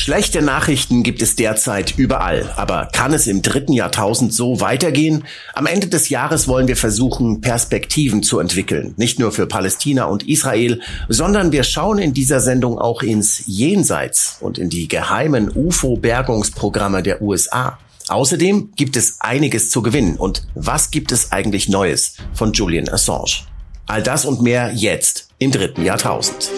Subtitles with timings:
[0.00, 5.24] Schlechte Nachrichten gibt es derzeit überall, aber kann es im dritten Jahrtausend so weitergehen?
[5.52, 10.26] Am Ende des Jahres wollen wir versuchen, Perspektiven zu entwickeln, nicht nur für Palästina und
[10.26, 17.02] Israel, sondern wir schauen in dieser Sendung auch ins Jenseits und in die geheimen UFO-Bergungsprogramme
[17.02, 17.78] der USA.
[18.08, 20.16] Außerdem gibt es einiges zu gewinnen.
[20.16, 23.44] Und was gibt es eigentlich Neues von Julian Assange?
[23.86, 26.48] All das und mehr jetzt im dritten Jahrtausend.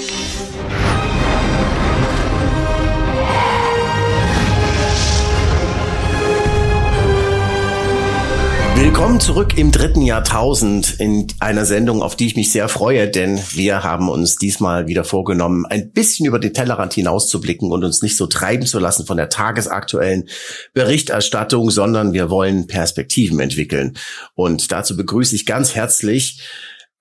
[8.85, 13.39] Willkommen zurück im dritten Jahrtausend in einer Sendung, auf die ich mich sehr freue, denn
[13.53, 18.17] wir haben uns diesmal wieder vorgenommen, ein bisschen über den Tellerrand hinauszublicken und uns nicht
[18.17, 20.29] so treiben zu lassen von der tagesaktuellen
[20.75, 23.97] Berichterstattung, sondern wir wollen Perspektiven entwickeln.
[24.35, 26.43] Und dazu begrüße ich ganz herzlich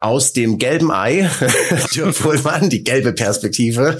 [0.01, 1.29] aus dem gelben Ei,
[1.95, 3.97] Dirk Wohlmann, die gelbe Perspektive.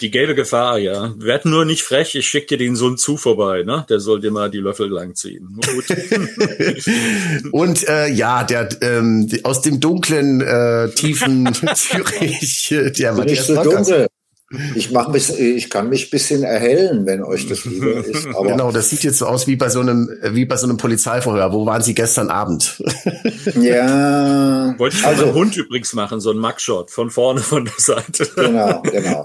[0.00, 1.14] Die gelbe Gefahr, ja.
[1.18, 3.84] Werd nur nicht frech, ich schick dir den Sohn zu vorbei, ne?
[3.90, 5.60] Der soll dir mal die Löffel langziehen.
[5.62, 5.84] Gut.
[7.52, 14.06] Und äh, ja, der ähm, aus dem dunklen, äh, tiefen Zürich, der Matthias so dunkel.
[14.74, 18.26] Ich mach mich, ich kann mich bisschen erhellen, wenn euch das lieber ist.
[18.28, 20.76] Aber genau, das sieht jetzt so aus wie bei so einem, wie bei so einem
[20.76, 21.52] Polizeiverhör.
[21.52, 22.82] Wo waren Sie gestern Abend?
[23.60, 24.74] ja.
[24.78, 28.28] Wollte ich also einen Hund übrigens machen, so ein Mugshot von vorne von der Seite.
[28.34, 29.24] Genau, genau.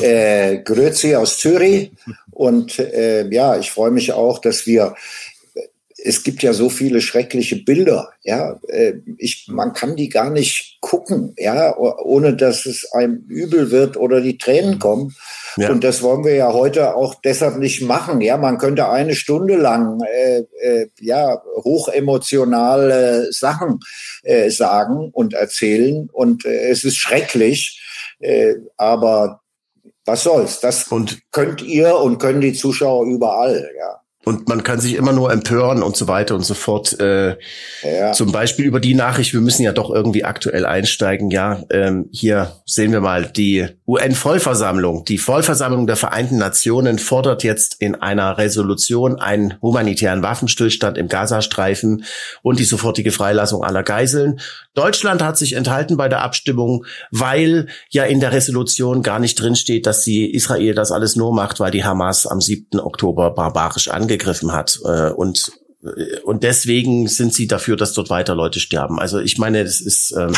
[0.00, 1.92] Äh, Grüezi aus Zürich
[2.30, 4.94] und äh, ja, ich freue mich auch, dass wir
[6.04, 10.78] es gibt ja so viele schreckliche Bilder, ja, äh, ich, man kann die gar nicht
[10.80, 15.14] gucken, ja, ohne dass es einem übel wird oder die Tränen kommen.
[15.56, 15.70] Ja.
[15.70, 18.20] Und das wollen wir ja heute auch deshalb nicht machen.
[18.20, 23.80] Ja, man könnte eine Stunde lang äh, äh, ja hochemotionale Sachen
[24.22, 27.82] äh, sagen und erzählen und äh, es ist schrecklich,
[28.20, 29.40] äh, aber
[30.04, 30.60] was soll's?
[30.60, 33.99] Das und könnt ihr und können die Zuschauer überall, ja.
[34.22, 37.00] Und man kann sich immer nur empören und so weiter und so fort.
[37.00, 37.36] Äh,
[37.82, 38.12] ja.
[38.12, 41.30] Zum Beispiel über die Nachricht, wir müssen ja doch irgendwie aktuell einsteigen.
[41.30, 45.06] Ja, ähm, hier sehen wir mal die UN-Vollversammlung.
[45.06, 52.04] Die Vollversammlung der Vereinten Nationen fordert jetzt in einer Resolution einen humanitären Waffenstillstand im Gazastreifen
[52.42, 54.40] und die sofortige Freilassung aller Geiseln.
[54.74, 59.86] Deutschland hat sich enthalten bei der Abstimmung, weil ja in der Resolution gar nicht drinsteht,
[59.86, 62.78] dass die Israel das alles nur macht, weil die Hamas am 7.
[62.80, 64.09] Oktober barbarisch angegriffen
[64.52, 64.78] hat.
[64.84, 68.98] Äh, und äh, und deswegen sind sie dafür, dass dort weiter Leute sterben.
[68.98, 70.32] Also ich meine, das ist ähm,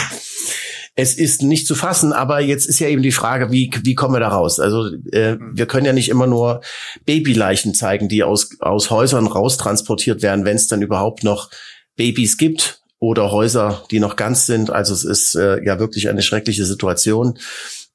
[0.95, 4.15] es ist nicht zu fassen, aber jetzt ist ja eben die Frage, wie, wie kommen
[4.15, 4.61] wir da raus?
[4.61, 6.61] Also äh, wir können ja nicht immer nur
[7.07, 11.51] Babyleichen zeigen, die aus, aus Häusern raustransportiert werden, wenn es dann überhaupt noch
[11.97, 14.71] Babys gibt oder Häuser, die noch ganz sind.
[14.71, 17.39] Also es ist äh, ja wirklich eine schreckliche Situation.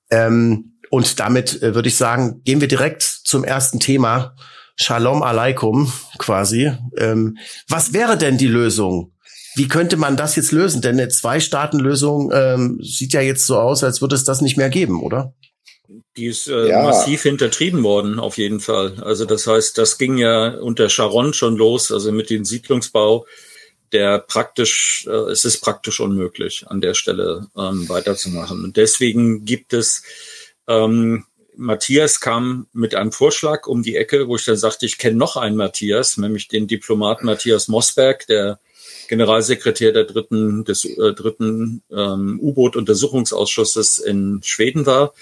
[0.10, 4.36] Ähm, und damit äh, würde ich sagen, gehen wir direkt zum ersten Thema.
[4.80, 6.72] Shalom alaikum quasi.
[6.98, 9.12] Ähm, was wäre denn die Lösung?
[9.56, 10.82] Wie könnte man das jetzt lösen?
[10.82, 14.70] Denn eine Zwei-Staaten-Lösung ähm, sieht ja jetzt so aus, als würde es das nicht mehr
[14.70, 15.34] geben, oder?
[16.16, 16.84] Die ist äh, ja.
[16.84, 19.02] massiv hintertrieben worden, auf jeden Fall.
[19.04, 23.26] Also das heißt, das ging ja unter Sharon schon los, also mit dem Siedlungsbau
[23.92, 28.64] der praktisch, äh, es ist praktisch unmöglich, an der Stelle ähm, weiterzumachen.
[28.64, 30.04] Und deswegen gibt es,
[30.68, 31.26] ähm,
[31.57, 35.35] Matthias kam mit einem Vorschlag um die Ecke, wo ich dann sagte, ich kenne noch
[35.35, 38.59] einen Matthias, nämlich den Diplomaten Matthias Mosberg, der
[39.07, 45.13] Generalsekretär der dritten, des äh, dritten ähm, U-Boot-Untersuchungsausschusses in Schweden war,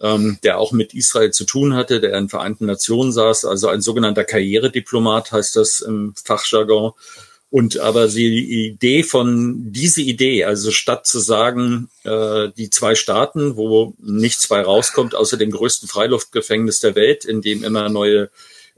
[0.00, 3.80] ähm, der auch mit Israel zu tun hatte, der in Vereinten Nationen saß, also ein
[3.80, 6.92] sogenannter Karrierediplomat heißt das im Fachjargon
[7.50, 13.56] und aber die Idee von diese Idee, also statt zu sagen, äh, die zwei Staaten,
[13.56, 18.30] wo nichts bei rauskommt, außer dem größten Freiluftgefängnis der Welt, in dem immer neue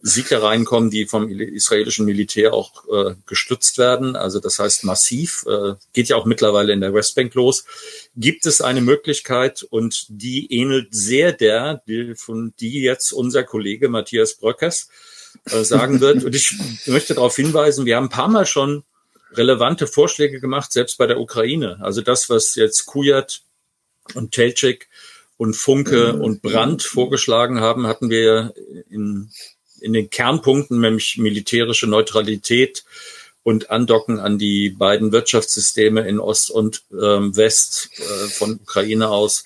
[0.03, 4.17] Siege reinkommen, die vom israelischen Militär auch äh, gestützt werden.
[4.17, 7.65] Also das heißt massiv, äh, geht ja auch mittlerweile in der Westbank los.
[8.17, 13.89] Gibt es eine Möglichkeit und die ähnelt sehr der, die, von die jetzt unser Kollege
[13.89, 14.89] Matthias Bröckers
[15.47, 16.25] äh, sagen wird.
[16.25, 16.55] Und ich
[16.87, 18.85] möchte darauf hinweisen, wir haben ein paar Mal schon
[19.33, 21.79] relevante Vorschläge gemacht, selbst bei der Ukraine.
[21.81, 23.43] Also das, was jetzt Kujat
[24.15, 24.89] und Telchik
[25.37, 26.21] und Funke mhm.
[26.21, 28.53] und Brandt vorgeschlagen haben, hatten wir
[28.91, 29.31] in,
[29.81, 32.85] in den Kernpunkten, nämlich militärische Neutralität
[33.43, 39.45] und Andocken an die beiden Wirtschaftssysteme in Ost und ähm, West äh, von Ukraine aus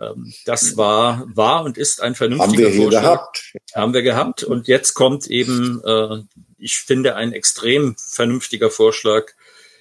[0.00, 3.02] ähm, das war, war und ist ein vernünftiger Haben wir Vorschlag.
[3.02, 3.52] Gehabt.
[3.74, 4.44] Haben wir gehabt.
[4.44, 6.22] Und jetzt kommt eben, äh,
[6.58, 9.24] ich finde, ein extrem vernünftiger Vorschlag,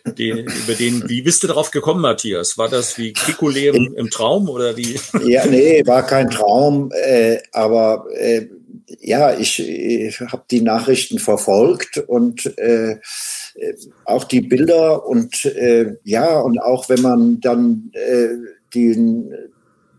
[0.06, 2.58] den, über den, wie bist du darauf gekommen, Matthias?
[2.58, 5.00] War das wie Kikule im, im Traum oder wie?
[5.24, 8.48] Ja, nee, war kein Traum, äh, aber äh,
[9.00, 12.98] ja, ich, ich habe die Nachrichten verfolgt und äh,
[14.06, 18.30] auch die Bilder und äh, ja, und auch wenn man dann äh,
[18.74, 19.34] den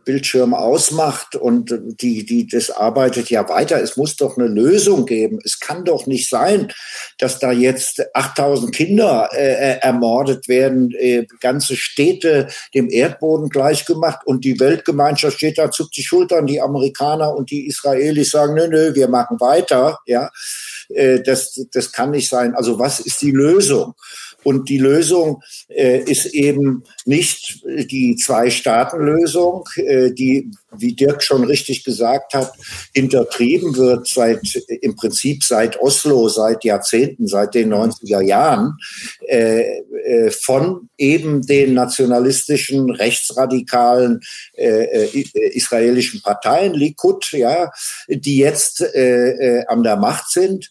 [0.05, 3.83] Bildschirm ausmacht und die, die, das arbeitet ja weiter.
[3.83, 5.39] Es muss doch eine Lösung geben.
[5.45, 6.73] Es kann doch nicht sein,
[7.19, 14.27] dass da jetzt 8000 Kinder äh, äh, ermordet werden, äh, ganze Städte dem Erdboden gleichgemacht
[14.27, 18.69] und die Weltgemeinschaft steht da, zuckt die Schultern, die Amerikaner und die Israelis sagen, nö,
[18.69, 20.31] nö, wir machen weiter, ja.
[20.89, 22.55] Äh, das, das kann nicht sein.
[22.55, 23.95] Also was ist die Lösung?
[24.45, 31.83] Und die Lösung äh, ist eben nicht die Zwei-Staaten-Lösung, äh, die, wie Dirk schon richtig
[31.85, 32.53] gesagt hat,
[32.95, 34.41] hintertrieben wird seit
[34.83, 38.77] im Prinzip seit Oslo, seit Jahrzehnten, seit den 90er Jahren,
[39.29, 44.21] äh, äh, von eben den nationalistischen, rechtsradikalen
[44.55, 45.25] äh, äh,
[45.55, 47.71] israelischen Parteien, Likud, ja,
[48.09, 50.71] die jetzt an der Macht sind.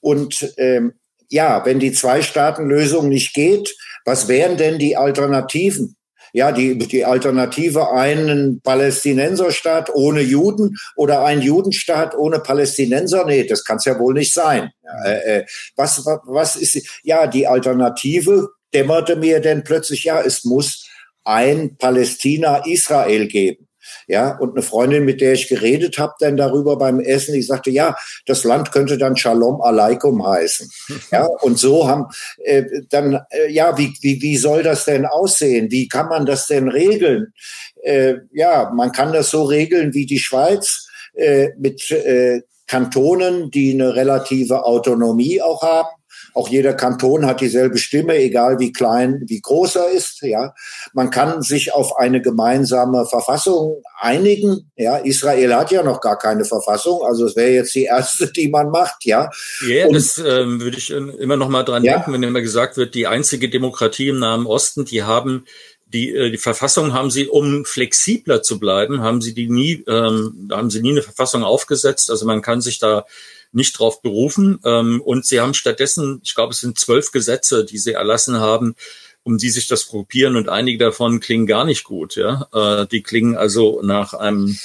[0.00, 0.94] Und ähm,
[1.28, 5.96] ja, wenn die Zwei-Staaten-Lösung nicht geht, was wären denn die Alternativen?
[6.32, 13.24] Ja, die, die Alternative einen Palästinenserstaat ohne Juden oder ein Judenstaat ohne Palästinenser?
[13.24, 14.70] Nee, das kann es ja wohl nicht sein.
[15.04, 20.86] Äh, äh, was, was, ist, ja, die Alternative dämmerte mir denn plötzlich, ja, es muss
[21.24, 23.67] ein Palästina-Israel geben.
[24.08, 27.70] Ja, und eine Freundin, mit der ich geredet habe, dann darüber beim Essen, die sagte,
[27.70, 27.94] ja,
[28.24, 30.70] das Land könnte dann Shalom Aleikum heißen.
[31.10, 32.06] Ja, und so haben
[32.44, 35.70] äh, dann, äh, ja, wie, wie, wie soll das denn aussehen?
[35.70, 37.32] Wie kann man das denn regeln?
[37.82, 43.72] Äh, ja, man kann das so regeln wie die Schweiz äh, mit äh, Kantonen, die
[43.72, 45.97] eine relative Autonomie auch haben
[46.38, 50.22] auch jeder Kanton hat dieselbe Stimme, egal wie klein, wie groß er ist.
[50.22, 50.54] Ja,
[50.92, 54.70] man kann sich auf eine gemeinsame Verfassung einigen.
[54.76, 58.48] Ja, Israel hat ja noch gar keine Verfassung, also es wäre jetzt die erste, die
[58.48, 59.04] man macht.
[59.04, 59.30] Ja,
[59.66, 61.94] ja, Und, das ähm, würde ich immer noch mal dran ja.
[61.94, 65.44] denken, wenn immer gesagt wird, die einzige Demokratie im Nahen Osten, die haben
[65.92, 70.48] die, äh, die Verfassung haben sie, um flexibler zu bleiben, haben sie die nie, ähm,
[70.52, 72.10] haben sie nie eine Verfassung aufgesetzt.
[72.10, 73.06] Also man kann sich da
[73.52, 74.58] nicht drauf berufen.
[74.64, 78.74] Ähm, und sie haben stattdessen, ich glaube, es sind zwölf Gesetze, die sie erlassen haben,
[79.22, 82.16] um die sich das gruppieren und einige davon klingen gar nicht gut.
[82.16, 84.58] Ja, äh, die klingen also nach einem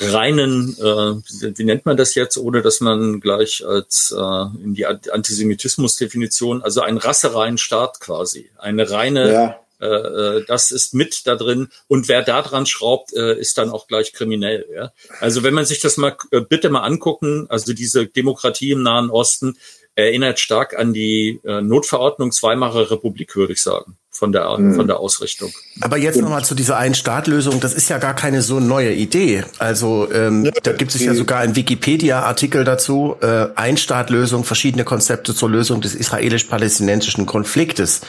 [0.00, 4.86] reinen, äh, wie nennt man das jetzt, ohne dass man gleich als äh, in die
[4.86, 9.60] Antisemitismusdefinition, also ein rassereinen Staat quasi, eine reine ja.
[9.80, 13.70] Äh, äh, das ist mit da drin und wer da dran schraubt, äh, ist dann
[13.70, 14.66] auch gleich kriminell.
[14.74, 14.92] Ja?
[15.20, 19.10] Also wenn man sich das mal äh, bitte mal angucken, also diese Demokratie im Nahen
[19.10, 19.56] Osten
[19.98, 24.76] erinnert stark an die äh, Notverordnung Weimarer Republik, würde ich sagen, von der mhm.
[24.76, 25.52] von der Ausrichtung.
[25.80, 27.58] Aber jetzt nochmal zu dieser Ein-Staat-Lösung.
[27.58, 29.44] Das ist ja gar keine so neue Idee.
[29.58, 33.16] Also ähm, ja, da gibt es ja sogar einen Wikipedia-Artikel dazu.
[33.20, 38.02] Äh, Ein-Staat-Lösung, verschiedene Konzepte zur Lösung des israelisch-palästinensischen Konfliktes.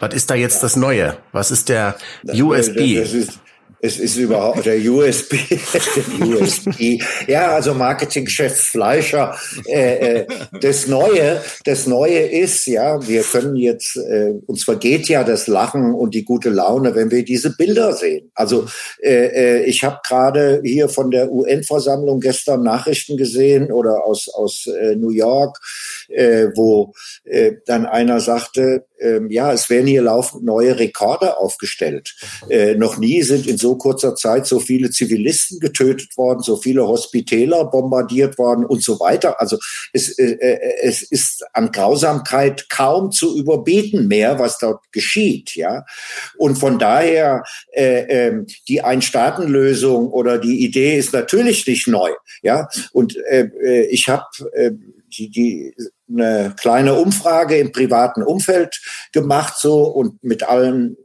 [0.00, 1.16] Was ist da jetzt das Neue?
[1.32, 2.96] Was ist der USB?
[2.96, 3.40] Das ist,
[3.80, 5.34] es ist überhaupt der USB,
[6.20, 7.00] USB.
[7.28, 9.36] Ja, also Marketingchef Fleischer.
[9.66, 10.26] Äh, äh,
[10.60, 15.94] das Neue, das Neue ist, ja, wir können jetzt, äh, uns vergeht ja das Lachen
[15.94, 18.32] und die gute Laune, wenn wir diese Bilder sehen.
[18.34, 18.66] Also
[19.00, 24.66] äh, äh ich habe gerade hier von der UN-Versammlung gestern Nachrichten gesehen oder aus aus
[24.66, 25.60] äh, New York,
[26.08, 32.16] äh, wo äh, dann einer sagte, äh, ja, es werden hier laufend neue Rekorde aufgestellt.
[32.48, 36.56] Äh, noch nie sind in so so kurzer Zeit so viele Zivilisten getötet worden, so
[36.56, 39.40] viele Hospitäler bombardiert worden und so weiter.
[39.40, 39.58] Also
[39.92, 45.84] es, äh, äh, es ist an Grausamkeit kaum zu überbieten mehr, was dort geschieht, ja.
[46.38, 52.10] Und von daher äh, äh, die Ein-Staaten-Lösung oder die Idee ist natürlich nicht neu,
[52.42, 52.68] ja.
[52.92, 54.24] Und äh, äh ich habe
[54.54, 54.70] äh,
[55.10, 55.74] die, die
[56.10, 58.80] eine kleine Umfrage im privaten Umfeld
[59.12, 60.96] gemacht so und mit allen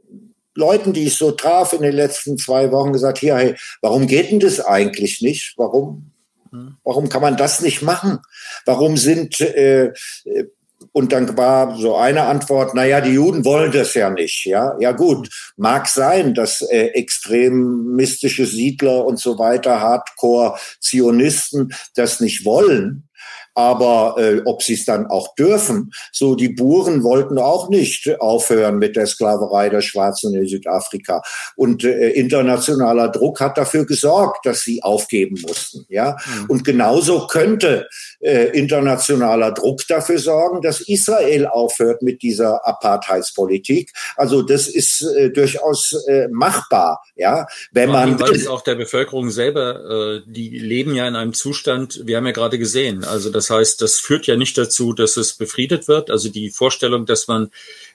[0.54, 4.30] Leuten, die ich so traf in den letzten zwei Wochen, gesagt, hier, hey, warum geht
[4.30, 5.54] denn das eigentlich nicht?
[5.56, 6.12] Warum,
[6.50, 6.76] hm.
[6.84, 8.20] warum kann man das nicht machen?
[8.64, 9.86] Warum sind, äh,
[10.24, 10.46] äh,
[10.92, 14.76] und dann war so eine Antwort, na ja, die Juden wollen das ja nicht, ja.
[14.78, 23.08] Ja gut, mag sein, dass äh, extremistische Siedler und so weiter, Hardcore-Zionisten das nicht wollen.
[23.54, 28.78] Aber äh, ob sie es dann auch dürfen, so die Buren wollten auch nicht aufhören
[28.78, 31.22] mit der Sklaverei der Schwarzen in Südafrika.
[31.56, 35.86] Und äh, internationaler Druck hat dafür gesorgt, dass sie aufgeben mussten.
[35.88, 36.46] Ja, mhm.
[36.50, 37.86] und genauso könnte
[38.24, 43.92] äh, internationaler Druck dafür sorgen, dass Israel aufhört mit dieser Apartheidspolitik.
[44.16, 47.02] Also das ist äh, durchaus äh, machbar.
[47.16, 51.34] Ja, wenn man weil es auch der Bevölkerung selber, äh, die leben ja in einem
[51.34, 52.00] Zustand.
[52.04, 55.34] Wir haben ja gerade gesehen, also das heißt, das führt ja nicht dazu, dass es
[55.34, 56.10] befriedet wird.
[56.10, 57.50] Also die Vorstellung, dass man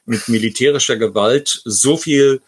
[0.05, 2.41] mit militärischer Gewalt so viel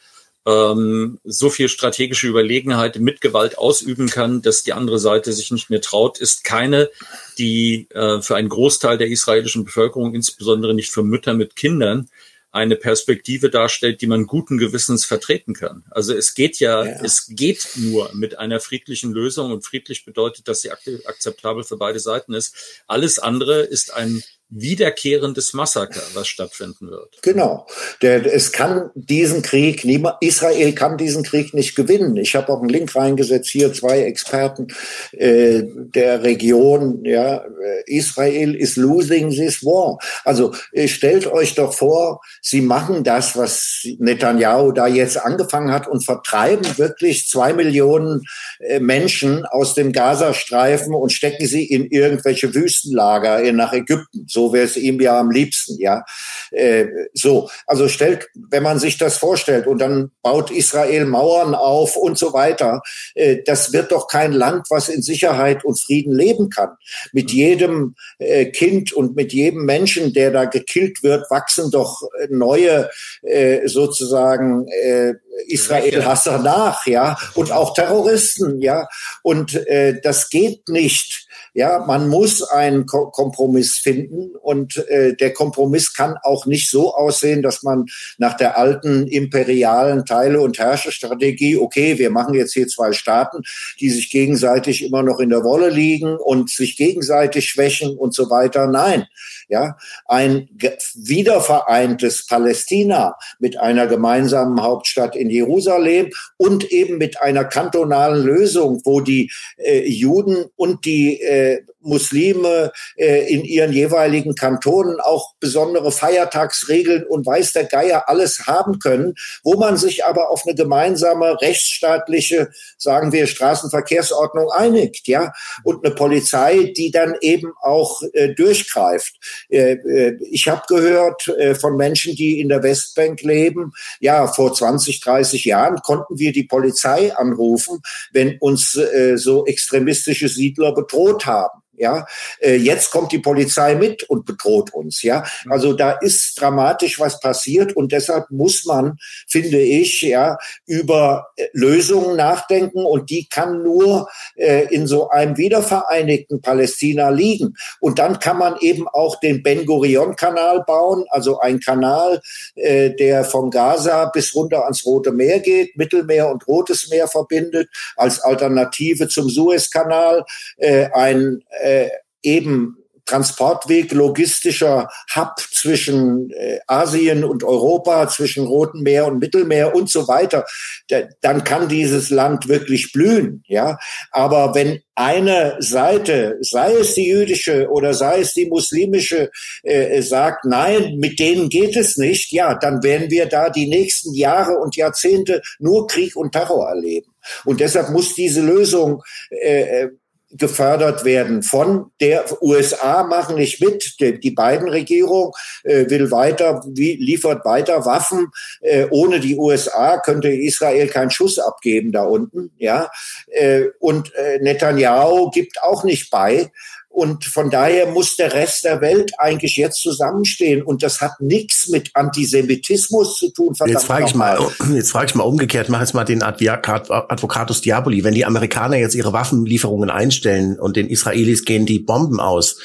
[0.47, 5.69] ähm, so viel strategische Überlegenheit mit Gewalt ausüben kann, dass die andere Seite sich nicht
[5.69, 6.89] mehr traut, ist keine,
[7.37, 12.09] die äh, für einen Großteil der israelischen Bevölkerung, insbesondere nicht für Mütter mit Kindern,
[12.51, 15.85] eine Perspektive darstellt, die man guten Gewissens vertreten kann.
[15.89, 20.47] Also es geht ja, ja, es geht nur mit einer friedlichen Lösung und friedlich bedeutet,
[20.49, 22.83] dass sie akzeptabel für beide Seiten ist.
[22.87, 24.21] Alles andere ist ein
[24.51, 27.21] wiederkehrendes Massaker, was stattfinden wird.
[27.21, 27.65] Genau.
[28.01, 32.17] Der, es kann diesen Krieg, niemand, Israel kann diesen Krieg nicht gewinnen.
[32.17, 34.67] Ich habe auch einen Link reingesetzt, hier zwei Experten
[35.13, 39.97] äh, der Region, ja, äh, Israel is losing this war.
[40.25, 45.87] Also äh, stellt euch doch vor, sie machen das, was Netanyahu da jetzt angefangen hat
[45.87, 48.21] und vertreiben wirklich zwei Millionen
[48.59, 54.25] äh, Menschen aus dem Gazastreifen und stecken sie in irgendwelche Wüstenlager in, nach Ägypten.
[54.27, 56.03] So so wäre es ihm ja am liebsten, ja.
[56.51, 61.95] Äh, so, also stellt, wenn man sich das vorstellt und dann baut Israel Mauern auf
[61.95, 62.81] und so weiter,
[63.13, 66.71] äh, das wird doch kein Land, was in Sicherheit und Frieden leben kann.
[67.13, 72.89] Mit jedem äh, Kind und mit jedem Menschen, der da gekillt wird, wachsen doch neue
[73.21, 75.13] äh, sozusagen äh,
[75.47, 78.87] Israel-Hasser nach, ja, und auch Terroristen, ja.
[79.21, 85.33] Und äh, das geht nicht ja, man muss einen Ko Kompromiss finden und äh, der
[85.33, 87.85] Kompromiss kann auch nicht so aussehen, dass man
[88.17, 93.43] nach der alten imperialen Teile- und Herrscherstrategie, okay, wir machen jetzt hier zwei Staaten,
[93.79, 98.29] die sich gegenseitig immer noch in der Wolle liegen und sich gegenseitig schwächen und so
[98.29, 98.67] weiter.
[98.67, 99.07] Nein,
[99.49, 100.47] ja, ein
[100.95, 109.01] wiedervereintes Palästina mit einer gemeinsamen Hauptstadt in Jerusalem und eben mit einer kantonalen Lösung, wo
[109.01, 115.91] die äh, Juden und die äh, the Muslime äh, in ihren jeweiligen Kantonen auch besondere
[115.91, 121.41] Feiertagsregeln und weiß der Geier alles haben können, wo man sich aber auf eine gemeinsame
[121.41, 125.33] rechtsstaatliche, sagen wir, Straßenverkehrsordnung einigt, ja,
[125.63, 129.45] und eine Polizei, die dann eben auch äh, durchgreift.
[129.49, 134.53] Äh, äh, ich habe gehört äh, von Menschen, die in der Westbank leben, ja, vor
[134.53, 141.25] 20, 30 Jahren konnten wir die Polizei anrufen, wenn uns äh, so extremistische Siedler bedroht
[141.25, 141.61] haben.
[141.81, 142.05] Ja,
[142.39, 145.01] äh, jetzt kommt die Polizei mit und bedroht uns.
[145.01, 148.97] Ja, also da ist dramatisch was passiert und deshalb muss man,
[149.27, 155.37] finde ich, ja, über äh, Lösungen nachdenken und die kann nur äh, in so einem
[155.37, 157.55] wiedervereinigten Palästina liegen.
[157.79, 162.21] Und dann kann man eben auch den Ben Gurion Kanal bauen, also ein Kanal,
[162.53, 167.69] äh, der von Gaza bis runter ans Rote Meer geht, Mittelmeer und Rotes Meer verbindet,
[167.95, 170.25] als Alternative zum Suezkanal,
[170.57, 171.89] äh, ein äh, äh,
[172.23, 179.89] eben Transportweg, logistischer Hub zwischen äh, Asien und Europa, zwischen Roten Meer und Mittelmeer und
[179.89, 180.45] so weiter,
[180.87, 183.77] da, dann kann dieses Land wirklich blühen, ja.
[184.11, 189.29] Aber wenn eine Seite, sei es die jüdische oder sei es die muslimische,
[189.63, 194.13] äh, sagt, nein, mit denen geht es nicht, ja, dann werden wir da die nächsten
[194.13, 197.11] Jahre und Jahrzehnte nur Krieg und Terror erleben.
[197.45, 199.89] Und deshalb muss diese Lösung äh, äh
[200.33, 203.95] gefördert werden von der USA machen nicht mit.
[203.99, 205.33] Die, beiden Regierung
[205.63, 208.31] äh, will weiter, wie, liefert weiter Waffen.
[208.61, 212.51] Äh, ohne die USA könnte Israel keinen Schuss abgeben da unten.
[212.57, 212.89] Ja,
[213.27, 216.51] äh, und äh, Netanyahu gibt auch nicht bei.
[216.93, 220.61] Und von daher muss der Rest der Welt eigentlich jetzt zusammenstehen.
[220.61, 223.53] Und das hat nichts mit Antisemitismus zu tun.
[223.65, 224.37] Jetzt frage ich mal,
[224.73, 228.03] jetzt frage ich mal umgekehrt, mach jetzt mal den Advocatus Diaboli.
[228.03, 232.57] Wenn die Amerikaner jetzt ihre Waffenlieferungen einstellen und den Israelis gehen die Bomben aus,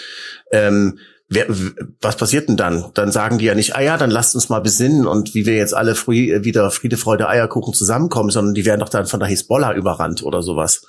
[0.51, 1.47] ähm, Wer,
[2.01, 2.93] was passiert denn dann?
[2.95, 5.57] Dann sagen die ja nicht, ah ja, dann lasst uns mal besinnen und wie wir
[5.57, 9.29] jetzt alle früh wieder Friede, Freude, Eierkuchen zusammenkommen, sondern die werden doch dann von der
[9.29, 10.83] Hisbollah überrannt oder sowas.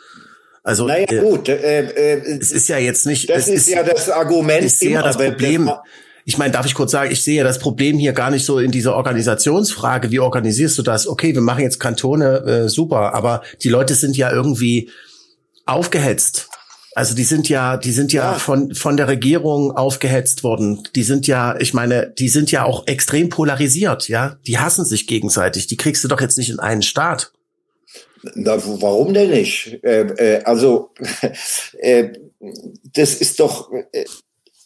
[0.67, 3.29] Also naja, äh, gut, äh, äh, es ist ja jetzt nicht.
[3.29, 4.65] Das ist, ist, ja das Argument.
[4.65, 5.71] Ich sehe ja das Problem.
[6.25, 8.59] Ich meine, darf ich kurz sagen, ich sehe ja das Problem hier gar nicht so
[8.59, 10.11] in dieser Organisationsfrage.
[10.11, 11.07] Wie organisierst du das?
[11.07, 14.89] Okay, wir machen jetzt Kantone, äh, super, aber die Leute sind ja irgendwie
[15.65, 16.49] aufgehetzt.
[16.95, 20.83] Also die sind ja, die sind ja, ja, von von der Regierung aufgehetzt worden.
[20.97, 24.35] Die sind ja, ich meine, die sind ja auch extrem polarisiert, ja.
[24.45, 25.67] Die hassen sich gegenseitig.
[25.67, 27.31] Die kriegst du doch jetzt nicht in einen Staat.
[28.35, 29.83] Na, warum denn nicht?
[29.83, 30.91] Äh, äh, also
[31.79, 32.13] äh,
[32.93, 34.05] das ist doch äh,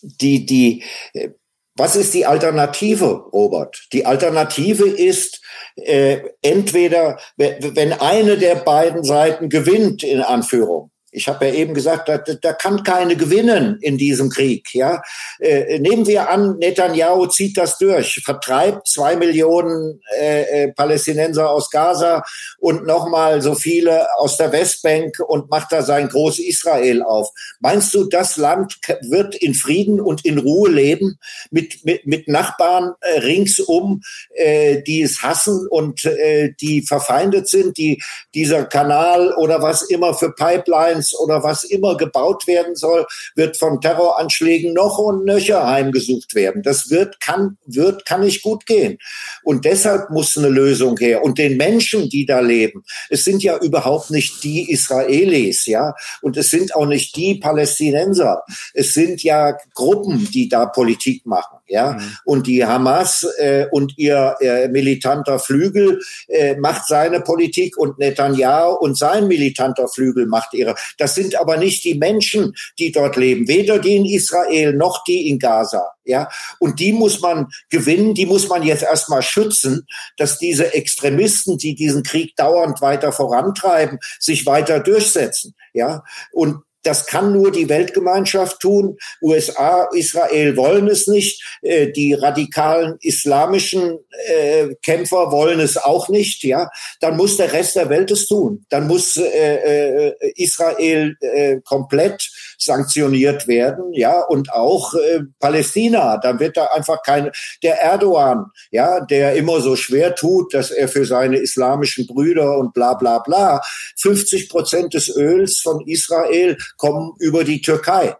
[0.01, 0.83] die die.
[1.13, 1.29] Äh,
[1.77, 3.87] was ist die Alternative, Robert?
[3.93, 5.41] Die Alternative ist
[5.77, 12.07] äh, entweder, wenn eine der beiden Seiten gewinnt, in Anführung, ich habe ja eben gesagt,
[12.07, 14.73] da, da kann keine gewinnen in diesem Krieg.
[14.73, 15.01] Ja,
[15.39, 21.69] äh, nehmen wir an, Netanyahu zieht das durch, vertreibt zwei Millionen äh, äh, Palästinenser aus
[21.69, 22.23] Gaza
[22.59, 27.29] und nochmal so viele aus der Westbank und macht da sein Groß-Israel auf.
[27.59, 31.17] Meinst du, das Land wird in Frieden und in Ruhe leben
[31.49, 34.01] mit mit, mit Nachbarn äh, ringsum,
[34.35, 38.01] äh, die es hassen und äh, die verfeindet sind, die
[38.33, 43.05] dieser Kanal oder was immer für Pipelines Pipelines oder was immer gebaut werden soll,
[43.35, 46.63] wird von Terroranschlägen noch und nöcher heimgesucht werden.
[46.63, 48.97] Das wird, kann, wird, kann nicht gut gehen.
[49.43, 51.23] Und deshalb muss eine Lösung her.
[51.23, 56.37] Und den Menschen, die da leben, es sind ja überhaupt nicht die Israelis, ja, und
[56.37, 58.43] es sind auch nicht die Palästinenser.
[58.73, 61.93] Es sind ja Gruppen, die da Politik machen ja.
[61.93, 62.17] Mhm.
[62.25, 68.75] Und die Hamas äh, und ihr äh, militanter Flügel äh, macht seine Politik und Netanyahu
[68.75, 70.75] und sein militanter Flügel macht ihre.
[70.97, 75.29] Das sind aber nicht die Menschen, die dort leben, weder die in Israel noch die
[75.29, 75.93] in Gaza.
[76.03, 79.85] Ja, und die muss man gewinnen, die muss man jetzt erstmal schützen,
[80.17, 85.53] dass diese Extremisten, die diesen Krieg dauernd weiter vorantreiben, sich weiter durchsetzen.
[85.73, 88.97] Ja, und das kann nur die Weltgemeinschaft tun.
[89.21, 91.43] USA, Israel wollen es nicht.
[91.61, 96.43] Äh, die radikalen islamischen äh, Kämpfer wollen es auch nicht.
[96.43, 96.69] Ja,
[96.99, 98.65] dann muss der Rest der Welt es tun.
[98.69, 101.15] Dann muss äh, Israel
[101.63, 102.29] komplett
[102.61, 106.17] sanktioniert werden, ja, und auch äh, Palästina.
[106.17, 107.31] Dann wird da einfach kein,
[107.63, 112.73] der Erdogan, ja, der immer so schwer tut, dass er für seine islamischen Brüder und
[112.73, 113.61] bla bla bla,
[113.97, 118.15] 50 Prozent des Öls von Israel kommen über die Türkei.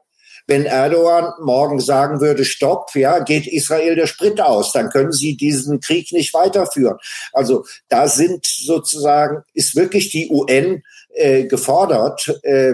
[0.48, 5.38] Wenn Erdogan morgen sagen würde, stopp, ja, geht Israel der Sprit aus, dann können sie
[5.38, 6.98] diesen Krieg nicht weiterführen.
[7.32, 10.84] Also da sind sozusagen, ist wirklich die UN
[11.14, 12.74] äh, gefordert äh,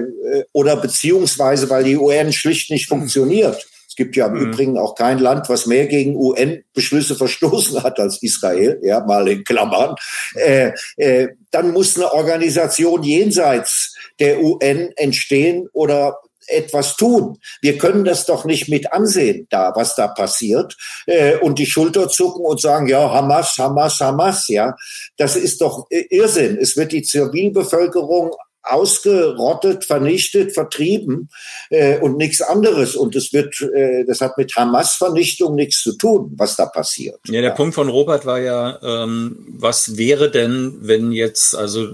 [0.51, 3.67] oder beziehungsweise weil die UN schlicht nicht funktioniert.
[3.87, 4.51] Es gibt ja im mhm.
[4.51, 9.43] Übrigen auch kein Land, was mehr gegen UN-Beschlüsse verstoßen hat als Israel, ja, mal in
[9.43, 9.95] Klammern.
[10.35, 17.37] Äh, äh, dann muss eine Organisation jenseits der UN entstehen oder etwas tun.
[17.61, 22.09] Wir können das doch nicht mit ansehen, da was da passiert äh, und die Schulter
[22.09, 24.75] zucken und sagen, ja, Hamas, Hamas, Hamas, ja,
[25.17, 26.57] das ist doch Irrsinn.
[26.57, 28.31] Es wird die Zivilbevölkerung
[28.71, 31.29] ausgerottet, vernichtet, vertrieben
[31.69, 32.95] äh, und nichts anderes.
[32.95, 37.19] Und es wird, äh, das hat mit Hamas-Vernichtung nichts zu tun, was da passiert.
[37.27, 37.55] Ja, der ja.
[37.55, 41.89] Punkt von Robert war ja, ähm, was wäre denn, wenn jetzt also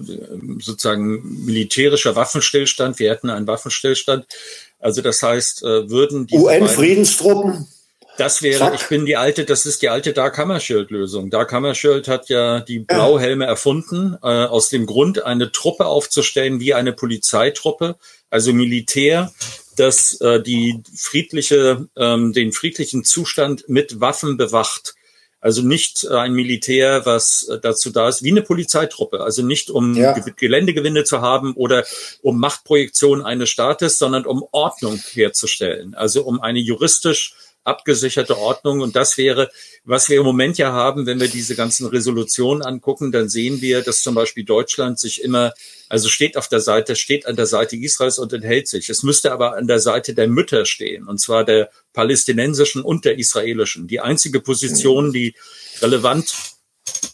[0.59, 4.25] sozusagen militärischer Waffenstillstand, wir hätten einen Waffenstillstand,
[4.79, 7.67] also das heißt, äh, würden die UN-Friedenstruppen
[8.17, 8.75] das wäre, Zack.
[8.75, 11.29] ich bin die alte, das ist die alte Dark Hammarskjöld-Lösung.
[11.29, 16.73] Dark Hammarskjöld hat ja die Blauhelme erfunden, äh, aus dem Grund, eine Truppe aufzustellen wie
[16.73, 17.95] eine Polizeitruppe,
[18.29, 19.31] also Militär,
[19.77, 24.95] das äh, die friedliche, ähm, den friedlichen Zustand mit Waffen bewacht.
[25.43, 29.19] Also nicht äh, ein Militär, was äh, dazu da ist, wie eine Polizeitruppe.
[29.19, 30.13] Also nicht um ja.
[30.13, 31.83] Geländegewinne zu haben oder
[32.21, 35.95] um Machtprojektion eines Staates, sondern um Ordnung herzustellen.
[35.95, 38.81] Also um eine juristisch abgesicherte Ordnung.
[38.81, 39.49] Und das wäre,
[39.83, 43.81] was wir im Moment ja haben, wenn wir diese ganzen Resolutionen angucken, dann sehen wir,
[43.81, 45.53] dass zum Beispiel Deutschland sich immer,
[45.89, 48.89] also steht auf der Seite, steht an der Seite Israels und enthält sich.
[48.89, 53.17] Es müsste aber an der Seite der Mütter stehen, und zwar der palästinensischen und der
[53.17, 53.87] israelischen.
[53.87, 55.35] Die einzige Position, die
[55.81, 56.52] relevant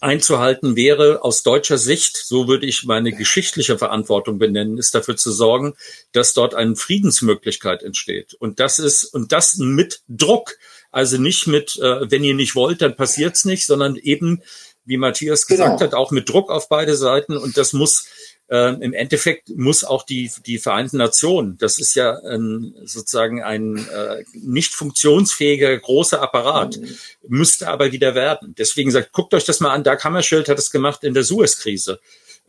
[0.02, 5.32] einzuhalten wäre aus deutscher Sicht, so würde ich meine geschichtliche Verantwortung benennen, ist dafür zu
[5.32, 5.76] sorgen,
[6.12, 8.34] dass dort eine Friedensmöglichkeit entsteht.
[8.34, 10.58] Und das ist, und das mit Druck.
[10.92, 14.42] Also nicht mit, äh, wenn ihr nicht wollt, dann passiert's nicht, sondern eben,
[14.86, 15.92] wie Matthias gesagt genau.
[15.92, 17.38] hat, auch mit Druck auf beide Seiten.
[17.38, 18.08] Und das muss
[18.50, 23.78] äh, im Endeffekt muss auch die, die Vereinten Nationen, das ist ja ein, sozusagen ein
[23.78, 26.98] äh, nicht funktionsfähiger großer Apparat, mhm.
[27.28, 28.56] müsste aber wieder werden.
[28.58, 32.00] Deswegen sagt, guckt euch das mal an, Dag Hammarskjöld hat es gemacht in der Suez-Krise.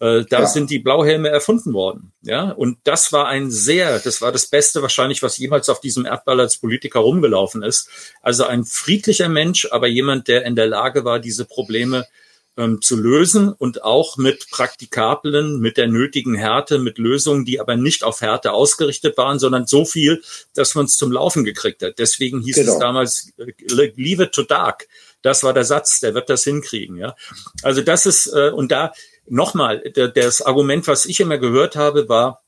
[0.01, 0.47] Äh, da ja.
[0.47, 2.13] sind die Blauhelme erfunden worden.
[2.23, 6.07] Ja, und das war ein sehr, das war das Beste wahrscheinlich, was jemals auf diesem
[6.07, 7.91] Erdball als Politiker rumgelaufen ist.
[8.23, 12.07] Also ein friedlicher Mensch, aber jemand, der in der Lage war, diese Probleme
[12.61, 17.77] ähm, zu lösen und auch mit praktikablen, mit der nötigen Härte, mit Lösungen, die aber
[17.77, 20.23] nicht auf Härte ausgerichtet waren, sondern so viel,
[20.55, 21.99] dass man es zum Laufen gekriegt hat.
[21.99, 22.73] Deswegen hieß genau.
[22.75, 24.89] es damals äh, Leave it to Dark.
[25.23, 26.97] Das war der Satz, der wird das hinkriegen.
[26.97, 27.17] Ja,
[27.63, 28.93] also das ist äh, und da
[29.27, 29.83] nochmal
[30.15, 32.43] das Argument, was ich immer gehört habe, war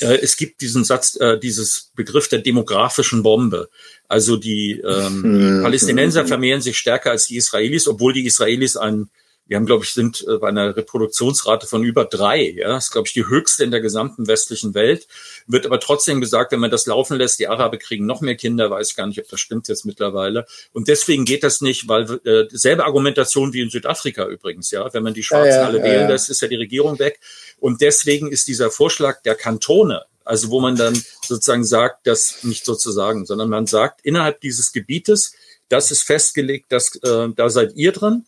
[0.00, 3.68] äh, es gibt diesen Satz, äh, dieses Begriff der demografischen Bombe.
[4.06, 5.60] Also die ähm, hm.
[5.62, 9.10] Palästinenser vermehren sich stärker als die Israelis, obwohl die Israelis einen
[9.50, 12.52] wir haben, glaube ich, sind äh, bei einer Reproduktionsrate von über drei.
[12.56, 15.08] Ja, das ist, glaube ich, die höchste in der gesamten westlichen Welt.
[15.48, 18.70] Wird aber trotzdem gesagt, wenn man das laufen lässt, die Araber kriegen noch mehr Kinder,
[18.70, 20.46] weiß ich gar nicht, ob das stimmt jetzt mittlerweile.
[20.72, 24.70] Und deswegen geht das nicht, weil äh, selbe Argumentation wie in Südafrika übrigens.
[24.70, 27.00] Ja, wenn man die Schwarzen ja, ja, alle ja, wählen lässt, ist ja die Regierung
[27.00, 27.18] weg.
[27.58, 30.94] Und deswegen ist dieser Vorschlag der Kantone, also wo man dann
[31.26, 35.34] sozusagen sagt, das nicht sozusagen, sondern man sagt, innerhalb dieses Gebietes,
[35.68, 38.26] das ist festgelegt, dass äh, da seid ihr drin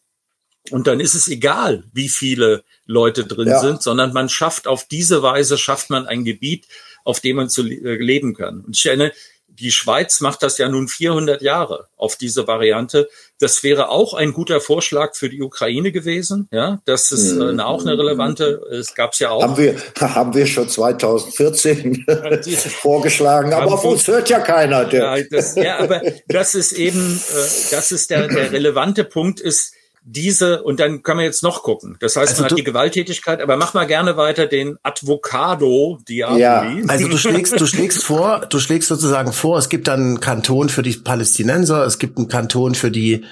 [0.70, 3.60] und dann ist es egal, wie viele Leute drin ja.
[3.60, 6.66] sind, sondern man schafft auf diese Weise, schafft man ein Gebiet,
[7.04, 8.60] auf dem man zu äh, leben kann.
[8.60, 9.12] Und ich erinnere,
[9.54, 13.08] die Schweiz macht das ja nun 400 Jahre auf diese Variante.
[13.38, 16.48] Das wäre auch ein guter Vorschlag für die Ukraine gewesen.
[16.50, 18.62] Ja, das ist äh, auch eine relevante.
[18.70, 19.42] Es gab es ja auch.
[19.42, 22.06] Haben wir, haben wir schon 2014
[22.80, 24.92] vorgeschlagen, aber auf uns hört ja keiner.
[24.92, 29.74] Ja, das, ja, aber das ist eben, äh, das ist der, der relevante Punkt ist,
[30.04, 31.96] diese, und dann können wir jetzt noch gucken.
[32.00, 36.40] Das heißt, also man hat die Gewalttätigkeit, aber mach mal gerne weiter den Advocado Diaboli.
[36.40, 36.66] Ja.
[36.88, 40.68] Also du schlägst, du schlägst vor, du schlägst sozusagen vor, es gibt dann einen Kanton
[40.68, 43.24] für die Palästinenser, es gibt einen Kanton für die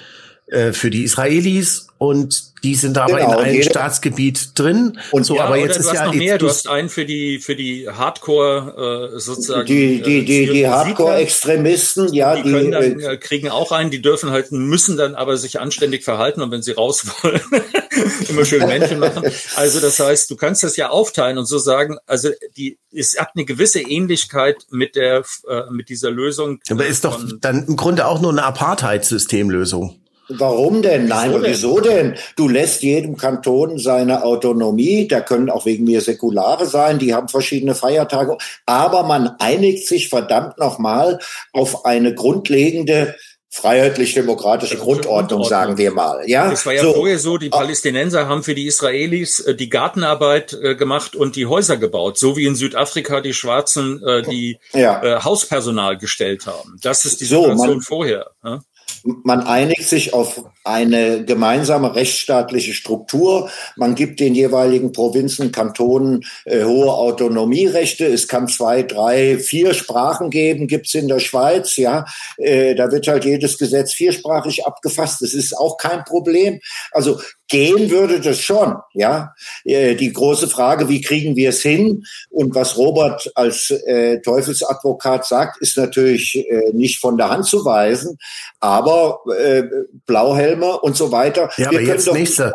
[0.51, 4.99] äh, für die Israelis und die sind aber genau, in einem Staatsgebiet drin.
[5.11, 6.37] Und so, ja, aber jetzt ist ja noch mehr.
[6.37, 12.13] Du hast einen für die für die Hardcore äh, sozusagen die die die, die Hardcore-Extremisten,
[12.13, 13.91] ja, die, die können dann, äh, kriegen auch einen.
[13.91, 17.39] Die dürfen halt müssen dann aber sich anständig verhalten und wenn sie raus wollen,
[18.29, 19.31] immer schön Männchen machen.
[19.55, 21.97] Also das heißt, du kannst das ja aufteilen und so sagen.
[22.07, 26.59] Also die es hat eine gewisse Ähnlichkeit mit der äh, mit dieser Lösung.
[26.69, 30.01] Aber ist doch dann im Grunde auch nur eine Apartheid-Systemlösung.
[30.29, 31.07] Warum denn?
[31.07, 32.15] Nein, wieso, denn?
[32.35, 37.27] Du lässt jedem Kanton seine Autonomie, da können auch wegen mir Säkulare sein, die haben
[37.27, 41.19] verschiedene Feiertage, aber man einigt sich verdammt nochmal
[41.51, 43.15] auf eine grundlegende
[43.53, 46.23] freiheitlich-demokratische Grundordnung, Grundordnung, sagen wir mal.
[46.25, 46.93] Ja, es war ja so.
[46.93, 51.47] vorher so, die Palästinenser haben für die Israelis äh, die Gartenarbeit äh, gemacht und die
[51.47, 55.03] Häuser gebaut, so wie in Südafrika die Schwarzen äh, die ja.
[55.03, 56.77] äh, Hauspersonal gestellt haben.
[56.81, 58.31] Das ist die Situation so, man, vorher.
[58.41, 58.61] Ja?
[59.03, 63.49] Man einigt sich auf eine gemeinsame rechtsstaatliche Struktur.
[63.75, 68.05] Man gibt den jeweiligen Provinzen, Kantonen äh, hohe Autonomierechte.
[68.05, 71.77] Es kann zwei, drei, vier Sprachen geben, gibt's in der Schweiz.
[71.77, 72.05] Ja,
[72.37, 75.21] äh, da wird halt jedes Gesetz viersprachig abgefasst.
[75.21, 76.59] Das ist auch kein Problem.
[76.91, 77.19] Also
[77.51, 78.75] gehen würde das schon.
[78.93, 79.33] Ja,
[79.63, 82.03] äh, die große Frage, wie kriegen wir es hin?
[82.29, 87.63] Und was Robert als äh, Teufelsadvokat sagt, ist natürlich äh, nicht von der Hand zu
[87.63, 88.17] weisen.
[88.59, 89.63] Aber äh,
[90.05, 91.49] Blauhelm Helme und so weiter.
[91.57, 92.51] Ja, aber jetzt nächste.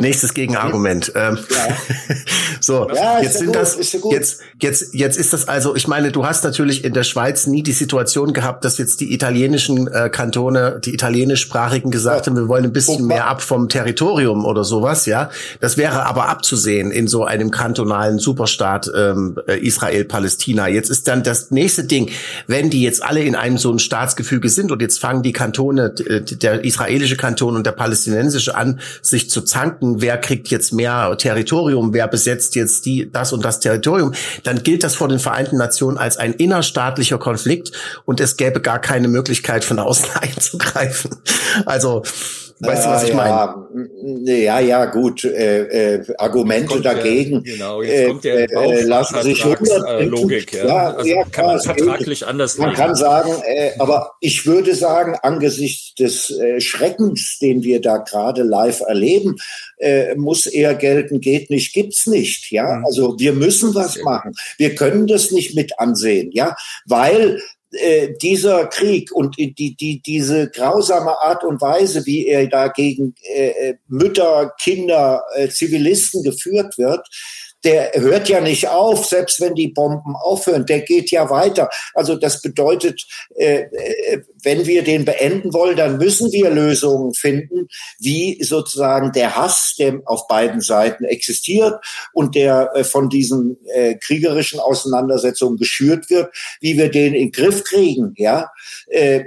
[0.00, 1.12] Nächstes Gegenargument.
[1.14, 2.16] Ähm, ja.
[2.60, 3.78] so, ja, jetzt sind gut, das
[4.10, 5.76] jetzt jetzt jetzt ist das also.
[5.76, 9.14] Ich meine, du hast natürlich in der Schweiz nie die Situation gehabt, dass jetzt die
[9.14, 12.32] italienischen äh, Kantone, die italienischsprachigen gesagt ja.
[12.32, 15.06] haben, wir wollen ein bisschen mehr ab vom Territorium oder sowas.
[15.06, 15.30] Ja,
[15.60, 20.66] das wäre aber abzusehen in so einem kantonalen Superstaat ähm, äh, Israel-Palästina.
[20.66, 22.10] Jetzt ist dann das nächste Ding,
[22.48, 25.90] wenn die jetzt alle in einem so ein Staatsgefüge sind und jetzt fangen die Kantone,
[25.90, 31.92] der israelische Kanton und der palästinensische an, sich zu zanken wer kriegt jetzt mehr Territorium,
[31.92, 35.98] wer besetzt jetzt die, das und das Territorium, dann gilt das vor den Vereinten Nationen
[35.98, 37.72] als ein innerstaatlicher Konflikt
[38.04, 41.16] und es gäbe gar keine Möglichkeit von außen einzugreifen.
[41.66, 42.02] Also
[42.60, 44.32] Weißt du, was ich ja, meine?
[44.32, 45.24] Ja, ja, gut.
[45.24, 47.42] Äh, äh, Argumente dagegen.
[47.42, 50.52] Der, genau, jetzt kommt der äh, äh lassen sich Logik.
[50.52, 54.74] Ja, ja, also ja kann man vertraglich anders Man kann sagen, äh, aber ich würde
[54.74, 59.36] sagen, angesichts des äh, Schreckens, den wir da gerade live erleben,
[59.78, 62.52] äh, muss eher gelten, geht nicht, gibt's nicht.
[62.52, 62.84] Ja, mhm.
[62.84, 64.32] also wir müssen was machen.
[64.58, 66.30] Wir können das nicht mit ansehen.
[66.32, 67.40] Ja, weil
[67.80, 73.14] äh, dieser Krieg und die, die, diese grausame Art und Weise, wie er da gegen
[73.22, 77.06] äh, äh Mütter, Kinder, äh, Zivilisten geführt wird,
[77.64, 81.70] der hört ja nicht auf, selbst wenn die Bomben aufhören, der geht ja weiter.
[81.94, 87.68] Also das bedeutet, äh, äh, wenn wir den beenden wollen, dann müssen wir Lösungen finden,
[87.98, 91.74] wie sozusagen der Hass, der auf beiden Seiten existiert
[92.12, 97.32] und der äh, von diesen äh, kriegerischen Auseinandersetzungen geschürt wird, wie wir den in den
[97.32, 98.14] Griff kriegen.
[98.16, 98.50] Ja,
[98.88, 99.24] äh,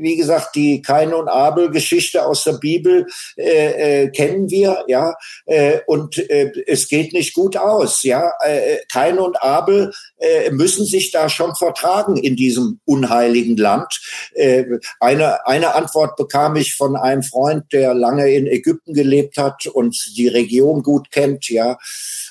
[0.00, 5.14] wie gesagt, die Kain und Abel Geschichte aus der Bibel äh, äh, kennen wir, ja,
[5.46, 8.32] äh, und äh, es geht nicht gut aus, ja.
[8.44, 14.00] Äh, Kain und Abel äh, müssen sich da schon vertragen in diesem unheiligen Land.
[14.34, 14.64] Äh,
[14.98, 19.96] eine, eine Antwort bekam ich von einem Freund, der lange in Ägypten gelebt hat und
[20.16, 21.78] die Region gut kennt, ja.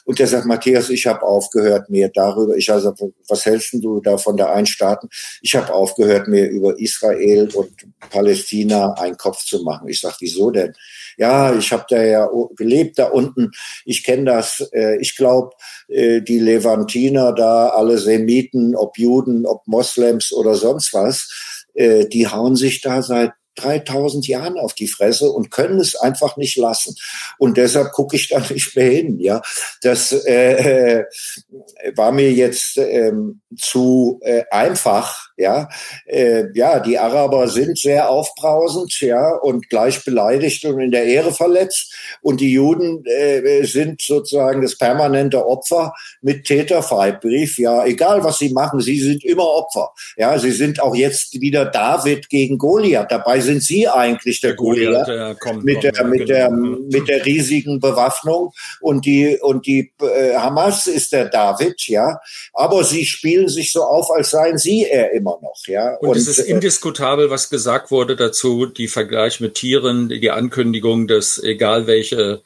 [0.09, 2.95] Und der sagt, Matthias, ich habe aufgehört, mir darüber, ich also,
[3.27, 5.07] was hältst du da von der Einstaaten?
[5.43, 7.69] Ich habe aufgehört, mir über Israel und
[8.09, 9.87] Palästina einen Kopf zu machen.
[9.87, 10.73] Ich sag, wieso denn?
[11.17, 13.51] Ja, ich habe da ja gelebt da unten.
[13.85, 14.67] Ich kenne das.
[14.73, 15.51] Äh, ich glaube,
[15.89, 22.27] äh, die Levantiner da, alle Semiten, ob Juden, ob Moslems oder sonst was, äh, die
[22.27, 26.95] hauen sich da seit 3000 Jahren auf die Fresse und können es einfach nicht lassen.
[27.37, 29.19] Und deshalb gucke ich da nicht mehr hin.
[29.19, 29.41] Ja,
[29.81, 31.05] das äh, äh,
[31.95, 35.28] war mir jetzt ähm, zu äh, einfach.
[35.39, 35.69] Ja,
[36.05, 41.31] äh, ja, die Araber sind sehr aufbrausend, ja, und gleich beleidigt und in der Ehre
[41.31, 41.93] verletzt.
[42.21, 47.57] Und die Juden äh, sind sozusagen das permanente Opfer mit Täterfreibrief.
[47.57, 49.93] Ja, egal was sie machen, sie sind immer Opfer.
[50.17, 53.09] Ja, sie sind auch jetzt wieder David gegen Goliath.
[53.09, 56.33] Dabei sind Sie eigentlich der, der Goliath, ja, komm, mit, komm, der, mit, genau.
[56.33, 62.19] der, mit der riesigen Bewaffnung und die, und die äh, Hamas ist der David, ja.
[62.53, 65.95] Aber Sie spielen sich so auf, als seien Sie er immer noch, ja.
[65.97, 70.31] Und, und es ist äh, indiskutabel, was gesagt wurde dazu, die Vergleich mit Tieren, die
[70.31, 72.41] Ankündigung, dass egal welche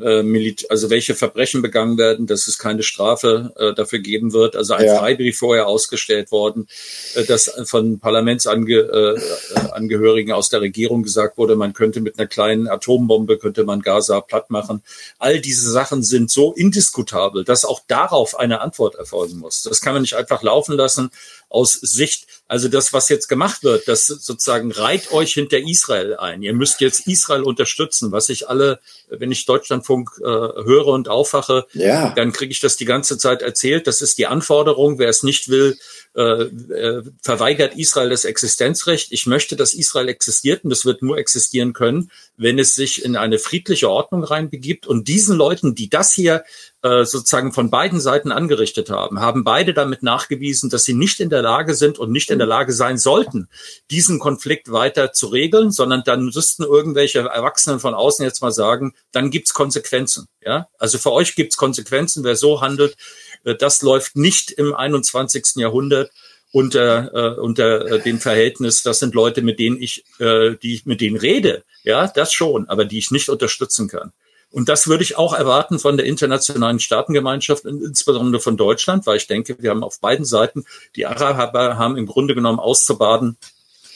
[0.00, 4.56] äh, also welche Verbrechen begangen werden, dass es keine Strafe äh, dafür geben wird.
[4.56, 4.98] Also ein ja.
[4.98, 6.66] Freibrief vorher ausgestellt worden,
[7.14, 12.68] äh, dass von Parlamentsangehörigen äh, aus der Regierung gesagt wurde, man könnte mit einer kleinen
[12.68, 14.82] Atombombe, könnte man Gaza platt machen.
[15.18, 19.62] All diese Sachen sind so indiskutabel, dass auch darauf eine Antwort erfolgen muss.
[19.62, 21.10] Das kann man nicht einfach laufen lassen
[21.52, 26.42] aus Sicht, also das, was jetzt gemacht wird, das sozusagen reiht euch hinter Israel ein.
[26.42, 31.66] Ihr müsst jetzt Israel unterstützen, was ich alle, wenn ich Deutschlandfunk äh, höre und aufwache,
[31.74, 32.14] ja.
[32.14, 33.86] dann kriege ich das die ganze Zeit erzählt.
[33.86, 34.98] Das ist die Anforderung.
[34.98, 35.76] Wer es nicht will,
[36.14, 39.12] äh, äh, verweigert Israel das Existenzrecht.
[39.12, 43.16] Ich möchte, dass Israel existiert und das wird nur existieren können, wenn es sich in
[43.16, 44.86] eine friedliche Ordnung reinbegibt.
[44.86, 46.44] Und diesen Leuten, die das hier
[46.82, 51.30] äh, sozusagen von beiden Seiten angerichtet haben, haben beide damit nachgewiesen, dass sie nicht in
[51.30, 53.48] der Lage sind und nicht in der Lage sein sollten,
[53.90, 58.94] diesen Konflikt weiter zu regeln, sondern dann müssten irgendwelche Erwachsenen von außen jetzt mal sagen,
[59.12, 60.26] dann gibt's Konsequenzen.
[60.44, 62.24] Ja, also für euch gibt's Konsequenzen.
[62.24, 62.96] Wer so handelt,
[63.44, 65.56] äh, das läuft nicht im 21.
[65.56, 66.10] Jahrhundert
[66.52, 70.86] unter, äh, unter äh, dem Verhältnis, das sind Leute, mit denen ich, äh, die ich
[70.86, 74.12] mit denen rede, ja, das schon, aber die ich nicht unterstützen kann.
[74.52, 79.26] Und das würde ich auch erwarten von der internationalen Staatengemeinschaft, insbesondere von Deutschland, weil ich
[79.26, 83.38] denke, wir haben auf beiden Seiten, die Araber haben im Grunde genommen auszubaden,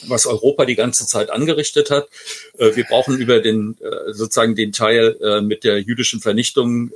[0.07, 2.07] was Europa die ganze Zeit angerichtet hat.
[2.57, 6.91] Äh, wir brauchen über den äh, sozusagen den Teil äh, mit der jüdischen Vernichtung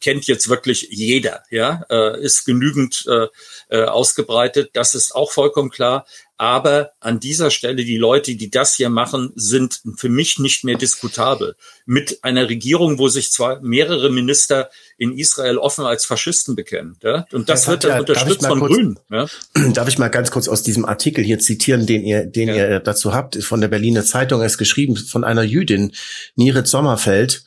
[0.00, 1.84] kennt jetzt wirklich jeder, ja,
[2.20, 3.06] ist genügend
[3.82, 4.70] ausgebreitet.
[4.74, 6.06] Das ist auch vollkommen klar.
[6.36, 10.76] Aber an dieser Stelle, die Leute, die das hier machen, sind für mich nicht mehr
[10.76, 11.54] diskutabel.
[11.86, 16.96] Mit einer Regierung, wo sich zwar mehrere Minister in Israel offen als Faschisten bekennen.
[17.04, 17.26] Ja?
[17.30, 18.98] Und das, das wird dann ja, unterstützt von kurz, Grünen.
[19.10, 19.26] Ja?
[19.74, 22.56] Darf ich mal ganz kurz aus diesem Artikel hier zitieren, den ihr, den ja.
[22.56, 25.92] ihr dazu habt, von der Berliner Zeitung, er ist geschrieben von einer Jüdin,
[26.34, 27.44] Niret Sommerfeld,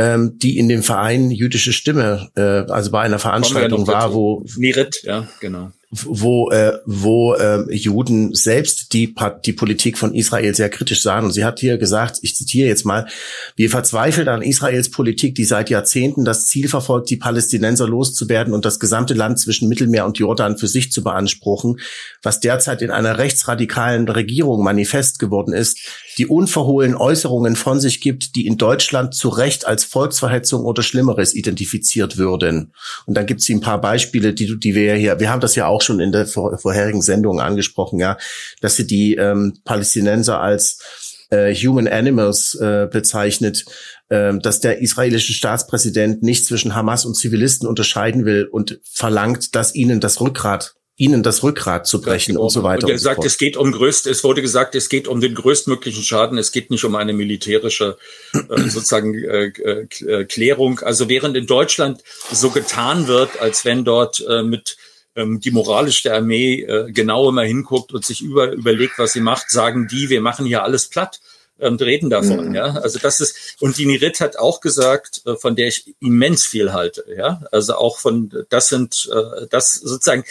[0.00, 5.02] ähm, die in dem Verein Jüdische Stimme, äh, also bei einer Veranstaltung war, wo Niret,
[5.02, 5.72] ja, genau.
[5.90, 11.26] wo äh, wo äh, Juden selbst die die Politik von Israel sehr kritisch sahen.
[11.26, 13.08] Und sie hat hier gesagt, ich zitiere jetzt mal:
[13.56, 18.64] Wir verzweifeln an Israels Politik, die seit Jahrzehnten das Ziel verfolgt, die Palästinenser loszuwerden und
[18.64, 21.78] das gesamte Land zwischen Mittelmeer und Jordan für sich zu beanspruchen,
[22.22, 25.78] was derzeit in einer rechtsradikalen Regierung manifest geworden ist,
[26.20, 31.34] die unverhohlen Äußerungen von sich gibt, die in Deutschland zu Recht als Volksverhetzung oder Schlimmeres
[31.34, 32.74] identifiziert würden.
[33.06, 35.66] Und dann gibt es ein paar Beispiele, die die wir hier, wir haben das ja
[35.66, 38.18] auch schon in der vor, vorherigen Sendung angesprochen, ja,
[38.60, 40.82] dass sie die ähm, Palästinenser als
[41.30, 43.64] äh, Human Animals äh, bezeichnet,
[44.10, 49.74] äh, dass der israelische Staatspräsident nicht zwischen Hamas und Zivilisten unterscheiden will und verlangt, dass
[49.74, 52.84] ihnen das Rückgrat ihnen das Rückgrat zu brechen und so weiter.
[52.84, 55.34] Und er sagt, so es geht um größt, es wurde gesagt, es geht um den
[55.34, 57.96] größtmöglichen Schaden, es geht nicht um eine militärische
[58.34, 60.80] äh, sozusagen äh, äh, Klärung.
[60.80, 64.76] Also während in Deutschland so getan wird, als wenn dort äh, mit
[65.16, 69.20] ähm, die moralisch der Armee äh, genau immer hinguckt und sich über, überlegt, was sie
[69.20, 71.20] macht, sagen die, wir machen hier alles platt
[71.56, 72.54] und reden davon, mhm.
[72.54, 72.74] ja.
[72.74, 76.74] Also das ist, und die Nirit hat auch gesagt, äh, von der ich immens viel
[76.74, 77.42] halte, ja.
[77.52, 80.24] Also auch von, das sind, äh, das sozusagen,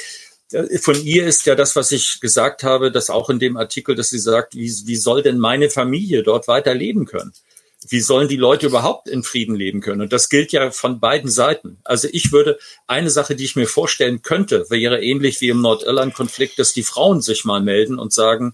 [0.82, 4.10] von ihr ist ja das, was ich gesagt habe, dass auch in dem Artikel, dass
[4.10, 7.34] sie sagt, wie, wie soll denn meine Familie dort weiter leben können?
[7.88, 10.02] Wie sollen die Leute überhaupt in Frieden leben können?
[10.02, 11.78] Und das gilt ja von beiden Seiten.
[11.84, 16.60] Also ich würde, eine Sache, die ich mir vorstellen könnte, wäre ähnlich wie im Nordirland-Konflikt,
[16.60, 18.54] dass die Frauen sich mal melden und sagen,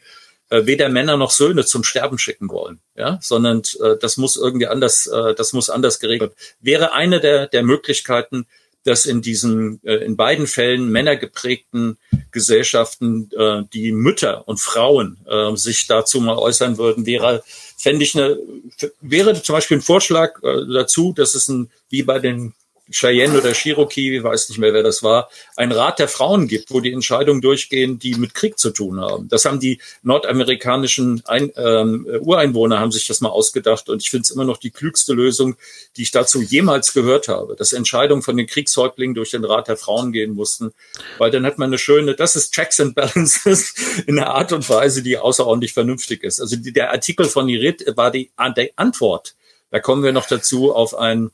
[0.50, 4.68] äh, weder Männer noch Söhne zum Sterben schicken wollen, ja, sondern äh, das muss irgendwie
[4.68, 6.34] anders, äh, das muss anders geregelt.
[6.60, 8.46] Wäre eine der, der Möglichkeiten,
[8.86, 11.98] dass in diesen, äh, in beiden Fällen männergeprägten
[12.32, 17.44] Gesellschaften äh, die Mütter und Frauen äh, sich dazu mal äußern würden, wäre,
[17.78, 18.40] fände ich eine,
[19.02, 22.54] wäre zum Beispiel ein Vorschlag äh, dazu, dass es ein, wie bei den
[22.92, 26.80] Cheyenne oder Cherokee, weiß nicht mehr, wer das war, ein Rat der Frauen gibt, wo
[26.80, 29.28] die Entscheidungen durchgehen, die mit Krieg zu tun haben.
[29.28, 34.24] Das haben die nordamerikanischen Ein ähm, Ureinwohner haben sich das mal ausgedacht und ich finde
[34.24, 35.56] es immer noch die klügste Lösung,
[35.98, 39.78] die ich dazu jemals gehört habe, dass Entscheidungen von den Kriegshäuptlingen durch den Rat der
[39.78, 40.72] Frauen gehen mussten,
[41.18, 43.74] weil dann hat man eine schöne, das ist Checks and Balances
[44.06, 46.40] in einer Art und Weise, die außerordentlich vernünftig ist.
[46.40, 49.36] Also die, der Artikel von Irit war die, die Antwort.
[49.72, 51.32] Da kommen wir noch dazu auf ein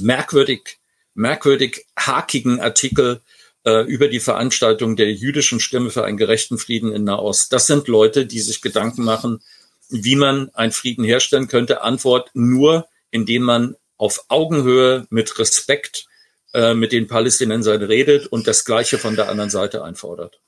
[0.00, 0.78] merkwürdig,
[1.14, 3.20] merkwürdig hakigen Artikel
[3.64, 7.52] äh, über die Veranstaltung der jüdischen Stimme für einen gerechten Frieden in Nahost.
[7.52, 9.42] Das sind Leute, die sich Gedanken machen,
[9.88, 11.82] wie man einen Frieden herstellen könnte.
[11.82, 16.06] Antwort nur, indem man auf Augenhöhe mit Respekt
[16.54, 20.40] äh, mit den Palästinensern redet und das Gleiche von der anderen Seite einfordert.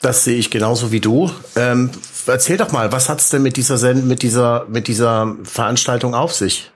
[0.00, 1.30] Das sehe ich genauso wie du.
[1.56, 1.90] Ähm,
[2.26, 6.70] erzähl doch mal, was hat's denn mit dieser mit dieser mit dieser Veranstaltung auf sich?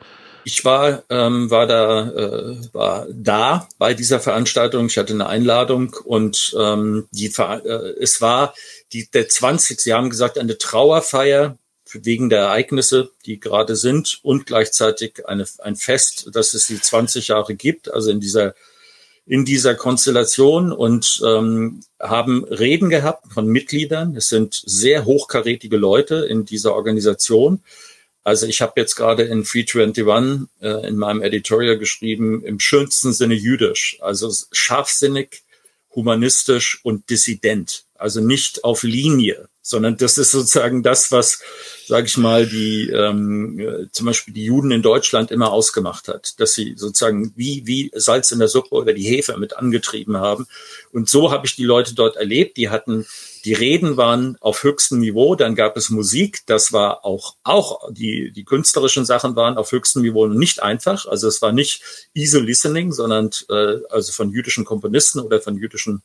[0.44, 4.86] Ich war, ähm, war da, äh, war da bei dieser Veranstaltung.
[4.86, 8.54] Ich hatte eine Einladung und ähm, die, äh, es war
[8.92, 9.80] die, der 20.
[9.80, 11.58] Sie haben gesagt, eine Trauerfeier
[11.92, 17.28] wegen der Ereignisse, die gerade sind und gleichzeitig eine, ein Fest, dass es die 20
[17.28, 18.54] Jahre gibt, also in dieser
[19.24, 24.16] in dieser Konstellation und ähm, haben Reden gehabt von Mitgliedern.
[24.16, 27.60] Es sind sehr hochkarätige Leute in dieser Organisation
[28.24, 33.12] also ich habe jetzt gerade in Free 21 äh, in meinem Editorial geschrieben, im schönsten
[33.12, 35.42] Sinne jüdisch, also scharfsinnig,
[35.94, 37.84] humanistisch und dissident.
[37.94, 41.40] Also nicht auf Linie, sondern das ist sozusagen das, was,
[41.86, 46.40] sage ich mal, die ähm, äh, zum Beispiel die Juden in Deutschland immer ausgemacht hat,
[46.40, 50.46] dass sie sozusagen wie wie Salz in der Suppe oder die Hefe mit angetrieben haben.
[50.90, 52.56] Und so habe ich die Leute dort erlebt.
[52.56, 53.06] Die hatten
[53.44, 58.32] die Reden waren auf höchstem Niveau, dann gab es Musik, das war auch, auch die,
[58.32, 61.06] die künstlerischen Sachen waren auf höchstem Niveau nicht einfach.
[61.06, 61.82] Also es war nicht
[62.14, 66.02] easy listening, sondern äh, also von jüdischen Komponisten oder von jüdischen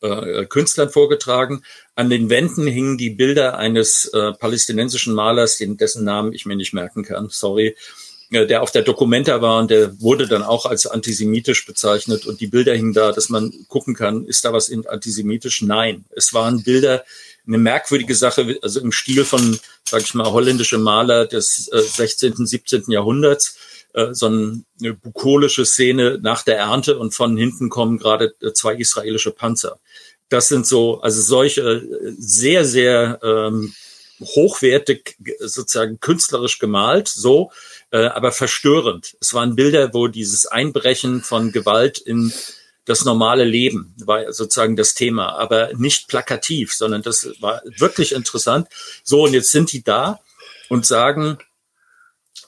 [0.00, 1.62] äh, Künstlern vorgetragen.
[1.94, 6.72] An den Wänden hingen die Bilder eines äh, palästinensischen Malers, dessen Namen ich mir nicht
[6.72, 7.76] merken kann, sorry,
[8.30, 12.46] der auf der Dokumenta war und der wurde dann auch als antisemitisch bezeichnet und die
[12.46, 15.62] Bilder hingen da, dass man gucken kann, ist da was antisemitisch?
[15.62, 17.04] Nein, es waren Bilder,
[17.46, 22.46] eine merkwürdige Sache, also im Stil von, sag ich mal, holländische Maler des äh, 16.,
[22.46, 22.84] 17.
[22.88, 23.56] Jahrhunderts,
[23.94, 28.76] äh, so eine bukolische Szene nach der Ernte und von hinten kommen gerade äh, zwei
[28.76, 29.80] israelische Panzer.
[30.28, 33.74] Das sind so, also solche äh, sehr, sehr ähm,
[34.20, 37.50] hochwertig sozusagen künstlerisch gemalt, so,
[37.90, 39.16] äh, aber verstörend.
[39.20, 42.32] Es waren Bilder, wo dieses Einbrechen von Gewalt in
[42.84, 48.68] das normale Leben war sozusagen das Thema, aber nicht plakativ, sondern das war wirklich interessant.
[49.04, 50.20] So, und jetzt sind die da
[50.68, 51.38] und sagen,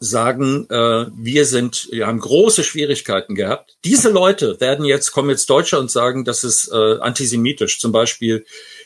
[0.01, 3.77] sagen, äh, wir sind, wir haben große Schwierigkeiten gehabt.
[3.85, 7.79] Diese Leute werden jetzt, kommen jetzt Deutsche und sagen, das ist äh, antisemitisch.
[7.79, 8.45] Zum Beispiel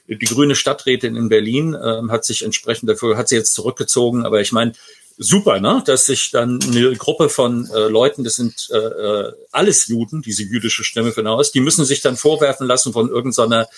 [0.09, 4.27] die grüne Stadträtin in Berlin äh, hat sich entsprechend dafür, hat sie jetzt zurückgezogen.
[4.27, 4.73] Aber ich meine,
[5.19, 5.83] super, ne?
[5.87, 10.43] dass sich dann eine Gruppe von äh, Leuten, das sind äh, äh alles Juden, diese
[10.43, 13.69] jüdische Stimme Nahost, die müssen sich dann vorwerfen lassen von irgendeiner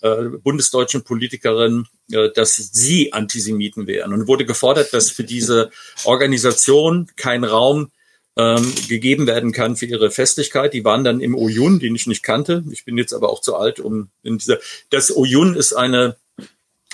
[0.00, 4.12] äh, bundesdeutschen Politikerin, äh, dass sie Antisemiten wären.
[4.12, 5.70] Und wurde gefordert, dass für diese
[6.04, 7.90] Organisation kein Raum
[8.36, 10.72] ähm, gegeben werden kann für ihre Festlichkeit.
[10.72, 12.64] Die waren dann im Oyun, den ich nicht kannte.
[12.70, 14.58] Ich bin jetzt aber auch zu alt, um in dieser.
[14.90, 16.16] Das Oyun ist eine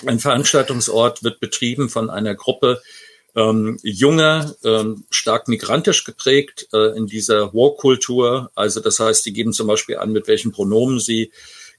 [0.05, 2.81] ein Veranstaltungsort, wird betrieben von einer Gruppe
[3.35, 8.51] ähm, junger, ähm, stark migrantisch geprägt äh, in dieser War-Kultur.
[8.55, 11.31] Also das heißt, die geben zum Beispiel an, mit welchen Pronomen sie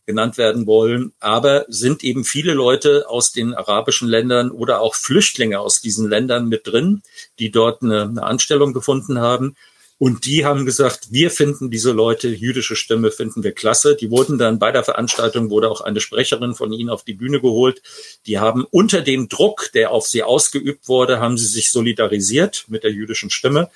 [0.06, 5.58] genannt werden wollen, aber sind eben viele Leute aus den arabischen Ländern oder auch Flüchtlinge
[5.58, 7.02] aus diesen Ländern mit drin,
[7.40, 9.56] die dort eine, eine Anstellung gefunden haben.
[9.98, 13.96] Und die haben gesagt, wir finden diese Leute, jüdische Stimme finden wir klasse.
[13.96, 17.40] Die wurden dann bei der Veranstaltung, wurde auch eine Sprecherin von ihnen auf die Bühne
[17.40, 17.80] geholt.
[18.26, 22.84] Die haben unter dem Druck, der auf sie ausgeübt wurde, haben sie sich solidarisiert mit
[22.84, 23.70] der jüdischen Stimme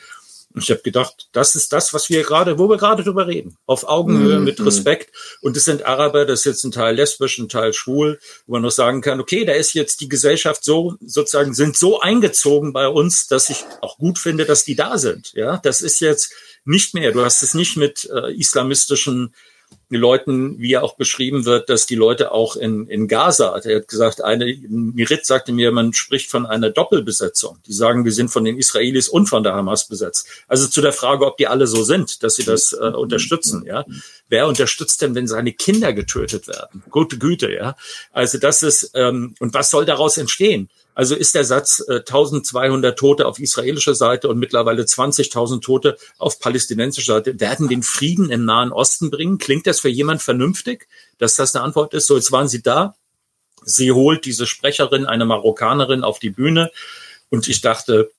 [0.52, 3.56] Und ich habe gedacht, das ist das, was wir gerade, wo wir gerade drüber reden.
[3.66, 4.44] Auf Augenhöhe, mhm.
[4.44, 5.14] mit Respekt.
[5.40, 8.62] Und es sind Araber, das ist jetzt ein Teil lesbisch, ein Teil schwul, wo man
[8.62, 12.88] noch sagen kann, okay, da ist jetzt die Gesellschaft so, sozusagen, sind so eingezogen bei
[12.88, 15.32] uns, dass ich auch gut finde, dass die da sind.
[15.34, 16.32] Ja, das ist jetzt
[16.64, 17.12] nicht mehr.
[17.12, 19.34] Du hast es nicht mit äh, islamistischen
[19.98, 23.88] Leuten, wie er auch beschrieben wird, dass die Leute auch in, in Gaza, er hat
[23.88, 27.58] gesagt, eine, Mirit sagte mir, man spricht von einer Doppelbesetzung.
[27.66, 30.28] Die sagen, wir sind von den Israelis und von der Hamas besetzt.
[30.46, 33.84] Also zu der Frage, ob die alle so sind, dass sie das äh, unterstützen, ja.
[34.28, 36.84] Wer unterstützt denn, wenn seine Kinder getötet werden?
[36.90, 37.74] Gute Güte, ja.
[38.12, 40.68] Also das ist, ähm, und was soll daraus entstehen?
[41.00, 46.40] Also ist der Satz äh, 1200 Tote auf israelischer Seite und mittlerweile 20.000 Tote auf
[46.40, 49.38] palästinensischer Seite werden den Frieden im Nahen Osten bringen?
[49.38, 52.06] Klingt das für jemand vernünftig, dass das eine Antwort ist?
[52.06, 52.96] So, jetzt waren Sie da.
[53.64, 56.70] Sie holt diese Sprecherin, eine Marokkanerin, auf die Bühne.
[57.30, 58.10] Und ich dachte,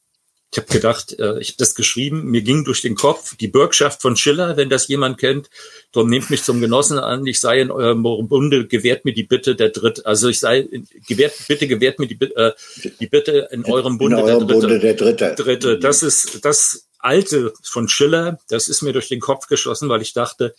[0.53, 4.01] ich habe gedacht, äh, ich habe das geschrieben, mir ging durch den Kopf die Bürgschaft
[4.01, 5.49] von Schiller, wenn das jemand kennt,
[5.93, 9.55] darum nehmt mich zum Genossen an, ich sei in eurem Bunde, gewährt mir die Bitte
[9.55, 10.67] der Dritte, also ich sei,
[11.07, 12.51] gewährt, bitte gewährt mir die, äh,
[12.99, 15.35] die Bitte in eurem Bunde, in eurem der, Dritte, Bunde der Dritte.
[15.35, 15.79] Dritte.
[15.79, 20.11] Das ist das Alte von Schiller, das ist mir durch den Kopf geschossen, weil ich
[20.11, 20.53] dachte,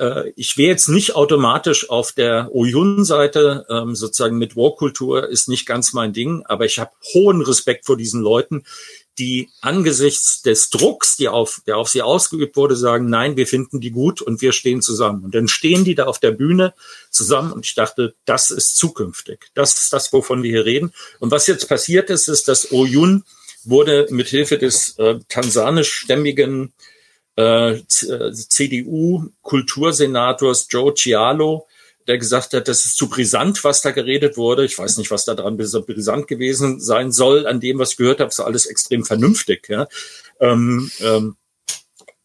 [0.00, 5.66] äh, ich wäre jetzt nicht automatisch auf der Oyun-Seite, ähm, sozusagen mit War-Kultur ist nicht
[5.66, 8.64] ganz mein Ding, aber ich habe hohen Respekt vor diesen Leuten,
[9.18, 13.80] die angesichts des Drucks, die auf, der auf sie ausgeübt wurde, sagen, nein, wir finden
[13.80, 15.24] die gut und wir stehen zusammen.
[15.24, 16.72] Und dann stehen die da auf der Bühne
[17.10, 19.50] zusammen und ich dachte, das ist zukünftig.
[19.54, 20.92] Das ist das, wovon wir hier reden.
[21.18, 23.24] Und was jetzt passiert ist, ist, dass Oyun
[23.64, 26.72] wurde mit Hilfe des äh, tansanischstämmigen
[27.36, 31.66] äh, CDU-Kultursenators Joe Cialo
[32.10, 34.64] der gesagt hat, das ist zu brisant, was da geredet wurde.
[34.64, 37.46] Ich weiß nicht, was da dran brisant gewesen sein soll.
[37.46, 39.68] An dem, was ich gehört habe, ist alles extrem vernünftig.
[39.68, 39.86] Ja.
[40.40, 41.36] Ähm, ähm,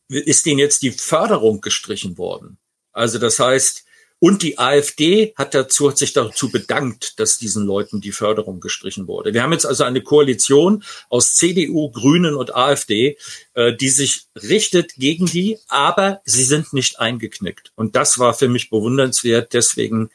[0.10, 2.58] ist denen jetzt die Förderung gestrichen worden?
[2.94, 3.85] Also das heißt,
[4.26, 9.06] und die AfD hat dazu, hat sich dazu bedankt, dass diesen Leuten die Förderung gestrichen
[9.06, 9.36] wurde.
[9.36, 13.20] Wir haben jetzt also eine Koalition aus CDU, Grünen und AfD,
[13.54, 17.72] äh, die sich richtet gegen die, aber sie sind nicht eingeknickt.
[17.76, 19.54] Und das war für mich bewundernswert.
[19.54, 20.10] Deswegen,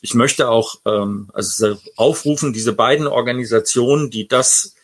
[0.00, 4.76] ich möchte auch ähm, also aufrufen, diese beiden Organisationen, die das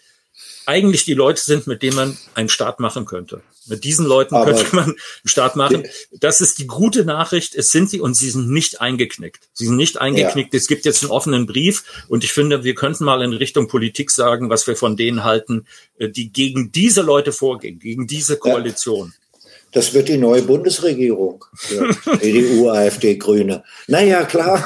[0.69, 3.41] eigentlich die Leute sind, mit denen man einen Staat machen könnte.
[3.67, 5.87] Mit diesen Leuten Aber könnte man einen Staat machen.
[6.13, 7.55] Das ist die gute Nachricht.
[7.55, 9.49] Es sind sie und sie sind nicht eingeknickt.
[9.55, 10.53] Sie sind nicht eingeknickt.
[10.53, 10.59] Ja.
[10.59, 14.11] Es gibt jetzt einen offenen Brief und ich finde, wir könnten mal in Richtung Politik
[14.11, 15.67] sagen, was wir von denen halten,
[15.99, 19.15] äh, die gegen diese Leute vorgehen, gegen diese Koalition.
[19.15, 19.28] Ja.
[19.73, 21.45] Das wird die neue Bundesregierung.
[21.71, 23.63] Ja, CDU, AfD, Grüne.
[23.87, 24.65] Naja, klar.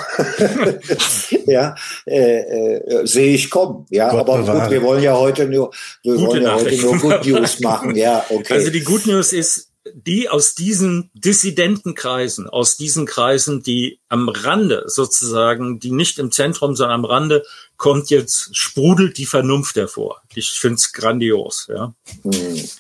[1.47, 1.75] ja,
[2.07, 3.87] äh, äh, sehe ich kommen.
[3.91, 4.61] Ja, Gott aber bewahre.
[4.61, 5.73] gut, wir wollen ja heute nur,
[6.03, 7.97] wir Gute wollen ja heute nur Good News machen.
[7.97, 8.55] Ja, okay.
[8.55, 14.85] Also die Good News ist, die aus diesen Dissidentenkreisen, aus diesen Kreisen, die am Rande
[14.87, 17.43] sozusagen, die nicht im Zentrum, sondern am Rande,
[17.77, 20.23] kommt jetzt, sprudelt die Vernunft hervor.
[20.35, 21.95] Ich finde es grandios, ja.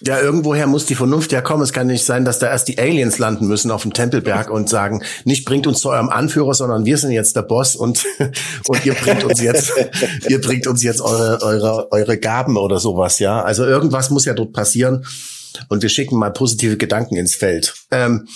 [0.01, 1.63] Ja, irgendwoher muss die Vernunft ja kommen.
[1.63, 4.69] Es kann nicht sein, dass da erst die Aliens landen müssen auf dem Tempelberg und
[4.69, 8.05] sagen, nicht bringt uns zu eurem Anführer, sondern wir sind jetzt der Boss und,
[8.69, 9.73] und ihr bringt uns jetzt,
[10.29, 13.43] ihr bringt uns jetzt eure, eure, eure Gaben oder sowas, ja.
[13.43, 15.05] Also irgendwas muss ja dort passieren
[15.69, 17.75] und wir schicken mal positive Gedanken ins Feld.
[17.91, 18.29] Ähm,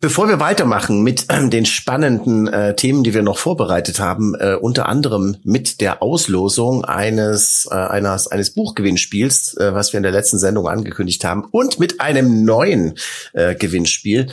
[0.00, 4.54] bevor wir weitermachen mit ähm, den spannenden äh, Themen, die wir noch vorbereitet haben, äh,
[4.54, 10.12] unter anderem mit der Auslosung eines äh, eines eines Buchgewinnspiels, äh, was wir in der
[10.12, 12.94] letzten Sendung angekündigt haben, und mit einem neuen
[13.32, 14.28] äh, Gewinnspiel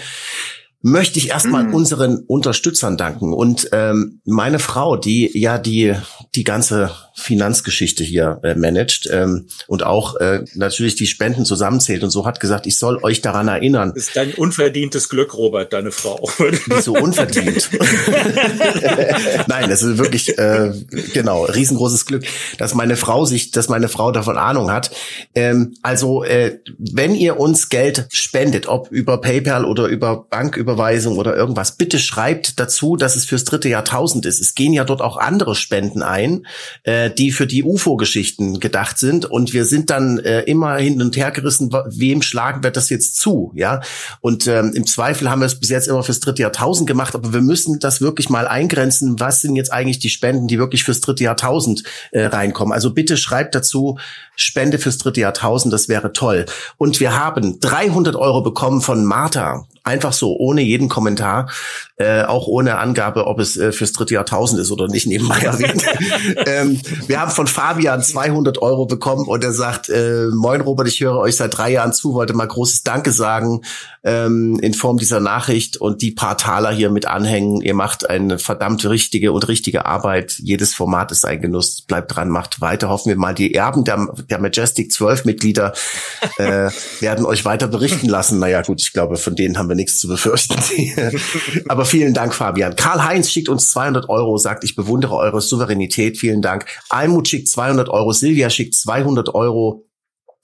[0.82, 1.74] möchte ich erstmal mhm.
[1.74, 5.96] unseren Unterstützern danken und ähm, meine Frau, die ja die
[6.36, 12.10] die ganze Finanzgeschichte hier äh, managt ähm, und auch äh, natürlich die Spenden zusammenzählt und
[12.10, 13.94] so hat gesagt, ich soll euch daran erinnern.
[13.96, 16.30] Das ist dein unverdientes Glück, Robert, deine Frau.
[16.68, 17.70] Wieso unverdient?
[19.48, 20.74] Nein, das ist wirklich äh,
[21.14, 22.26] genau riesengroßes Glück,
[22.58, 24.92] dass meine Frau sich, dass meine Frau davon Ahnung hat.
[25.36, 31.34] Ähm, also äh, wenn ihr uns Geld spendet, ob über PayPal oder über Banküberweisung oder
[31.36, 34.42] irgendwas, bitte schreibt dazu, dass es fürs dritte Jahrtausend ist.
[34.42, 36.46] Es gehen ja dort auch andere Spenden ein.
[36.84, 39.26] Äh, äh, die für die UFO-Geschichten gedacht sind.
[39.26, 43.18] Und wir sind dann äh, immer hin und her gerissen, wem schlagen wir das jetzt
[43.18, 43.82] zu, ja?
[44.22, 47.34] Und ähm, im Zweifel haben wir es bis jetzt immer fürs dritte Jahrtausend gemacht, aber
[47.34, 49.20] wir müssen das wirklich mal eingrenzen.
[49.20, 52.74] Was sind jetzt eigentlich die Spenden, die wirklich fürs dritte Jahrtausend äh, reinkommen?
[52.74, 53.98] Also bitte schreibt dazu
[54.36, 56.46] Spende fürs dritte Jahrtausend, das wäre toll.
[56.78, 59.66] Und wir haben 300 Euro bekommen von Martha.
[59.84, 61.52] Einfach so, ohne jeden Kommentar,
[61.98, 65.84] äh, auch ohne Angabe, ob es äh, fürs dritte Jahrtausend ist oder nicht, nebenbei erwähnt.
[66.48, 71.00] ähm, Wir haben von Fabian 200 Euro bekommen und er sagt, äh, moin Robert, ich
[71.02, 73.62] höre euch seit drei Jahren zu, wollte mal großes Danke sagen
[74.06, 77.62] ähm, in Form dieser Nachricht und die paar Taler hier mit anhängen.
[77.62, 80.36] Ihr macht eine verdammt richtige und richtige Arbeit.
[80.38, 81.82] Jedes Format ist ein Genuss.
[81.82, 82.90] Bleibt dran, macht weiter.
[82.90, 85.74] Hoffen wir mal, die Erben der, der Majestic 12 Mitglieder
[86.38, 86.70] äh,
[87.00, 88.38] werden euch weiter berichten lassen.
[88.38, 90.56] Naja, gut, ich glaube, von denen haben wir nichts zu befürchten.
[91.68, 92.76] Aber vielen Dank, Fabian.
[92.76, 96.20] Karl-Heinz schickt uns 200 Euro, sagt, ich bewundere eure Souveränität.
[96.20, 96.66] Vielen Dank.
[96.90, 98.12] Almut schickt 200 Euro.
[98.12, 99.86] Silvia schickt 200 Euro.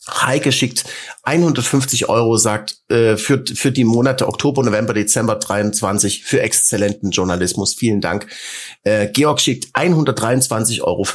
[0.08, 0.86] Heike schickt
[1.24, 7.76] 150 Euro, sagt äh, für, für die Monate Oktober, November, Dezember 23 für exzellenten Journalismus.
[7.76, 8.26] Vielen Dank.
[8.84, 11.06] Äh, Georg schickt 123,45 Euro.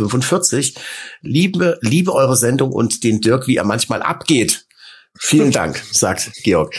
[1.22, 4.66] Liebe, liebe eure Sendung und den Dirk, wie er manchmal abgeht.
[5.18, 6.72] Vielen Dank, sagt Georg.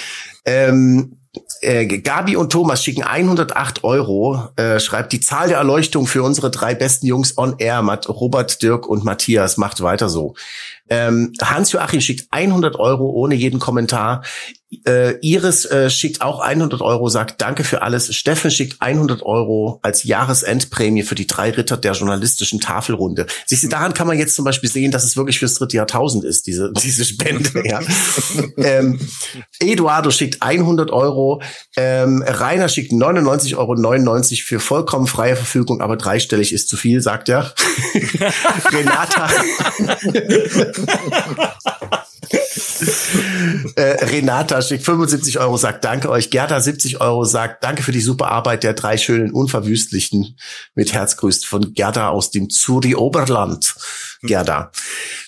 [0.45, 1.19] Ähm,
[1.61, 6.51] äh, Gabi und Thomas schicken 108 Euro, äh, schreibt die Zahl der Erleuchtung für unsere
[6.51, 10.35] drei besten Jungs on air, Robert, Dirk und Matthias, macht weiter so.
[10.89, 14.23] Ähm, Hans-Joachim schickt 100 Euro ohne jeden Kommentar.
[14.85, 18.13] Äh, Iris äh, schickt auch 100 Euro, sagt Danke für alles.
[18.13, 23.27] Steffen schickt 100 Euro als Jahresendprämie für die drei Ritter der journalistischen Tafelrunde.
[23.45, 26.25] Siehst du, daran kann man jetzt zum Beispiel sehen, dass es wirklich fürs dritte Jahrtausend
[26.25, 27.49] ist, diese, diese Spende.
[27.65, 27.79] ja.
[28.57, 28.99] ähm,
[29.59, 31.41] Eduardo schickt 100 Euro.
[31.77, 33.75] Ähm, Rainer schickt 99,99 Euro
[34.43, 37.53] für vollkommen freie Verfügung, aber dreistellig ist zu viel, sagt er.
[38.73, 39.29] Renata.
[43.75, 46.30] Äh, Renata schickt 75 Euro, sagt Danke euch.
[46.30, 50.38] Gerda 70 Euro sagt Danke für die super Arbeit der drei schönen Unverwüstlichen.
[50.75, 53.75] Mit Herz grüßt von Gerda aus dem Zuri Oberland.
[54.23, 54.71] Gerda.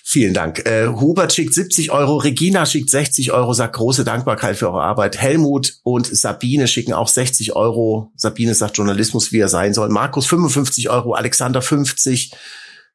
[0.02, 0.66] Vielen Dank.
[0.66, 5.16] Äh, Hubert schickt 70 Euro, Regina schickt 60 Euro, sagt große Dankbarkeit für eure Arbeit.
[5.18, 8.12] Helmut und Sabine schicken auch 60 Euro.
[8.16, 9.88] Sabine sagt Journalismus, wie er sein soll.
[9.88, 12.32] Markus 55 Euro, Alexander 50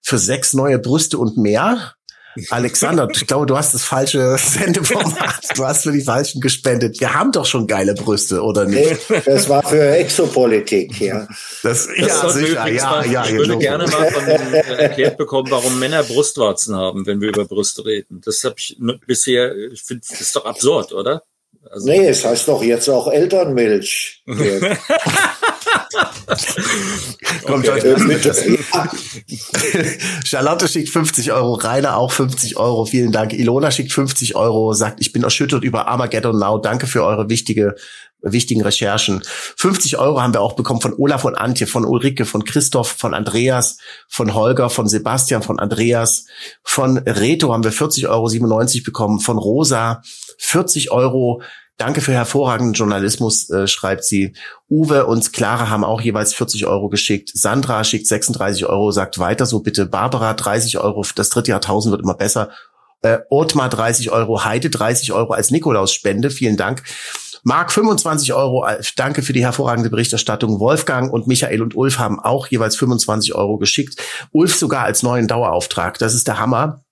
[0.01, 1.95] für sechs neue Brüste und mehr.
[2.49, 5.36] Alexander, ich glaube, du hast das falsche Sendeformat.
[5.55, 6.99] Du hast für die Falschen gespendet.
[6.99, 8.97] Wir haben doch schon geile Brüste, oder nicht?
[9.25, 11.27] Das war für Exopolitik, ja.
[11.63, 13.25] Das, das ja, sicher, ja, ja.
[13.25, 17.45] Ich würde gerne mal von äh, erklärt bekommen, warum Männer Brustwarzen haben, wenn wir über
[17.45, 18.21] Brüste reden.
[18.23, 21.23] Das habe ich bisher, ich finde, das ist doch absurd, oder?
[21.69, 24.23] Also, nee, es heißt doch jetzt auch Elternmilch.
[27.46, 27.96] Kommt okay.
[28.00, 28.24] mit.
[30.26, 33.34] Charlotte schickt 50 Euro, Rainer auch 50 Euro, vielen Dank.
[33.34, 37.76] Ilona schickt 50 Euro, sagt, ich bin erschüttert über Armageddon Now, danke für eure wichtige
[38.26, 39.22] wichtigen Recherchen.
[39.24, 43.14] 50 Euro haben wir auch bekommen von Olaf und Antje, von Ulrike, von Christoph, von
[43.14, 43.78] Andreas,
[44.08, 46.26] von Holger, von Sebastian, von Andreas,
[46.64, 50.02] von Reto haben wir 40,97 Euro bekommen, von Rosa
[50.39, 51.41] 40 Euro,
[51.78, 54.34] Danke für hervorragenden Journalismus, äh, schreibt sie.
[54.69, 57.32] Uwe und Clara haben auch jeweils 40 Euro geschickt.
[57.34, 59.86] Sandra schickt 36 Euro, sagt weiter so bitte.
[59.86, 62.49] Barbara 30 Euro, das dritte Jahrtausend wird immer besser.
[63.01, 66.84] Äh, Ottmar 30 Euro, Heide 30 Euro als Nikolaus-Spende, vielen Dank.
[67.43, 70.61] Marc 25 Euro, äh, danke für die hervorragende Berichterstattung.
[70.61, 74.01] Wolfgang und Michael und Ulf haben auch jeweils 25 Euro geschickt.
[74.32, 75.99] Ulf sogar als neuen Dauerauftrag.
[75.99, 76.84] Das ist der Hammer.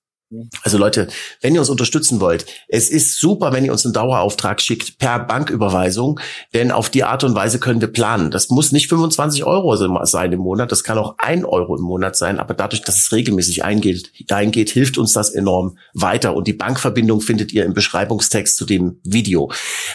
[0.63, 1.07] Also Leute,
[1.41, 5.19] wenn ihr uns unterstützen wollt, es ist super, wenn ihr uns einen Dauerauftrag schickt per
[5.19, 6.19] Banküberweisung,
[6.53, 8.31] denn auf die Art und Weise können wir planen.
[8.31, 12.15] Das muss nicht 25 Euro sein im Monat, das kann auch ein Euro im Monat
[12.15, 16.36] sein, aber dadurch, dass es regelmäßig eingeht, eingeht hilft uns das enorm weiter.
[16.36, 19.51] Und die Bankverbindung findet ihr im Beschreibungstext zu dem Video.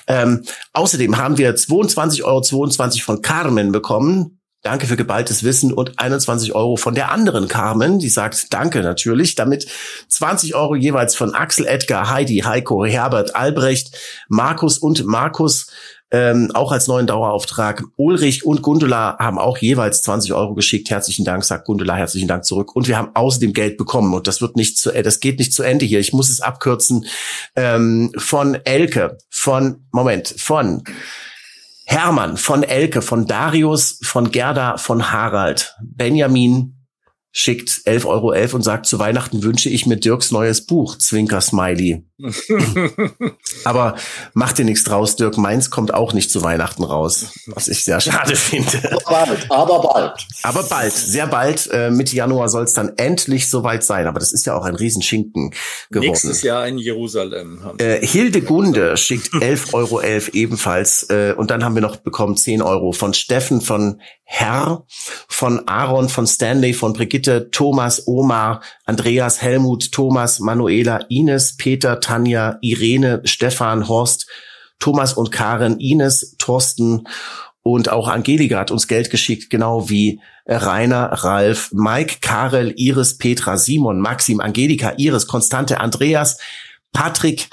[0.06, 4.37] Ähm, außerdem haben wir 22,22 Euro 22 von Carmen bekommen.
[4.62, 9.36] Danke für geballtes Wissen und 21 Euro von der anderen Carmen, die sagt Danke natürlich.
[9.36, 9.68] Damit
[10.08, 13.96] 20 Euro jeweils von Axel, Edgar, Heidi, Heiko, Herbert, Albrecht,
[14.28, 15.70] Markus und Markus.
[16.10, 17.84] Ähm, auch als neuen Dauerauftrag.
[17.96, 20.90] Ulrich und Gundula haben auch jeweils 20 Euro geschickt.
[20.90, 22.74] Herzlichen Dank, sagt Gundula, herzlichen Dank zurück.
[22.74, 25.52] Und wir haben außerdem Geld bekommen und das wird nicht zu, äh, das geht nicht
[25.52, 26.00] zu Ende hier.
[26.00, 27.06] Ich muss es abkürzen.
[27.54, 30.82] Ähm, von Elke, von, Moment, von
[31.90, 36.86] Hermann, von Elke, von Darius, von Gerda, von Harald, Benjamin,
[37.32, 41.40] schickt 11,11 Euro .11 und sagt, zu Weihnachten wünsche ich mir Dirks neues Buch, Zwinker
[41.40, 42.06] Smiley.
[43.64, 43.96] Aber
[44.34, 45.36] mach dir nichts draus, Dirk.
[45.38, 49.00] Meins kommt auch nicht zu Weihnachten raus, was ich sehr schade finde.
[49.04, 50.26] Aber bald, aber bald.
[50.42, 51.68] Aber bald, sehr bald.
[51.72, 54.06] Äh, Mitte Januar soll es dann endlich soweit sein.
[54.06, 55.54] Aber das ist ja auch ein Riesenschinken
[55.90, 56.08] geworden.
[56.08, 57.60] Nächstes Jahr in Jerusalem.
[57.78, 61.04] Äh, Hilde Gunde schickt 11,11 Euro .11 ebenfalls.
[61.10, 64.84] Äh, und dann haben wir noch bekommen 10 Euro von Steffen, von Herr,
[65.28, 72.58] von Aaron, von Stanley, von Brigitte, Thomas, Omar, Andreas, Helmut, Thomas, Manuela, Ines, Peter, Tanja,
[72.62, 74.26] Irene, Stefan, Horst,
[74.78, 77.06] Thomas und Karen, Ines, Thorsten
[77.62, 83.58] und auch Angelika hat uns Geld geschickt, genau wie Rainer, Ralf, Mike, Karel, Iris, Petra,
[83.58, 86.38] Simon, Maxim, Angelika, Iris, Konstante, Andreas,
[86.94, 87.50] Patrick,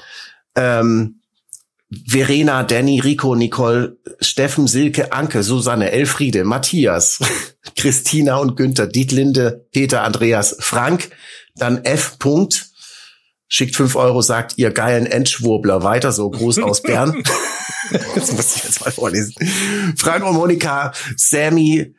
[0.54, 1.20] ähm,
[1.90, 7.20] Verena, Danny, Rico, Nicole, Steffen, Silke, Anke, Susanne, Elfriede, Matthias,
[7.76, 11.10] Christina und Günther, Dietlinde, Peter, Andreas, Frank,
[11.54, 12.18] dann F.
[12.18, 12.70] Punkt,
[13.48, 17.22] schickt fünf Euro, sagt ihr geilen Endschwurbler weiter, so Gruß aus Bern.
[18.14, 19.34] das muss ich jetzt mal vorlesen.
[19.96, 21.94] Frank und Monika, Sammy,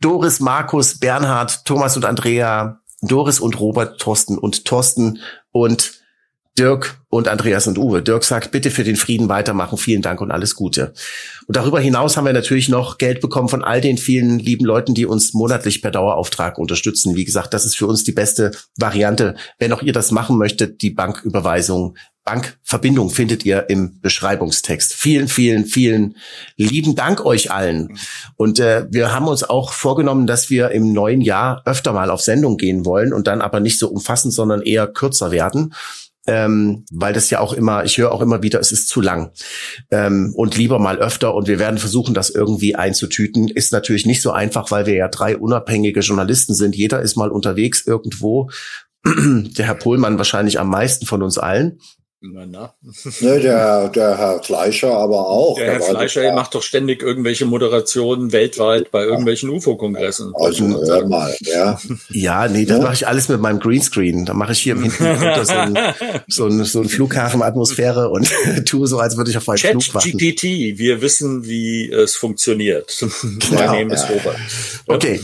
[0.00, 5.20] Doris, Markus, Bernhard, Thomas und Andrea, Doris und Robert, Thorsten und Thorsten
[5.52, 5.99] und
[6.60, 8.02] Dirk und Andreas und Uwe.
[8.02, 9.78] Dirk sagt, bitte für den Frieden weitermachen.
[9.78, 10.92] Vielen Dank und alles Gute.
[11.46, 14.92] Und darüber hinaus haben wir natürlich noch Geld bekommen von all den vielen lieben Leuten,
[14.92, 17.16] die uns monatlich per Dauerauftrag unterstützen.
[17.16, 19.36] Wie gesagt, das ist für uns die beste Variante.
[19.58, 24.92] Wenn auch ihr das machen möchtet, die Banküberweisung, Bankverbindung findet ihr im Beschreibungstext.
[24.92, 26.16] Vielen, vielen, vielen
[26.58, 27.96] lieben Dank euch allen.
[28.36, 32.20] Und äh, wir haben uns auch vorgenommen, dass wir im neuen Jahr öfter mal auf
[32.20, 35.72] Sendung gehen wollen und dann aber nicht so umfassend, sondern eher kürzer werden
[36.26, 39.32] ähm, weil das ja auch immer, ich höre auch immer wieder, es ist zu lang
[39.90, 43.48] ähm, und lieber mal öfter und wir werden versuchen, das irgendwie einzutüten.
[43.48, 46.76] Ist natürlich nicht so einfach, weil wir ja drei unabhängige Journalisten sind.
[46.76, 48.50] Jeder ist mal unterwegs irgendwo.
[49.04, 51.80] Der Herr Pohlmann wahrscheinlich am meisten von uns allen.
[52.22, 52.74] Na, na.
[53.20, 55.56] ne, der, der Herr Fleischer aber auch.
[55.56, 60.34] Der, Herr Fleischer der, macht doch ständig irgendwelche Moderationen weltweit bei irgendwelchen UFO-Kongressen.
[60.34, 61.80] Also hör mal, ja.
[62.10, 62.84] Ja, nee, das ja?
[62.84, 64.26] mache ich alles mit meinem Greenscreen.
[64.26, 65.78] Da mache ich hier im Hintergrund so ein,
[66.28, 68.30] so ein, so ein Flughafenatmosphäre und
[68.66, 70.18] tue so, als würde ich auf einen Chat Flug warten.
[70.18, 70.42] GPT,
[70.78, 72.98] wir wissen, wie es funktioniert.
[73.00, 73.62] Genau.
[73.62, 74.36] mein Name ist Robert.
[74.86, 75.20] Okay,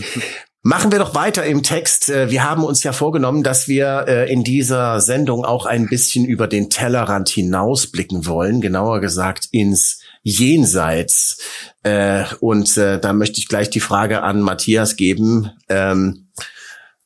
[0.66, 2.10] Machen wir doch weiter im Text.
[2.10, 6.24] Äh, wir haben uns ja vorgenommen, dass wir äh, in dieser Sendung auch ein bisschen
[6.24, 11.38] über den Tellerrand hinausblicken wollen, genauer gesagt ins Jenseits.
[11.84, 15.52] Äh, und da möchte ich gleich die Frage an Matthias geben.
[15.68, 16.30] Ähm,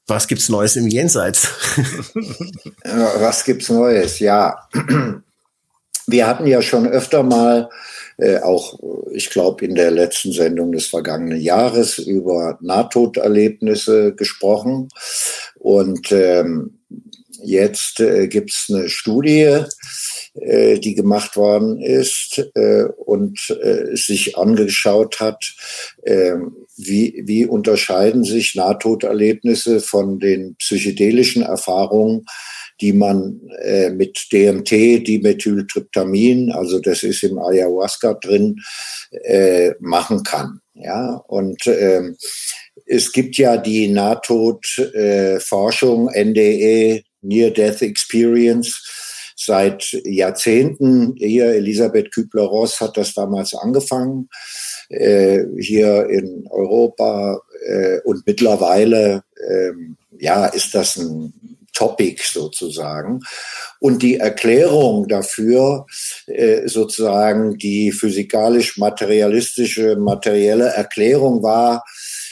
[0.06, 1.50] was gibt's Neues im Jenseits?
[2.84, 4.20] was gibt's Neues?
[4.20, 4.70] Ja,
[6.06, 7.68] wir hatten ja schon öfter mal
[8.20, 8.78] äh, auch,
[9.12, 14.88] ich glaube, in der letzten Sendung des vergangenen Jahres über Nahtoderlebnisse gesprochen.
[15.54, 16.80] Und ähm,
[17.42, 19.64] jetzt äh, gibt es eine Studie,
[20.34, 25.54] äh, die gemacht worden ist äh, und äh, sich angeschaut hat,
[26.02, 26.36] äh,
[26.76, 32.26] wie, wie unterscheiden sich Nahtoderlebnisse von den psychedelischen Erfahrungen
[32.80, 38.56] die man äh, mit DMT, Dimethyltryptamin, also das ist im Ayahuasca drin,
[39.24, 40.60] äh, machen kann.
[40.74, 42.16] Ja, und ähm,
[42.86, 48.82] es gibt ja die Nahtodforschung, äh, NDE, Near Death Experience,
[49.36, 51.14] seit Jahrzehnten.
[51.16, 54.28] Hier Elisabeth Kübler-Ross hat das damals angefangen,
[54.88, 57.40] äh, hier in Europa.
[57.66, 59.72] Äh, und mittlerweile äh,
[60.18, 63.20] ja, ist das ein Topic sozusagen.
[63.78, 65.86] Und die Erklärung dafür,
[66.26, 71.84] äh, sozusagen die physikalisch-materialistische, materielle Erklärung war,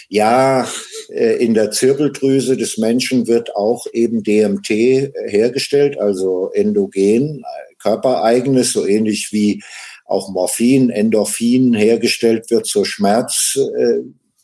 [0.08, 0.66] ja,
[1.10, 7.44] äh, in der Zirbeldrüse des Menschen wird auch eben DMT hergestellt, also endogen,
[7.78, 9.62] körpereigenes, so ähnlich wie
[10.06, 12.86] auch Morphin, Endorphin hergestellt wird zur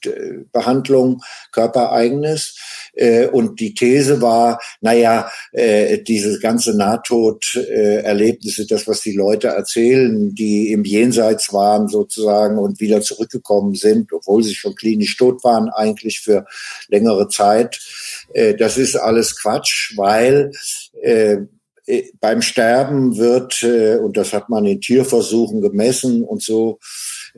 [0.04, 2.56] Schmerzbehandlung, körpereigenes.
[2.94, 10.34] Äh, und die These war, naja, äh, diese ganze Nahtoderlebnisse, das, was die Leute erzählen,
[10.34, 15.68] die im Jenseits waren sozusagen und wieder zurückgekommen sind, obwohl sie schon klinisch tot waren,
[15.70, 16.46] eigentlich für
[16.88, 17.80] längere Zeit,
[18.32, 20.52] äh, das ist alles Quatsch, weil
[22.20, 26.78] beim Sterben wird, und das hat man in Tierversuchen gemessen und so,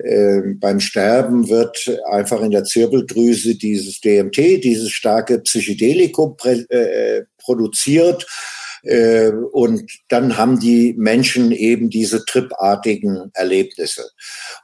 [0.05, 8.27] ähm, beim Sterben wird einfach in der Zirbeldrüse dieses DMT, dieses starke Psychedelikum äh, produziert.
[8.83, 14.11] Äh, und dann haben die Menschen eben diese tripartigen Erlebnisse.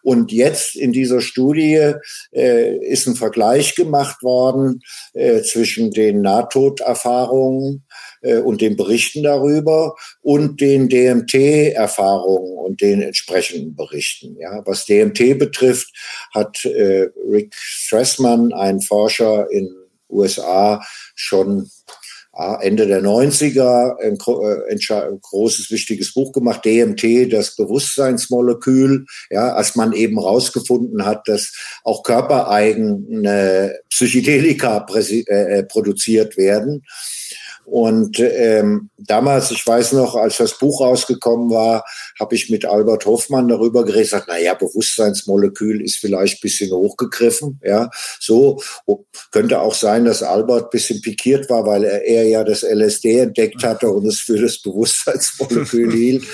[0.03, 1.95] Und jetzt in dieser Studie
[2.33, 4.81] äh, ist ein Vergleich gemacht worden
[5.15, 7.85] äh, zwischen den Nahtoderfahrungen
[8.23, 14.37] äh, und den Berichten darüber und den DMT-Erfahrungen und den entsprechenden Berichten.
[14.39, 15.93] Ja, was DMT betrifft,
[16.35, 19.69] hat äh, Rick Stressman, ein Forscher in
[20.09, 20.83] USA,
[21.15, 21.71] schon
[22.35, 29.77] Ende der 90er ein, äh, ein, großes, wichtiges Buch gemacht, DMT, das Bewusstseinsmolekül, ja, als
[29.77, 31.53] man eben rausgefunden hat, dass
[31.85, 36.85] auch körpereigene Psychedelika äh, produziert werden.
[37.65, 41.85] Und ähm, damals, ich weiß noch, als das Buch rausgekommen war,
[42.19, 46.71] habe ich mit Albert Hoffmann darüber geredet, gesagt, na ja, Bewusstseinsmolekül ist vielleicht ein bisschen
[46.73, 47.89] hochgegriffen, ja,
[48.21, 48.61] so
[49.31, 53.19] könnte auch sein, dass Albert ein bisschen pikiert war, weil er, er ja das LSD
[53.19, 56.25] entdeckt hatte und es für das Bewusstseinsmolekül hielt.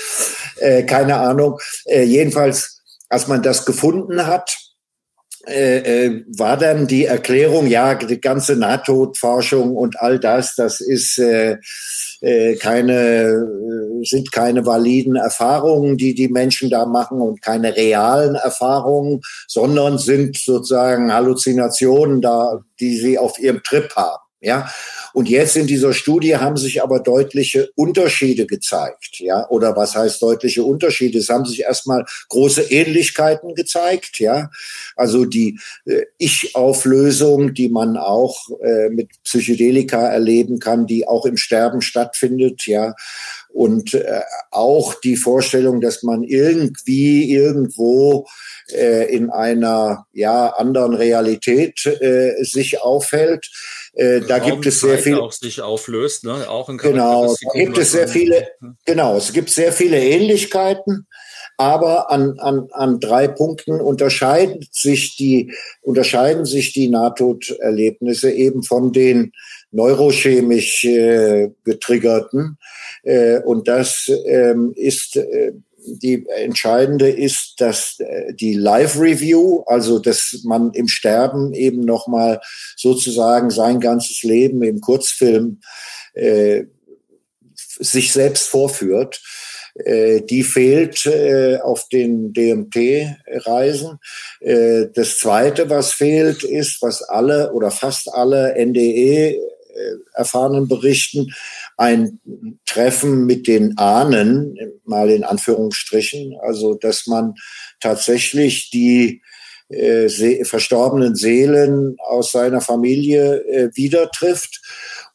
[0.57, 1.59] Äh, keine Ahnung.
[1.85, 4.68] Äh, jedenfalls, als man das gefunden hat,
[5.49, 11.17] äh, äh, war dann die Erklärung, ja, die ganze Nahtodforschung und all das, das ist
[11.17, 11.57] äh,
[12.21, 18.35] äh, keine, äh, sind keine validen Erfahrungen, die die Menschen da machen und keine realen
[18.35, 24.28] Erfahrungen, sondern sind sozusagen Halluzinationen da, die sie auf ihrem Trip haben.
[24.41, 24.71] Ja,
[25.13, 29.19] und jetzt in dieser Studie haben sich aber deutliche Unterschiede gezeigt.
[29.19, 31.19] Ja, oder was heißt deutliche Unterschiede?
[31.19, 34.19] Es haben sich erstmal große Ähnlichkeiten gezeigt.
[34.19, 34.49] Ja,
[34.95, 41.35] also die äh, Ich-Auflösung, die man auch äh, mit Psychedelika erleben kann, die auch im
[41.35, 42.65] Sterben stattfindet.
[42.65, 42.95] Ja,
[43.49, 44.21] und äh,
[44.51, 48.25] auch die Vorstellung, dass man irgendwie irgendwo
[48.71, 53.49] äh, in einer ja anderen Realität äh, sich aufhält
[53.93, 56.49] äh, da gibt es sehr viel auch sich auflöst, ne?
[56.49, 58.49] Auch in genau, da gibt es sehr viele.
[58.85, 61.07] Genau, es gibt sehr viele Ähnlichkeiten,
[61.57, 68.93] aber an, an, an drei Punkten unterscheiden sich die unterscheiden sich die Nahtoderlebnisse eben von
[68.93, 69.33] den
[69.71, 72.57] neurochemisch äh, getriggerten.
[73.03, 75.53] Äh, und das ähm, ist äh,
[75.97, 82.41] die entscheidende ist, dass äh, die Live-Review, also dass man im Sterben eben nochmal
[82.75, 85.61] sozusagen sein ganzes Leben im Kurzfilm
[86.13, 86.65] äh,
[87.55, 89.21] sich selbst vorführt,
[89.85, 93.99] äh, die fehlt äh, auf den DMT-Reisen.
[94.41, 99.39] Äh, das Zweite, was fehlt, ist, was alle oder fast alle NDE
[100.13, 101.33] erfahrenen berichten,
[101.79, 102.19] ein
[102.65, 107.35] Treffen mit den Ahnen, mal in Anführungsstrichen, also dass man
[107.79, 109.21] tatsächlich die
[109.69, 114.61] äh, se verstorbenen Seelen aus seiner Familie äh, wieder trifft.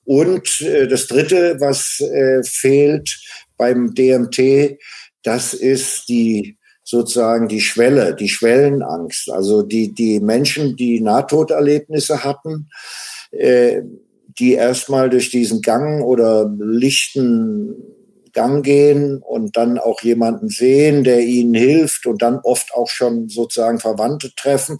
[0.04, 3.14] Und äh, das Dritte, was äh, fehlt
[3.58, 4.78] beim DMT,
[5.22, 9.30] das ist die sozusagen die Schwelle, die Schwellenangst.
[9.30, 12.70] Also die, die Menschen, die Nahtoderlebnisse hatten,
[13.32, 13.82] äh,
[14.38, 17.93] die erstmal durch diesen Gang oder lichten
[18.34, 23.28] Gang gehen und dann auch jemanden sehen, der ihnen hilft und dann oft auch schon
[23.28, 24.78] sozusagen Verwandte treffen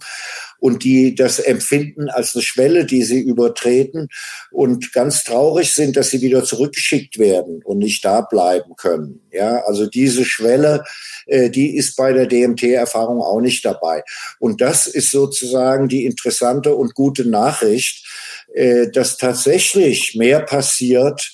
[0.59, 4.09] und die das empfinden als eine Schwelle, die sie übertreten
[4.51, 9.21] und ganz traurig sind, dass sie wieder zurückgeschickt werden und nicht da bleiben können.
[9.31, 10.83] Ja, also diese Schwelle,
[11.27, 14.03] äh, die ist bei der DMT-Erfahrung auch nicht dabei.
[14.39, 18.05] Und das ist sozusagen die interessante und gute Nachricht,
[18.53, 21.31] äh, dass tatsächlich mehr passiert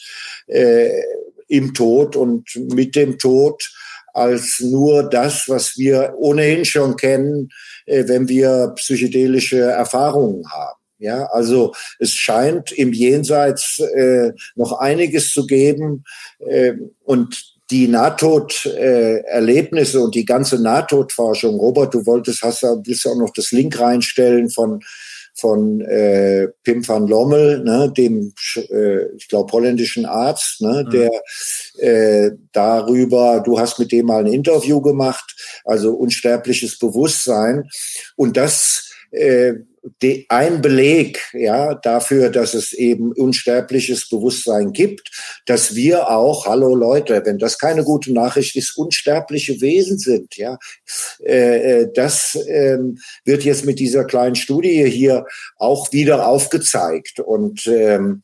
[0.48, 0.90] äh,
[1.52, 3.72] im Tod und mit dem Tod
[4.14, 7.50] als nur das, was wir ohnehin schon kennen,
[7.86, 10.80] äh, wenn wir psychedelische Erfahrungen haben.
[10.98, 16.04] Ja, also es scheint im Jenseits äh, noch einiges zu geben
[16.40, 16.74] äh,
[17.04, 17.42] und
[17.72, 21.58] die Nahtoderlebnisse und die ganze Nahtodforschung.
[21.58, 24.82] Robert, du wolltest, hast ja auch noch das Link reinstellen von
[25.36, 30.90] von äh, Pim van Lommel, ne, dem, äh, ich glaube, holländischen Arzt, ne, mhm.
[30.92, 31.12] der
[31.78, 37.70] äh, darüber, du hast mit dem mal ein Interview gemacht, also unsterbliches Bewusstsein.
[38.16, 39.54] Und das äh,
[40.02, 45.10] de, ein Beleg ja dafür, dass es eben unsterbliches Bewusstsein gibt,
[45.46, 50.38] dass wir auch, hallo Leute, wenn das keine gute Nachricht ist, unsterbliche Wesen sind.
[50.38, 50.58] Ja,
[51.26, 52.78] äh, äh das äh,
[53.26, 55.26] wird jetzt mit dieser kleinen Studie hier
[55.58, 58.22] auch wieder aufgezeigt und ähm,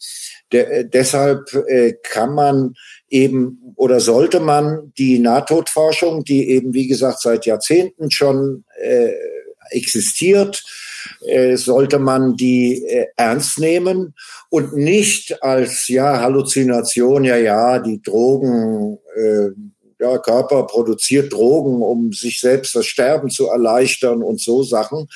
[0.54, 2.74] de deshalb äh, kann man
[3.10, 9.12] eben oder sollte man die Nahtodforschung, die eben wie gesagt seit Jahrzehnten schon äh,
[9.70, 10.64] existiert,
[11.26, 14.14] äh, sollte man die äh, ernst nehmen
[14.50, 19.50] und nicht als ja Halluzination, ja ja, die Drogen, äh,
[20.00, 25.08] ja Körper produziert Drogen, um sich selbst das Sterben zu erleichtern und so Sachen.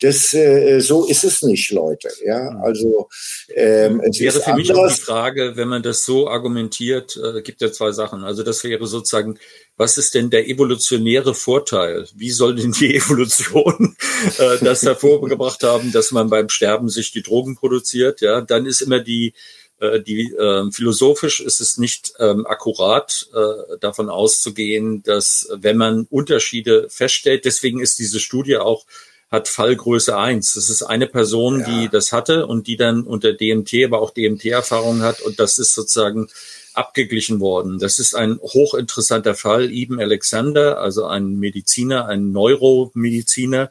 [0.00, 2.08] Das, äh, so ist es nicht, Leute.
[2.24, 2.62] Ja, mhm.
[2.62, 3.08] also
[3.54, 7.60] ähm, es wäre für mich auch die Frage, wenn man das so argumentiert, äh, gibt
[7.60, 8.24] ja zwei Sachen.
[8.24, 9.38] Also das wäre sozusagen,
[9.76, 12.08] was ist denn der evolutionäre Vorteil?
[12.14, 13.96] Wie soll denn die Evolution
[14.38, 18.20] äh, das hervorgebracht haben, dass man beim Sterben sich die Drogen produziert?
[18.20, 19.32] Ja, dann ist immer die
[19.80, 26.06] äh, die äh, philosophisch ist es nicht ähm, akkurat äh, davon auszugehen, dass wenn man
[26.10, 28.86] Unterschiede feststellt, deswegen ist diese Studie auch
[29.30, 30.54] hat Fallgröße eins.
[30.54, 31.66] Das ist eine Person, ja.
[31.66, 35.74] die das hatte und die dann unter DMT, aber auch DMT-Erfahrung hat und das ist
[35.74, 36.28] sozusagen
[36.74, 37.78] abgeglichen worden.
[37.78, 39.72] Das ist ein hochinteressanter Fall.
[39.72, 43.70] Ibn Alexander, also ein Mediziner, ein Neuromediziner,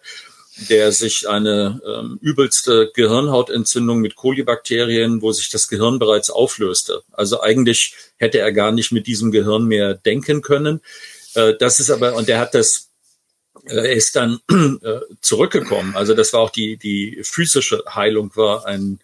[0.70, 7.02] der sich eine ähm, übelste Gehirnhautentzündung mit Kolibakterien, wo sich das Gehirn bereits auflöste.
[7.12, 10.82] Also eigentlich hätte er gar nicht mit diesem Gehirn mehr denken können.
[11.34, 12.90] Äh, das ist aber, und er hat das
[13.66, 15.96] äh, er ist dann äh, zurückgekommen.
[15.96, 19.00] Also das war auch die, die physische Heilung war ein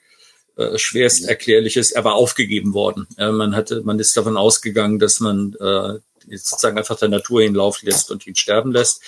[0.57, 3.07] äh, schwerst erklärliches, er war aufgegeben worden.
[3.17, 5.99] Äh, man hatte, man ist davon ausgegangen, dass man äh,
[6.37, 9.01] sozusagen einfach der Natur ihn laufen lässt und ihn sterben lässt.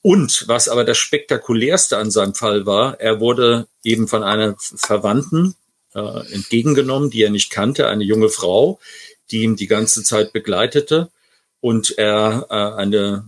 [0.00, 5.54] Und was aber das spektakulärste an seinem Fall war, er wurde eben von einer Verwandten
[5.94, 8.80] äh, entgegengenommen, die er nicht kannte, eine junge Frau,
[9.30, 11.10] die ihm die ganze Zeit begleitete
[11.60, 13.24] und er äh, eine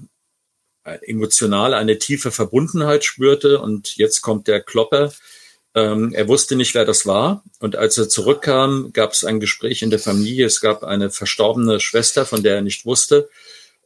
[1.03, 3.61] emotional eine tiefe Verbundenheit spürte.
[3.61, 5.12] Und jetzt kommt der Klopper.
[5.74, 7.43] Ähm, er wusste nicht, wer das war.
[7.59, 10.47] Und als er zurückkam, gab es ein Gespräch in der Familie.
[10.47, 13.28] Es gab eine verstorbene Schwester, von der er nicht wusste.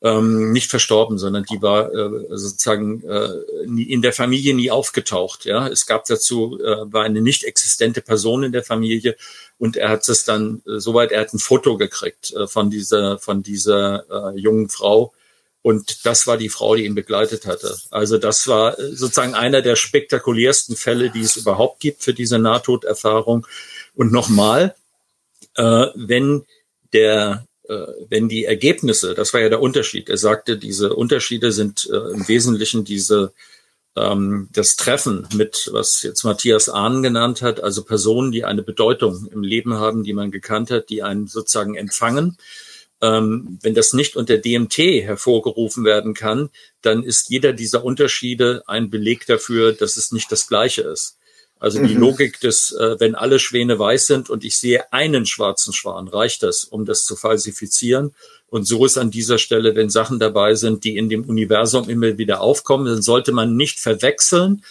[0.01, 3.30] Ähm, nicht verstorben, sondern die war äh, sozusagen äh,
[3.66, 5.44] nie, in der Familie nie aufgetaucht.
[5.44, 9.16] Ja, es gab dazu äh, war eine nicht existente Person in der Familie
[9.59, 13.18] und er hat es dann äh, soweit er hat ein Foto gekriegt äh, von dieser
[13.18, 15.14] von dieser äh, jungen Frau
[15.62, 17.76] und das war die Frau, die ihn begleitet hatte.
[17.90, 22.38] Also das war äh, sozusagen einer der spektakulärsten Fälle, die es überhaupt gibt für diese
[22.38, 23.46] Nahtoderfahrung.
[23.94, 24.74] Und nochmal,
[25.56, 26.44] äh, wenn
[26.92, 30.09] der äh, wenn die Ergebnisse, das war ja der Unterschied.
[30.09, 33.32] Er sagte, diese Unterschiede sind äh, im Wesentlichen diese
[33.96, 39.28] ähm, das Treffen mit, was jetzt Matthias Ahn genannt hat, also Personen, die eine Bedeutung
[39.32, 42.38] im Leben haben, die man gekannt hat, die einen sozusagen empfangen
[43.01, 46.51] ähm, wenn das nicht unter DMT hervorgerufen werden kann,
[46.82, 51.16] dann ist jeder dieser Unterschiede ein Beleg dafür, dass es nicht das Gleiche ist.
[51.61, 52.01] Also die mhm.
[52.01, 56.42] Logik des, äh, wenn alle Schwäne weiß sind und ich sehe einen schwarzen Schwan, reicht
[56.42, 58.14] das, um das zu falsifizieren.
[58.49, 62.16] Und so ist an dieser Stelle, wenn Sachen dabei sind, die in dem Universum immer
[62.16, 64.62] wieder aufkommen, dann sollte man nicht verwechseln,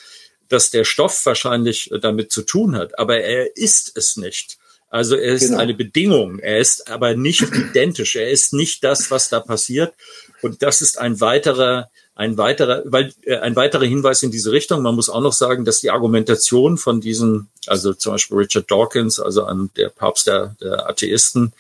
[0.48, 4.58] dass der Stoff wahrscheinlich äh, damit zu tun hat, aber er ist es nicht.
[4.90, 5.60] Also er ist genau.
[5.60, 9.94] eine Bedingung, er ist aber nicht identisch, er ist nicht das, was da passiert.
[10.42, 14.82] Und das ist ein weiterer, ein weiterer, weil äh, ein weiterer Hinweis in diese Richtung.
[14.82, 19.20] Man muss auch noch sagen, dass die Argumentation von diesen, also zum Beispiel Richard Dawkins,
[19.20, 21.54] also an der Papst der, der Atheisten,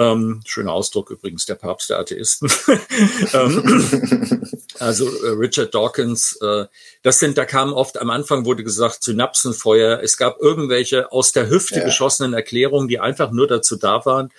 [0.00, 2.50] ähm, schöner Ausdruck übrigens, der Papst der Atheisten.
[3.34, 4.42] ähm,
[4.78, 6.64] also äh, Richard Dawkins, äh,
[7.02, 10.00] das sind, da kam oft am Anfang wurde gesagt, Synapsenfeuer.
[10.02, 11.84] Es gab irgendwelche aus der Hüfte ja.
[11.84, 14.32] geschossenen Erklärungen, die einfach nur dazu da waren,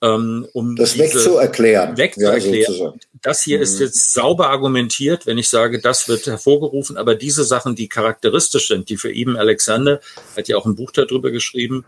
[0.00, 1.96] ähm, um das wegzuerklären.
[1.96, 2.74] Wegzuerklären.
[2.74, 3.64] Ja, das hier mhm.
[3.64, 8.68] ist jetzt sauber argumentiert, wenn ich sage, das wird hervorgerufen, aber diese Sachen, die charakteristisch
[8.68, 10.00] sind, die für eben Alexander,
[10.36, 11.84] hat ja auch ein Buch darüber geschrieben,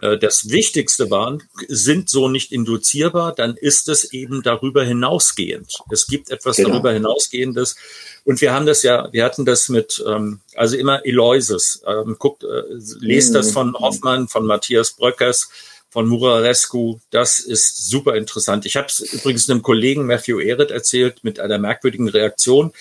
[0.00, 5.72] das Wichtigste waren, sind so nicht induzierbar, dann ist es eben darüber hinausgehend.
[5.90, 6.70] Es gibt etwas genau.
[6.70, 7.76] darüber hinausgehendes.
[8.24, 11.82] Und wir haben das ja, wir hatten das mit, ähm, also immer Eloises.
[11.86, 12.62] Ähm, guckt, äh,
[13.00, 13.34] lest mhm.
[13.34, 15.48] das von Hoffmann, von Matthias Bröckers,
[15.96, 16.98] von Murarescu.
[17.08, 18.66] Das ist super interessant.
[18.66, 22.72] Ich habe es übrigens einem Kollegen Matthew Ehret erzählt mit einer merkwürdigen Reaktion.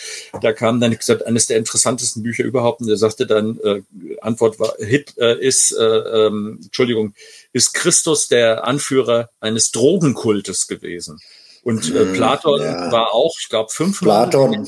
[0.41, 2.81] Da kam dann gesagt, eines der interessantesten Bücher überhaupt.
[2.81, 3.83] Und er sagte dann, äh,
[4.19, 7.13] Antwort war, Hit äh, ist, äh, ähm, Entschuldigung,
[7.53, 11.17] ist Christus der Anführer eines Drogenkultes gewesen.
[11.63, 12.13] Und äh, mhm.
[12.15, 12.91] Platon ja.
[12.91, 14.67] war auch, ich glaube, 500 Platon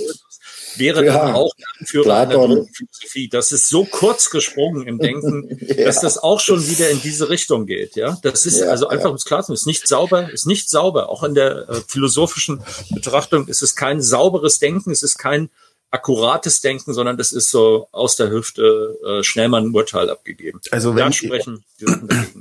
[0.80, 2.52] wäre ja, dann auch Anführer Platon.
[2.52, 3.30] einer Philosophie.
[3.30, 5.86] Das ist so kurz gesprungen im Denken, ja.
[5.86, 7.96] dass das auch schon wieder in diese Richtung geht.
[7.96, 10.46] Ja, das ist ja, also einfach, um es klar zu machen, ist nicht sauber, ist
[10.46, 11.10] nicht sauber.
[11.10, 12.62] Auch in der äh, philosophischen
[12.92, 15.50] Betrachtung ist es kein sauberes Denken, es ist kein
[15.90, 20.60] akkurates Denken, sondern das ist so aus der Hüfte äh, schnell mal ein Urteil abgegeben.
[20.72, 22.36] Also wenn ich, sprechen, wenn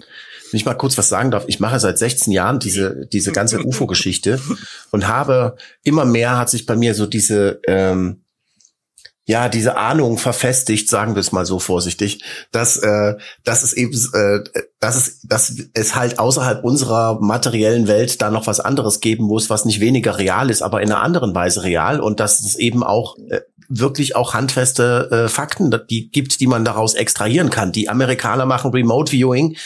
[0.52, 4.40] ich mal kurz was sagen darf, ich mache seit 16 Jahren diese diese ganze UFO-Geschichte
[4.90, 8.22] und habe immer mehr hat sich bei mir so diese ähm,
[9.28, 12.22] ja, diese Ahnung verfestigt, sagen wir es mal so vorsichtig,
[12.52, 14.44] dass, äh, dass es eben, äh,
[14.78, 19.50] dass es, dass es halt außerhalb unserer materiellen Welt da noch was anderes geben muss,
[19.50, 22.84] was nicht weniger real ist, aber in einer anderen Weise real und dass es eben
[22.84, 27.72] auch äh, wirklich auch handfeste äh, Fakten die gibt, die man daraus extrahieren kann.
[27.72, 29.56] Die Amerikaner machen Remote Viewing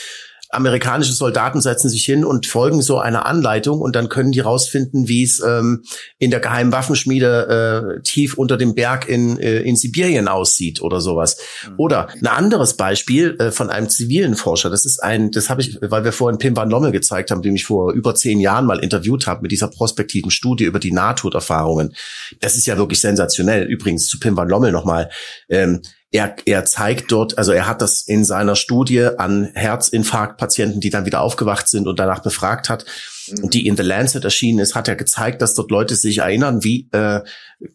[0.51, 5.07] amerikanische Soldaten setzen sich hin und folgen so einer Anleitung und dann können die rausfinden,
[5.07, 5.83] wie es ähm,
[6.17, 10.99] in der geheimen Waffenschmiede äh, tief unter dem Berg in, äh, in Sibirien aussieht oder
[10.99, 11.37] sowas.
[11.67, 11.73] Mhm.
[11.77, 15.77] Oder ein anderes Beispiel äh, von einem zivilen Forscher, das ist ein, das habe ich,
[15.81, 18.79] weil wir vorhin Pim van Lommel gezeigt haben, den ich vor über zehn Jahren mal
[18.79, 21.95] interviewt habe mit dieser prospektiven Studie über die Nahtoderfahrungen.
[22.39, 23.65] Das ist ja wirklich sensationell.
[23.65, 25.09] Übrigens zu Pim van Lommel nochmal.
[25.49, 25.81] Ähm,
[26.11, 31.05] er, er zeigt dort, also er hat das in seiner Studie an Herzinfarktpatienten, die dann
[31.05, 32.85] wieder aufgewacht sind und danach befragt hat,
[33.27, 36.89] die in The Lancet erschienen ist, hat er gezeigt, dass dort Leute sich erinnern, wie,
[36.91, 37.21] äh,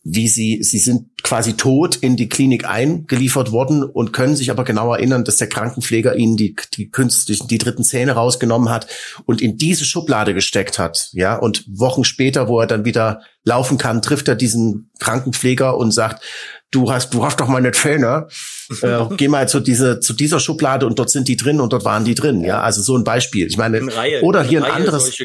[0.04, 4.64] wie sie, sie sind quasi tot in die Klinik eingeliefert worden und können sich aber
[4.64, 8.86] genau erinnern, dass der Krankenpfleger ihnen die, die künstlichen, die dritten Zähne rausgenommen hat
[9.24, 11.10] und in diese Schublade gesteckt hat.
[11.12, 15.92] Ja, und Wochen später, wo er dann wieder laufen kann, trifft er diesen Krankenpfleger und
[15.92, 16.22] sagt,
[16.70, 18.28] du hast, du hast doch meine Zähne,
[18.82, 21.84] äh, geh mal zu dieser, zu dieser Schublade und dort sind die drin und dort
[21.84, 22.42] waren die drin.
[22.42, 23.46] Ja, also so ein Beispiel.
[23.46, 25.16] Ich meine, Reihe, oder hier ein anderes.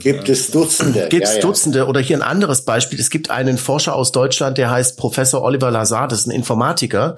[0.00, 1.08] Gibt es Dutzende.
[1.08, 2.98] Gibt es ja, Dutzende oder hier ein anderes Beispiel.
[2.98, 7.16] Es gibt einen Forscher aus Deutschland, der heißt Professor Oliver Lazar, das ist ein Informatiker,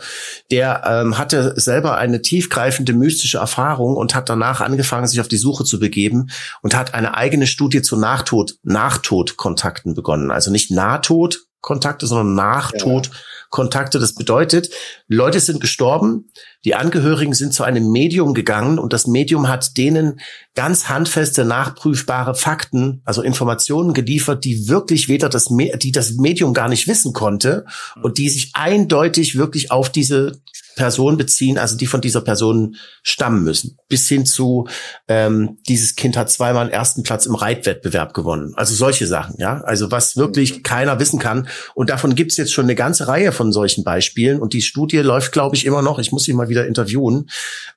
[0.50, 5.36] der ähm, hatte selber eine tiefgreifende mystische Erfahrung und hat danach angefangen, sich auf die
[5.36, 10.30] Suche zu begeben und hat eine eigene Studie zu Nachtod, Nachtodkontakten begonnen.
[10.30, 13.06] Also nicht Nahtodkontakte, sondern Nachtod.
[13.06, 13.12] Ja.
[13.52, 14.00] Kontakte.
[14.00, 14.70] Das bedeutet,
[15.06, 16.32] Leute sind gestorben,
[16.64, 20.20] die Angehörigen sind zu einem Medium gegangen und das Medium hat denen
[20.54, 26.68] ganz handfeste, nachprüfbare Fakten, also Informationen geliefert, die wirklich weder das, die das Medium gar
[26.68, 27.64] nicht wissen konnte
[28.02, 30.40] und die sich eindeutig wirklich auf diese
[30.76, 33.78] Person beziehen, also die von dieser Person stammen müssen.
[33.88, 34.68] Bis hin zu,
[35.08, 38.52] ähm, dieses Kind hat zweimal den ersten Platz im Reitwettbewerb gewonnen.
[38.56, 39.60] Also solche Sachen, ja.
[39.62, 40.62] Also was wirklich mhm.
[40.62, 41.48] keiner wissen kann.
[41.74, 44.40] Und davon gibt's jetzt schon eine ganze Reihe von solchen Beispielen.
[44.40, 45.98] Und die Studie läuft, glaube ich, immer noch.
[45.98, 47.28] Ich muss sie mal wieder interviewen.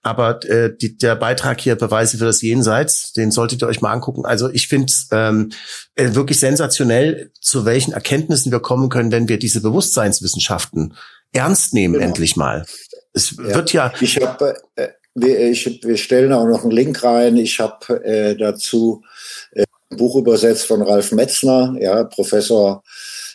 [0.04, 3.92] Aber äh, die, der Beitrag hier Beweise für das Jenseits, den solltet ihr euch mal
[3.92, 4.26] angucken.
[4.26, 5.52] Also ich finde ähm,
[5.96, 10.94] äh, wirklich sensationell, zu welchen Erkenntnissen wir kommen können, wenn wir diese Bewusstseinswissenschaften
[11.34, 12.06] ernst nehmen, genau.
[12.06, 12.66] endlich mal.
[13.14, 13.56] Es ja.
[13.56, 13.94] wird ja.
[14.00, 17.38] Ich habe, äh, wir, ich, wir stellen auch noch einen Link rein.
[17.38, 19.04] Ich habe äh, dazu
[19.52, 22.84] äh, ein Buch übersetzt von Ralf Metzner, ja, Professor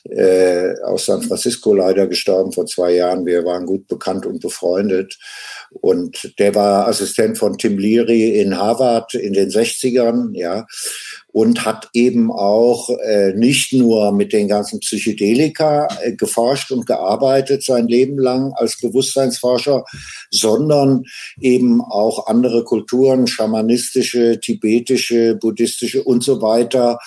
[0.05, 3.26] äh, aus San Francisco, leider gestorben vor zwei Jahren.
[3.26, 5.18] Wir waren gut bekannt und befreundet.
[5.72, 10.66] Und der war Assistent von Tim Leary in Harvard in den 60ern, ja
[11.32, 17.62] und hat eben auch äh, nicht nur mit den ganzen Psychedelika äh, geforscht und gearbeitet
[17.62, 19.84] sein Leben lang als Bewusstseinsforscher,
[20.30, 21.05] sondern
[21.40, 26.98] eben auch andere Kulturen, schamanistische, tibetische, buddhistische und so weiter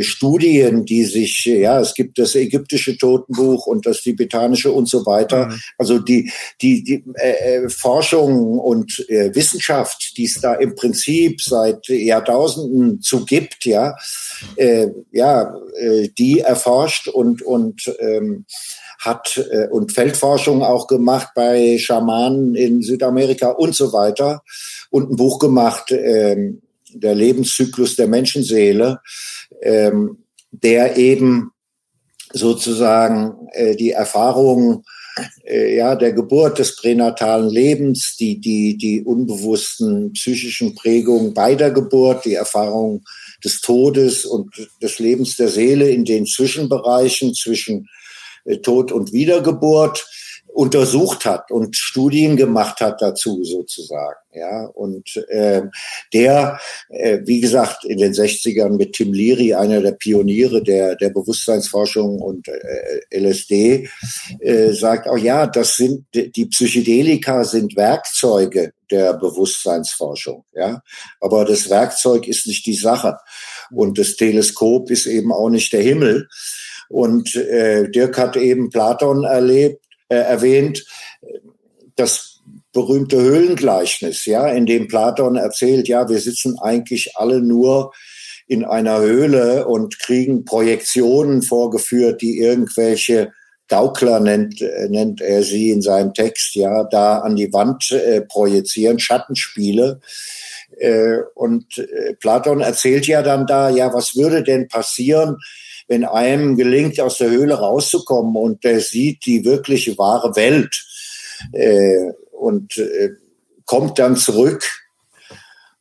[0.00, 5.46] Studien, die sich, ja, es gibt das ägyptische Totenbuch und das tibetanische und so weiter.
[5.46, 5.60] Mhm.
[5.78, 11.40] Also die, die, die äh, äh, Forschung und äh, Wissenschaft, die es da im Prinzip
[11.40, 13.94] seit Jahrtausenden zu gibt, ja,
[14.56, 18.46] äh, ja, äh, die erforscht und, und ähm,
[18.98, 24.42] hat äh, und Feldforschung auch gemacht bei Schamanen in Südamerika und so weiter
[24.90, 26.52] und ein Buch gemacht, äh,
[26.94, 29.00] der Lebenszyklus der Menschenseele
[29.62, 31.50] ähm, der eben
[32.32, 34.84] sozusagen äh, die Erfahrungen
[35.44, 41.70] äh, ja, der Geburt des pränatalen Lebens, die, die, die unbewussten psychischen Prägungen bei der
[41.70, 43.04] Geburt, die Erfahrung
[43.44, 44.50] des Todes und
[44.82, 47.88] des Lebens der Seele in den Zwischenbereichen zwischen
[48.44, 50.06] äh, Tod und Wiedergeburt
[50.58, 54.18] untersucht hat und Studien gemacht hat dazu sozusagen.
[54.32, 55.62] Ja, und äh,
[56.12, 61.10] der, äh, wie gesagt, in den 60ern mit Tim Leary, einer der Pioniere der, der
[61.10, 63.88] Bewusstseinsforschung und äh, LSD,
[64.40, 70.44] äh, sagt auch, ja, das sind die Psychedelika sind Werkzeuge der Bewusstseinsforschung.
[70.54, 70.82] Ja,
[71.20, 73.16] aber das Werkzeug ist nicht die Sache
[73.70, 76.26] und das Teleskop ist eben auch nicht der Himmel.
[76.88, 80.84] Und äh, Dirk hat eben Platon erlebt äh, erwähnt,
[81.96, 82.40] das
[82.72, 87.92] berühmte Höhlengleichnis, ja, in dem Platon erzählt, ja, wir sitzen eigentlich alle nur
[88.46, 93.32] in einer Höhle und kriegen Projektionen vorgeführt, die irgendwelche
[93.68, 98.22] Gaukler nennt, äh, nennt er sie in seinem Text, ja, da an die Wand äh,
[98.22, 100.00] projizieren, Schattenspiele.
[100.78, 105.36] Äh, und äh, Platon erzählt ja dann da, ja, was würde denn passieren,
[105.88, 110.84] wenn einem gelingt, aus der Höhle rauszukommen und der sieht die wirkliche wahre Welt
[111.52, 113.10] äh, und äh,
[113.64, 114.64] kommt dann zurück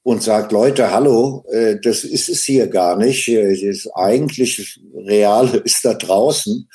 [0.04, 3.28] und sagt, Leute, hallo, äh, das ist es hier gar nicht.
[3.28, 6.70] Das eigentlich Reale ist da draußen.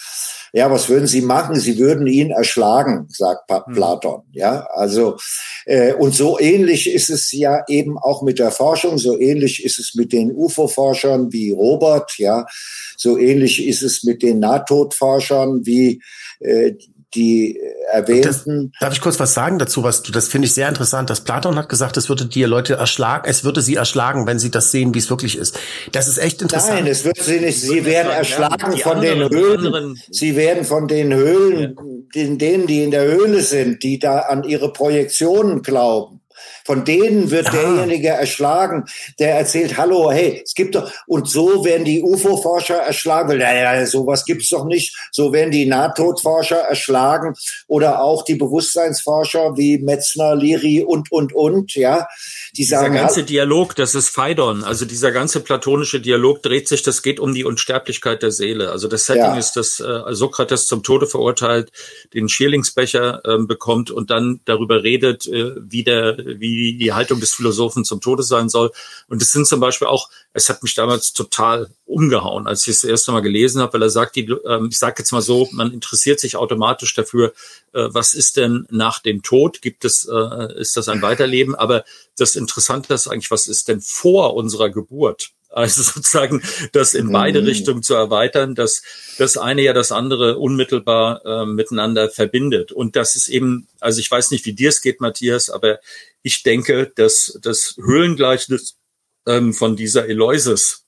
[0.55, 1.57] Ja, was würden Sie machen?
[1.57, 3.75] Sie würden ihn erschlagen, sagt hm.
[3.75, 4.23] Platon.
[4.33, 5.17] Ja, also
[5.65, 8.99] äh, und so ähnlich ist es ja eben auch mit der Forschung.
[8.99, 12.19] So ähnlich ist es mit den UFO-Forschern wie Robert.
[12.19, 12.47] Ja,
[12.99, 16.03] so ähnlich ist es mit den Nahtodforschern wie
[16.41, 16.73] äh,
[17.15, 17.59] die
[17.93, 18.73] erwähnten.
[18.73, 19.83] Das, darf ich kurz was sagen dazu?
[19.83, 21.11] Was du, das finde ich sehr interessant.
[21.11, 24.51] Dass Platon hat gesagt, es würde die Leute erschlagen, es würde sie erschlagen, wenn sie
[24.51, 25.59] das sehen, wie es wirklich ist.
[25.93, 26.81] Das ist echt interessant.
[26.81, 27.61] Nein, es wird sie nicht.
[27.61, 29.99] Sie werden erschlagen von den Höhlen.
[30.11, 31.77] Sie werden von den Höhlen,
[32.15, 36.21] den, denen, die in der Höhle sind, die da an ihre Projektionen glauben.
[36.65, 37.53] Von denen wird ah.
[37.53, 38.85] derjenige erschlagen,
[39.19, 43.87] der erzählt, hallo, hey, es gibt doch, und so werden die UFO-Forscher erschlagen, weil, naja,
[43.87, 44.97] sowas gibt's doch nicht.
[45.11, 47.35] So werden die Nahtodforscher erschlagen
[47.67, 52.07] oder auch die Bewusstseinsforscher wie Metzner, Liri und, und, und, ja.
[52.57, 56.83] Die sagen, dieser ganze Dialog, das ist Phaidon, also dieser ganze platonische Dialog dreht sich,
[56.83, 58.71] das geht um die Unsterblichkeit der Seele.
[58.71, 59.39] Also das Setting ja.
[59.39, 61.71] ist, dass äh, Sokrates zum Tode verurteilt,
[62.15, 67.21] den Schierlingsbecher äh, bekommt und dann darüber redet, äh, wie der, wie wie die Haltung
[67.21, 68.73] des Philosophen zum Tode sein soll.
[69.09, 72.81] Und es sind zum Beispiel auch, es hat mich damals total umgehauen, als ich es
[72.83, 75.49] das erste Mal gelesen habe, weil er sagt, die, ähm, ich sage jetzt mal so,
[75.53, 77.33] man interessiert sich automatisch dafür,
[77.73, 79.63] äh, was ist denn nach dem Tod?
[79.63, 81.55] Gibt es, äh, ist das ein Weiterleben?
[81.55, 81.85] Aber
[82.17, 85.33] das Interessante ist eigentlich, was ist denn vor unserer Geburt?
[85.53, 86.43] Also sozusagen
[86.73, 87.47] das in beide mhm.
[87.47, 88.83] Richtungen zu erweitern, dass
[89.19, 92.73] das eine ja das andere unmittelbar äh, miteinander verbindet.
[92.73, 95.81] Und das ist eben, also ich weiß nicht, wie dir es geht, Matthias, aber
[96.23, 98.77] ich denke, dass das Höhlengleichnis
[99.27, 100.85] ähm, von dieser Eloises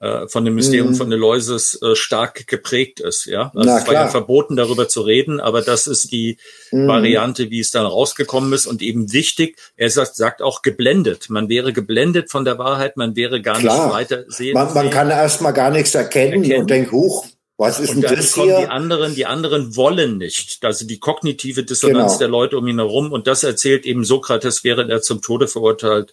[0.00, 0.94] äh, von dem Mysterium mhm.
[0.94, 3.24] von Eleusis äh, stark geprägt ist.
[3.24, 6.36] Ja, also Na, es war ja verboten, darüber zu reden, aber das ist die
[6.70, 6.86] mhm.
[6.86, 9.56] Variante, wie es dann rausgekommen ist und eben wichtig.
[9.76, 11.30] Er sagt, sagt auch geblendet.
[11.30, 13.86] Man wäre geblendet von der Wahrheit, man wäre gar klar.
[13.86, 14.54] nicht weiter sehen.
[14.54, 16.60] Man, man kann erst mal gar nichts erkennen, erkennen.
[16.60, 17.26] und denkt, huch,
[17.56, 18.58] was ist und denn das hier?
[18.58, 20.58] Die anderen, die anderen wollen nicht.
[20.62, 22.18] Also die kognitive Dissonanz genau.
[22.18, 23.12] der Leute um ihn herum.
[23.12, 26.12] Und das erzählt eben Sokrates, während er zum Tode verurteilt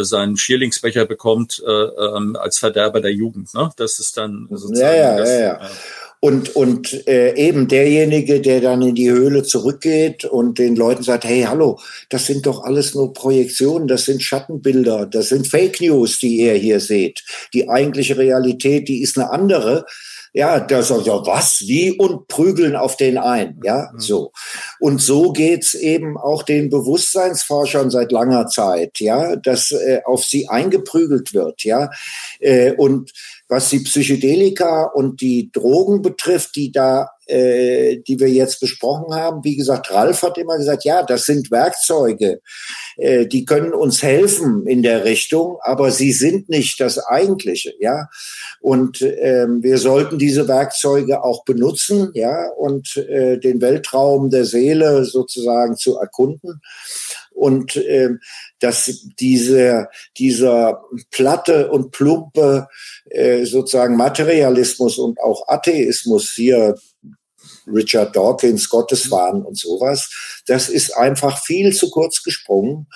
[0.00, 3.54] seinen Schierlingsbecher bekommt äh, ähm, als Verderber der Jugend.
[3.54, 3.70] Ne?
[3.76, 5.60] Das ist dann sozusagen ja, ja, das, ja, ja.
[6.24, 11.24] Und, und äh, eben derjenige, der dann in die Höhle zurückgeht und den Leuten sagt,
[11.24, 11.78] hey, hallo,
[12.08, 16.54] das sind doch alles nur Projektionen, das sind Schattenbilder, das sind Fake News, die ihr
[16.54, 17.22] hier seht.
[17.52, 19.84] Die eigentliche Realität, die ist eine andere.
[20.36, 24.00] Ja, da sagt ja was, wie und prügeln auf den ein, ja, mhm.
[24.00, 24.32] so.
[24.80, 30.48] Und so geht's eben auch den Bewusstseinsforschern seit langer Zeit, ja, dass äh, auf sie
[30.48, 31.88] eingeprügelt wird, ja.
[32.40, 33.12] Äh, und
[33.48, 39.44] was die Psychedelika und die Drogen betrifft, die da, äh, die wir jetzt besprochen haben,
[39.44, 42.40] wie gesagt, Ralf hat immer gesagt, ja, das sind Werkzeuge,
[42.96, 48.08] äh, die können uns helfen in der Richtung, aber sie sind nicht das Eigentliche, ja.
[48.60, 55.04] Und ähm, wir sollten diese Werkzeuge auch benutzen, ja, und äh, den Weltraum der Seele
[55.04, 56.60] sozusagen zu erkunden.
[57.34, 58.10] Und äh,
[58.60, 62.68] dass diese, dieser platte und plumpe
[63.10, 66.76] äh, sozusagen Materialismus und auch Atheismus hier
[67.66, 70.33] Richard Dawkins, Gotteswahn und sowas.
[70.46, 72.86] Das ist einfach viel zu kurz gesprungen.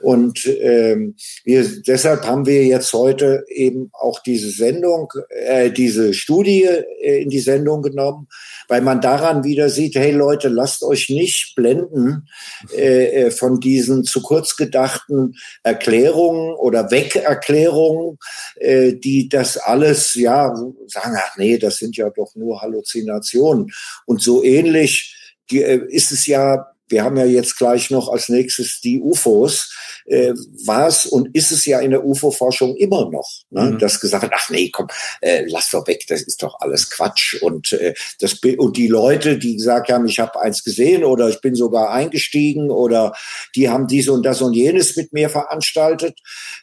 [0.00, 6.64] Und ähm, wir, deshalb haben wir jetzt heute eben auch diese Sendung, äh, diese Studie
[6.64, 8.28] äh, in die Sendung genommen,
[8.68, 12.28] weil man daran wieder sieht, hey Leute, lasst euch nicht blenden
[12.74, 18.18] äh, äh von diesen zu kurz gedachten Erklärungen oder Wegerklärungen,
[18.56, 20.54] äh, die das alles, ja,
[20.86, 23.72] sagen, ach nee, das sind ja doch nur Halluzinationen.
[24.06, 25.14] Und so ähnlich
[25.50, 29.74] äh, ist es ja wir haben ja jetzt gleich noch als nächstes die UFOs
[30.06, 30.32] äh,
[30.66, 33.72] war es und ist es ja in der UFO-Forschung immer noch, ne?
[33.72, 33.78] Mhm.
[33.78, 34.88] dass gesagt wird, ach nee, komm,
[35.20, 37.40] äh, lass doch weg, das ist doch alles Quatsch.
[37.40, 41.40] Und, äh, das, und die Leute, die gesagt haben, ich habe eins gesehen oder ich
[41.40, 43.14] bin sogar eingestiegen oder
[43.54, 46.18] die haben dies und das und jenes mit mir veranstaltet,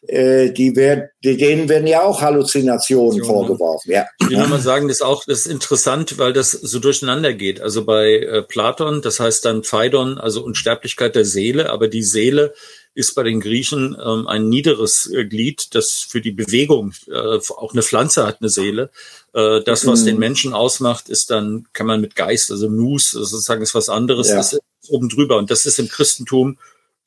[0.07, 3.91] äh, die werden, denen werden ja auch Halluzinationen ja, vorgeworfen.
[3.91, 4.05] Ja.
[4.19, 7.61] Ich will mal sagen, das ist auch das ist interessant, weil das so durcheinander geht.
[7.61, 12.53] Also bei äh, Platon, das heißt dann Phaidon, also Unsterblichkeit der Seele, aber die Seele
[12.93, 17.71] ist bei den Griechen ähm, ein niederes äh, Glied, das für die Bewegung, äh, auch
[17.71, 18.89] eine Pflanze hat eine Seele.
[19.33, 20.05] Äh, das, was mhm.
[20.05, 24.29] den Menschen ausmacht, ist dann, kann man mit Geist, also Nous, sozusagen ist was anderes,
[24.29, 24.35] ja.
[24.35, 25.37] das ist oben drüber.
[25.37, 26.57] Und das ist im Christentum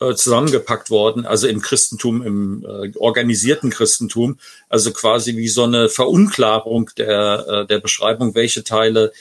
[0.00, 4.38] äh, zusammengepackt worden, also im Christentum, im äh, organisierten Christentum,
[4.68, 9.12] also quasi wie so eine Verunklarung der, äh, der Beschreibung, welche Teile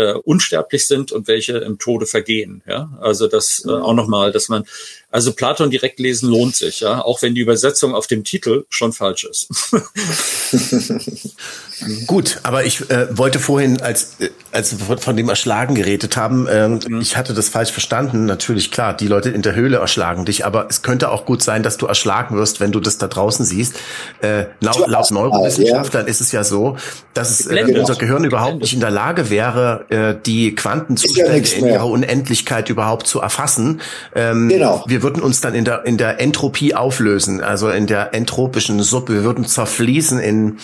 [0.00, 2.62] äh, unsterblich sind und welche im Tode vergehen.
[2.66, 4.64] Ja, also das äh, auch nochmal, dass man
[5.12, 8.92] Also Platon direkt lesen lohnt sich, ja, auch wenn die Übersetzung auf dem Titel schon
[8.92, 9.48] falsch ist.
[12.06, 16.46] Gut, aber ich äh, wollte vorhin, als, äh, als wir von dem Erschlagen geredet haben,
[16.50, 17.00] ähm, mhm.
[17.00, 18.26] ich hatte das falsch verstanden.
[18.26, 21.62] Natürlich, klar, die Leute in der Höhle erschlagen dich, aber es könnte auch gut sein,
[21.62, 23.76] dass du erschlagen wirst, wenn du das da draußen siehst.
[24.20, 26.10] Äh, laut, laut Neurowissenschaftlern ja.
[26.10, 26.76] ist es ja so,
[27.14, 31.56] dass es, äh, unser Gehirn überhaupt nicht in der Lage wäre, äh, die Quantenzustände ja
[31.56, 33.80] in ihrer Unendlichkeit überhaupt zu erfassen.
[34.14, 34.84] Ähm, genau.
[34.86, 39.14] Wir würden uns dann in der, in der Entropie auflösen, also in der entropischen Suppe.
[39.14, 40.58] Wir würden zerfließen in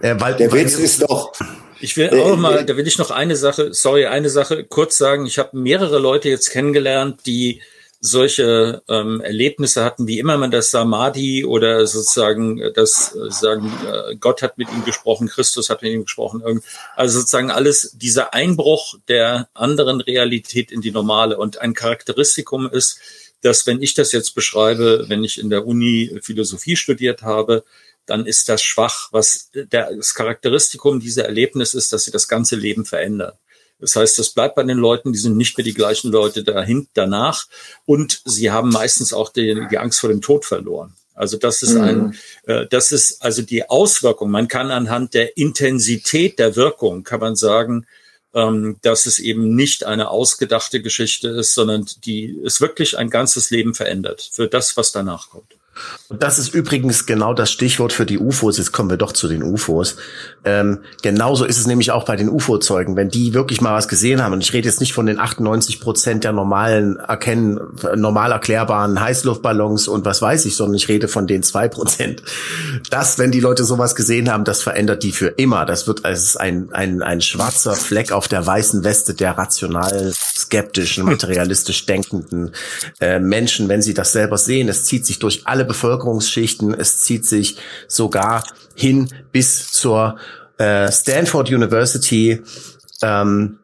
[0.00, 1.32] äh, weil, der Witz ist doch.
[1.80, 5.26] Ich will auch mal, da will ich noch eine Sache, sorry, eine Sache kurz sagen.
[5.26, 7.62] Ich habe mehrere Leute jetzt kennengelernt, die
[8.02, 14.16] solche ähm, Erlebnisse hatten, wie immer man das Samadhi oder sozusagen das äh, sagen, äh,
[14.16, 16.62] Gott hat mit ihm gesprochen, Christus hat mit ihm gesprochen,
[16.96, 21.36] also sozusagen alles dieser Einbruch der anderen Realität in die normale.
[21.36, 23.00] Und ein Charakteristikum ist,
[23.42, 27.64] dass wenn ich das jetzt beschreibe, wenn ich in der Uni Philosophie studiert habe,
[28.06, 29.08] dann ist das schwach.
[29.12, 33.32] Was der, das Charakteristikum dieser Erlebnis ist, dass sie das ganze Leben verändern.
[33.78, 36.88] Das heißt, das bleibt bei den Leuten, die sind nicht mehr die gleichen Leute dahin,
[36.92, 37.46] danach
[37.86, 40.94] und sie haben meistens auch die, die Angst vor dem Tod verloren.
[41.14, 42.14] Also das ist ein, mhm.
[42.46, 44.30] äh, das ist also die Auswirkung.
[44.30, 47.86] Man kann anhand der Intensität der Wirkung kann man sagen,
[48.34, 53.50] ähm, dass es eben nicht eine ausgedachte Geschichte ist, sondern die es wirklich ein ganzes
[53.50, 55.56] Leben verändert für das, was danach kommt.
[56.08, 58.58] Und das ist übrigens genau das Stichwort für die UFOs.
[58.58, 59.96] Jetzt kommen wir doch zu den UFOs.
[60.44, 62.96] Ähm, genauso ist es nämlich auch bei den UFO-Zeugen.
[62.96, 65.80] Wenn die wirklich mal was gesehen haben, und ich rede jetzt nicht von den 98
[65.80, 67.60] Prozent der normalen erkennen,
[67.94, 72.22] normal erklärbaren Heißluftballons und was weiß ich, sondern ich rede von den zwei Prozent.
[72.90, 75.64] Das, wenn die Leute sowas gesehen haben, das verändert die für immer.
[75.64, 81.04] Das wird als ein, ein, ein schwarzer Fleck auf der weißen Weste der rational skeptischen,
[81.04, 82.50] materialistisch denkenden
[83.00, 84.68] äh, Menschen, wenn sie das selber sehen.
[84.68, 86.74] Es zieht sich durch alle Bevölkerungsschichten.
[86.74, 87.56] Es zieht sich
[87.86, 88.42] sogar
[88.74, 90.16] hin bis zur
[90.58, 92.42] äh, Stanford University
[93.02, 93.60] ähm,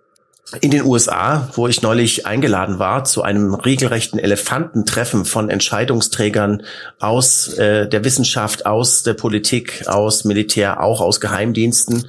[0.61, 6.62] in den USA, wo ich neulich eingeladen war zu einem regelrechten Elefantentreffen von Entscheidungsträgern
[7.01, 12.07] aus äh, der Wissenschaft, aus der Politik, aus Militär, auch aus Geheimdiensten,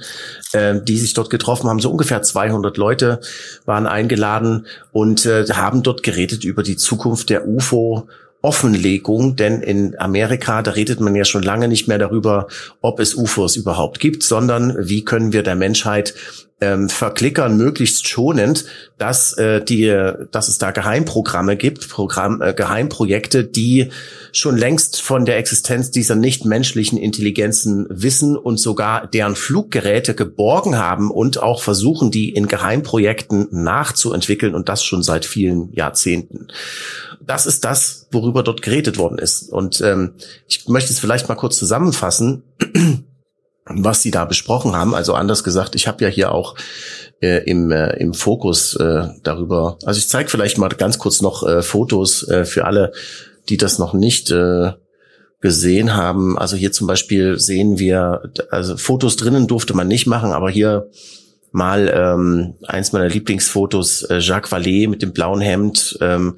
[0.52, 1.80] äh, die sich dort getroffen haben.
[1.80, 3.18] So ungefähr 200 Leute
[3.64, 8.08] waren eingeladen und äh, haben dort geredet über die Zukunft der UFO
[8.48, 12.46] Offenlegung, denn in Amerika, da redet man ja schon lange nicht mehr darüber,
[12.80, 16.14] ob es UFOs überhaupt gibt, sondern wie können wir der Menschheit
[16.60, 18.64] ähm, verklickern, möglichst schonend,
[18.98, 19.86] dass äh, die,
[20.32, 23.90] dass es da Geheimprogramme gibt, Programm, äh, Geheimprojekte, die
[24.32, 31.10] schon längst von der Existenz dieser nichtmenschlichen Intelligenzen wissen und sogar deren Fluggeräte geborgen haben
[31.12, 36.48] und auch versuchen, die in Geheimprojekten nachzuentwickeln und das schon seit vielen Jahrzehnten.
[37.20, 39.52] Das ist das, worüber dort geredet worden ist.
[39.52, 40.14] Und ähm,
[40.48, 42.42] ich möchte es vielleicht mal kurz zusammenfassen
[43.70, 44.94] was sie da besprochen haben.
[44.94, 46.54] Also anders gesagt, ich habe ja hier auch
[47.20, 49.78] äh, im, äh, im Fokus äh, darüber.
[49.84, 52.92] Also ich zeige vielleicht mal ganz kurz noch äh, Fotos äh, für alle,
[53.48, 54.72] die das noch nicht äh,
[55.40, 56.38] gesehen haben.
[56.38, 60.90] Also hier zum Beispiel sehen wir, also Fotos drinnen durfte man nicht machen, aber hier
[61.52, 65.98] mal ähm, eins meiner Lieblingsfotos, äh, Jacques Vallée mit dem blauen Hemd.
[66.00, 66.36] Ähm,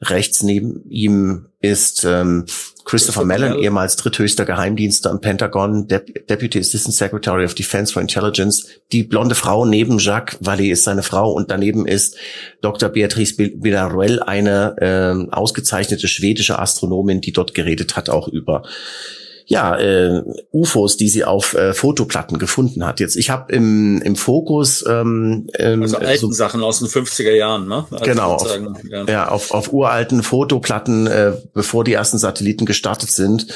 [0.00, 2.46] rechts neben ihm ist ähm,
[2.86, 8.68] Christopher Mellon, ehemals dritthöchster Geheimdienster im Pentagon, Dep Deputy Assistant Secretary of Defense for Intelligence.
[8.92, 12.16] Die blonde Frau neben Jacques Vallée ist seine Frau und daneben ist
[12.60, 12.88] Dr.
[12.88, 18.62] Beatrice Villaruel, eine äh, ausgezeichnete schwedische Astronomin, die dort geredet hat auch über
[19.48, 22.98] ja, äh, UFOs, die sie auf äh, Fotoplatten gefunden hat.
[22.98, 27.30] Jetzt, ich habe im, im Fokus ähm, ähm, also alten so, Sachen aus den 50er
[27.30, 27.86] Jahren, ne?
[27.92, 28.58] Also genau, auf,
[28.90, 29.04] ja.
[29.04, 33.46] ja, auf, auf uralten Fotoplatten, äh, bevor die ersten Satelliten gestartet sind.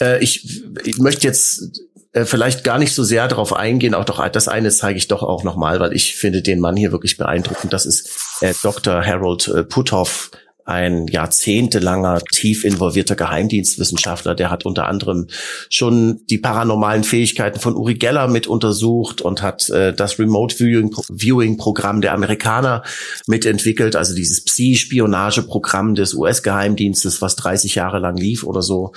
[0.00, 1.80] Äh, ich, ich möchte jetzt
[2.12, 5.22] äh, vielleicht gar nicht so sehr darauf eingehen, auch doch das eine zeige ich doch
[5.22, 7.72] auch nochmal, weil ich finde den Mann hier wirklich beeindruckend.
[7.72, 8.10] Das ist
[8.42, 9.02] äh, Dr.
[9.02, 10.30] Harold äh, Puthoff,
[10.66, 15.28] ein jahrzehntelanger, tief involvierter Geheimdienstwissenschaftler, der hat unter anderem
[15.70, 20.90] schon die paranormalen Fähigkeiten von Uri Geller mit untersucht und hat äh, das Remote Viewing,
[21.08, 22.82] Viewing Programm der Amerikaner
[23.28, 28.92] mitentwickelt, also dieses Psi-Spionageprogramm des US-Geheimdienstes, was 30 Jahre lang lief oder so.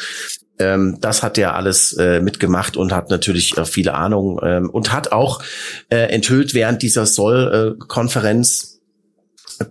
[0.57, 4.91] Ähm, das hat er alles äh, mitgemacht und hat natürlich äh, viele Ahnung ähm, und
[4.91, 5.41] hat auch
[5.89, 8.78] äh, enthüllt während dieser Soll-Konferenz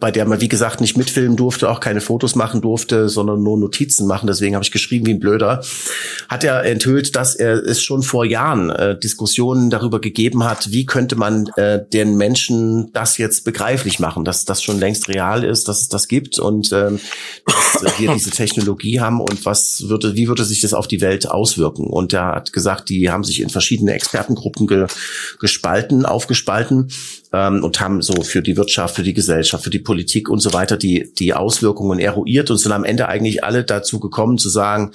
[0.01, 3.59] bei der man, wie gesagt, nicht mitfilmen durfte, auch keine Fotos machen durfte, sondern nur
[3.59, 4.27] Notizen machen.
[4.27, 5.63] Deswegen habe ich geschrieben wie ein Blöder.
[6.29, 10.85] Hat er enthüllt, dass er es schon vor Jahren äh, Diskussionen darüber gegeben hat, wie
[10.85, 15.69] könnte man äh, den Menschen das jetzt begreiflich machen, dass das schon längst real ist,
[15.69, 17.01] dass es das gibt und ähm,
[17.83, 21.31] dass wir diese Technologie haben und was würde, wie würde sich das auf die Welt
[21.31, 21.87] auswirken?
[21.87, 24.87] Und er hat gesagt, die haben sich in verschiedene Expertengruppen ge,
[25.41, 26.89] gespalten, aufgespalten
[27.33, 30.53] ähm, und haben so für die Wirtschaft, für die Gesellschaft, für die Politik und so
[30.53, 34.93] weiter die, die Auswirkungen eruiert und sind am Ende eigentlich alle dazu gekommen zu sagen,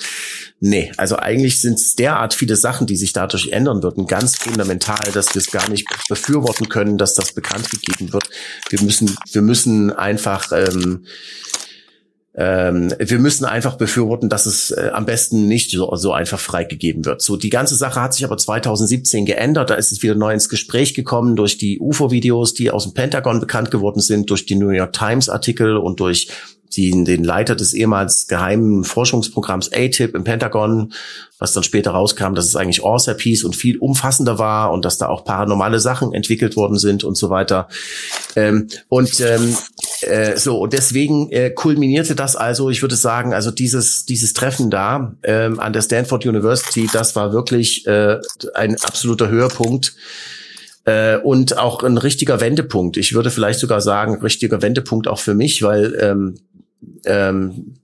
[0.60, 5.12] nee, also eigentlich sind es derart viele Sachen, die sich dadurch ändern würden, ganz fundamental,
[5.14, 8.30] dass wir es gar nicht befürworten können, dass das bekannt gegeben wird.
[8.70, 11.06] Wir müssen, wir müssen einfach ähm,
[12.36, 17.06] ähm, wir müssen einfach befürworten, dass es äh, am besten nicht so, so einfach freigegeben
[17.06, 17.22] wird.
[17.22, 19.70] So, die ganze Sache hat sich aber 2017 geändert.
[19.70, 23.40] Da ist es wieder neu ins Gespräch gekommen durch die UFO-Videos, die aus dem Pentagon
[23.40, 26.30] bekannt geworden sind, durch die New York Times-Artikel und durch
[26.74, 30.94] die, den Leiter des ehemals geheimen Forschungsprogramms ATIP im Pentagon,
[31.40, 34.98] was dann später rauskam, dass es eigentlich Orsa Peace und viel umfassender war und dass
[34.98, 37.68] da auch paranormale Sachen entwickelt worden sind und so weiter.
[38.36, 39.56] Ähm, und ähm,
[40.02, 45.16] äh, so, deswegen äh, kulminierte das also, ich würde sagen, also dieses, dieses Treffen da
[45.24, 48.20] ähm, an der Stanford University, das war wirklich äh,
[48.54, 49.96] ein absoluter Höhepunkt
[50.86, 52.98] äh, und auch ein richtiger Wendepunkt.
[52.98, 56.36] Ich würde vielleicht sogar sagen, richtiger Wendepunkt auch für mich, weil ähm,
[57.06, 57.76] ähm,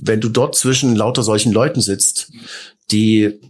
[0.00, 2.32] wenn du dort zwischen lauter solchen Leuten sitzt,
[2.90, 3.40] die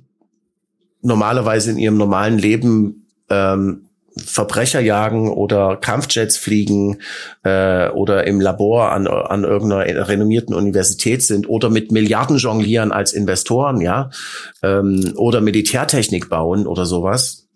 [1.01, 6.99] normalerweise in ihrem normalen Leben ähm, Verbrecher jagen oder Kampfjets fliegen
[7.45, 13.15] äh, oder im Labor an, an irgendeiner renommierten Universität sind oder mit Milliarden jonglieren als
[13.15, 14.11] Investoren, ja,
[14.63, 17.49] ähm, oder Militärtechnik bauen oder sowas.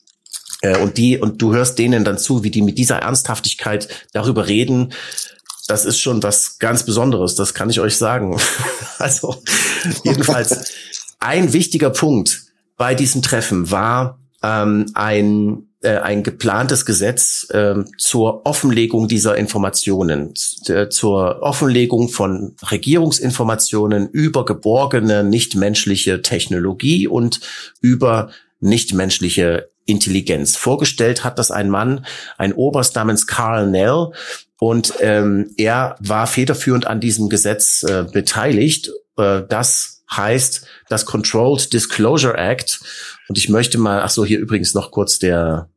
[0.63, 4.49] Äh, und die, und du hörst denen dann zu, wie die mit dieser Ernsthaftigkeit darüber
[4.49, 4.93] reden,
[5.67, 8.39] das ist schon was ganz Besonderes, das kann ich euch sagen.
[8.99, 9.43] also
[10.05, 10.73] jedenfalls
[11.19, 12.43] ein wichtiger Punkt
[12.77, 20.35] bei diesem Treffen war ähm, ein äh, ein geplantes Gesetz äh, zur Offenlegung dieser Informationen,
[20.69, 27.41] äh, zur Offenlegung von Regierungsinformationen über geborgene nichtmenschliche Technologie und
[27.81, 30.57] über nichtmenschliche Intelligenz.
[30.57, 32.05] Vorgestellt hat das ein Mann,
[32.37, 34.13] ein Oberst namens Carl Nell,
[34.59, 38.91] und ähm, er war federführend an diesem Gesetz äh, beteiligt.
[39.17, 42.81] Äh, das heißt das Controlled Disclosure Act.
[43.29, 45.69] Und ich möchte mal, ach so, hier übrigens noch kurz der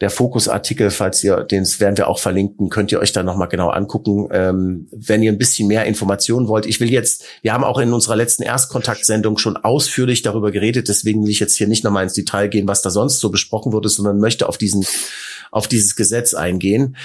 [0.00, 3.68] der Fokusartikel, falls ihr, den werden wir auch verlinken, könnt ihr euch da nochmal genau
[3.68, 6.66] angucken, ähm, wenn ihr ein bisschen mehr Informationen wollt.
[6.66, 11.22] Ich will jetzt, wir haben auch in unserer letzten Erstkontaktsendung schon ausführlich darüber geredet, deswegen
[11.22, 13.88] will ich jetzt hier nicht nochmal ins Detail gehen, was da sonst so besprochen wurde,
[13.88, 14.84] sondern möchte auf diesen,
[15.52, 16.96] auf dieses Gesetz eingehen.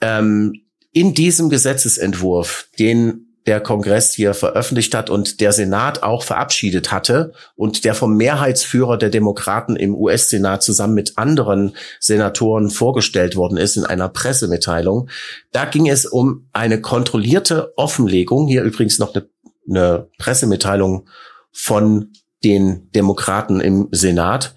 [0.00, 0.62] Ähm,
[0.92, 7.32] in diesem Gesetzesentwurf, den der Kongress hier veröffentlicht hat und der Senat auch verabschiedet hatte
[7.56, 13.78] und der vom Mehrheitsführer der Demokraten im US-Senat zusammen mit anderen Senatoren vorgestellt worden ist
[13.78, 15.08] in einer Pressemitteilung.
[15.50, 18.48] Da ging es um eine kontrollierte Offenlegung.
[18.48, 19.26] Hier übrigens noch eine,
[19.66, 21.08] eine Pressemitteilung
[21.50, 22.12] von
[22.44, 24.54] den Demokraten im Senat,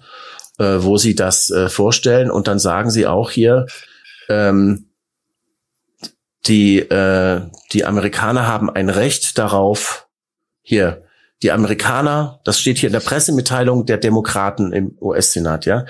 [0.58, 2.30] äh, wo sie das äh, vorstellen.
[2.30, 3.64] Und dann sagen sie auch hier,
[4.28, 4.91] ähm,
[6.46, 7.42] die, äh,
[7.72, 10.08] die Amerikaner haben ein Recht darauf,
[10.62, 11.04] hier,
[11.42, 15.86] die Amerikaner, das steht hier in der Pressemitteilung der Demokraten im US-Senat, ja,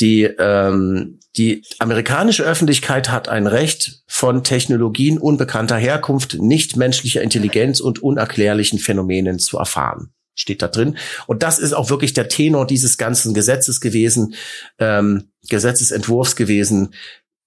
[0.00, 8.02] die, ähm, die amerikanische Öffentlichkeit hat ein Recht von Technologien unbekannter Herkunft, nichtmenschlicher Intelligenz und
[8.02, 10.98] unerklärlichen Phänomenen zu erfahren steht da drin.
[11.26, 14.34] Und das ist auch wirklich der Tenor dieses ganzen Gesetzes gewesen,
[14.78, 16.94] ähm, Gesetzesentwurfs gewesen.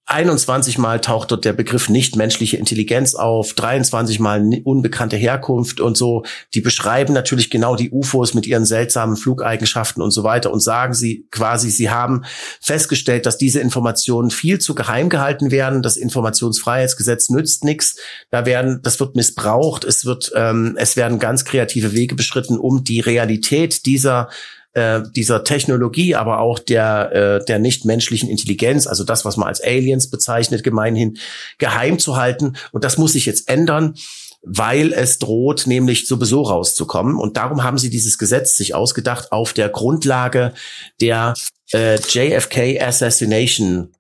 [0.10, 5.96] 21 Mal taucht dort der Begriff nicht menschliche Intelligenz auf, 23 Mal unbekannte Herkunft und
[5.96, 6.24] so.
[6.56, 10.96] Die beschreiben natürlich genau die UFOs mit ihren seltsamen Flugeigenschaften und so weiter und sagen
[10.96, 12.24] sie quasi, sie haben
[12.60, 15.84] festgestellt, dass diese Informationen viel zu geheim gehalten werden.
[15.84, 17.98] Das Informationsfreiheitsgesetz nützt nichts.
[18.32, 19.84] Da werden, das wird missbraucht.
[19.84, 24.30] Es wird, ähm, es werden ganz kreative Wege beschritten, um die Realität dieser
[24.74, 29.62] äh, dieser Technologie, aber auch der, äh, der nichtmenschlichen Intelligenz, also das, was man als
[29.62, 31.18] Aliens bezeichnet, gemeinhin
[31.58, 32.54] geheim zu halten.
[32.72, 33.96] Und das muss sich jetzt ändern
[34.42, 37.18] weil es droht nämlich sowieso rauszukommen.
[37.18, 40.54] Und darum haben sie dieses Gesetz sich ausgedacht auf der Grundlage
[41.02, 41.34] der
[41.74, 43.92] äh, JFK Assassination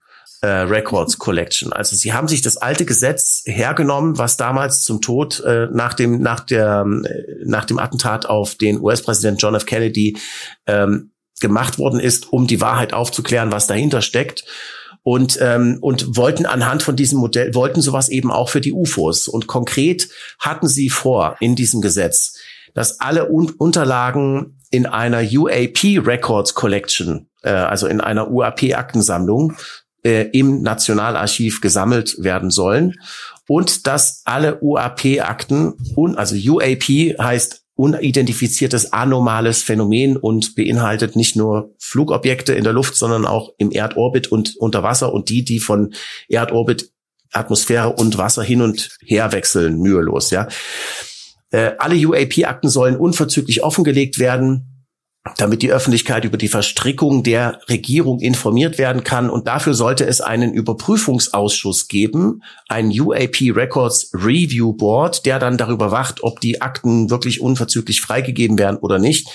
[0.41, 1.73] äh, Records Collection.
[1.73, 6.21] Also sie haben sich das alte Gesetz hergenommen, was damals zum Tod äh, nach dem
[6.21, 9.65] nach der äh, nach dem Attentat auf den US-Präsident John F.
[9.65, 10.17] Kennedy
[10.65, 11.11] ähm,
[11.41, 14.45] gemacht worden ist, um die Wahrheit aufzuklären, was dahinter steckt.
[15.03, 19.27] und ähm, und wollten anhand von diesem Modell wollten sowas eben auch für die UFOs
[19.27, 20.09] und konkret
[20.39, 22.37] hatten sie vor in diesem Gesetz,
[22.73, 29.57] dass alle Un Unterlagen in einer UAP Records Collection, äh, also in einer UAP Aktensammlung
[30.03, 32.95] äh, im Nationalarchiv gesammelt werden sollen
[33.47, 35.73] und dass alle UAP-Akten,
[36.15, 36.83] also UAP
[37.19, 43.71] heißt unidentifiziertes anomales Phänomen und beinhaltet nicht nur Flugobjekte in der Luft, sondern auch im
[43.71, 45.93] Erdorbit und unter Wasser und die, die von
[46.27, 46.91] Erdorbit,
[47.31, 50.47] Atmosphäre und Wasser hin und her wechseln, mühelos, ja.
[51.51, 54.68] Äh, alle UAP-Akten sollen unverzüglich offengelegt werden
[55.37, 59.29] damit die Öffentlichkeit über die Verstrickung der Regierung informiert werden kann.
[59.29, 65.91] Und dafür sollte es einen Überprüfungsausschuss geben, ein UAP Records Review Board, der dann darüber
[65.91, 69.27] wacht, ob die Akten wirklich unverzüglich freigegeben werden oder nicht.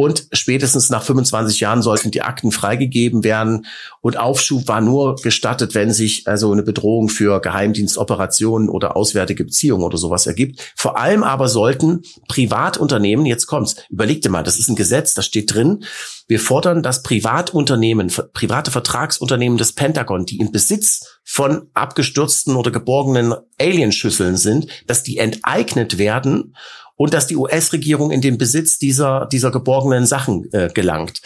[0.00, 3.66] Und spätestens nach 25 Jahren sollten die Akten freigegeben werden.
[4.00, 9.82] Und Aufschub war nur gestattet, wenn sich also eine Bedrohung für Geheimdienstoperationen oder auswärtige Beziehungen
[9.82, 10.72] oder sowas ergibt.
[10.76, 15.22] Vor allem aber sollten Privatunternehmen, jetzt kommt's, überleg dir mal, das ist ein Gesetz, da
[15.22, 15.82] steht drin,
[16.28, 23.34] wir fordern, dass Privatunternehmen, private Vertragsunternehmen des Pentagon, die in Besitz von abgestürzten oder geborgenen
[23.58, 26.54] Alienschüsseln sind, dass die enteignet werden
[26.98, 31.22] und dass die US-Regierung in den Besitz dieser, dieser geborgenen Sachen äh, gelangt.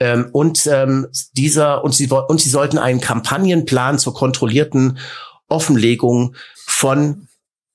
[0.00, 4.98] Ähm, und ähm, dieser und sie und sie sollten einen Kampagnenplan zur kontrollierten
[5.48, 7.28] Offenlegung von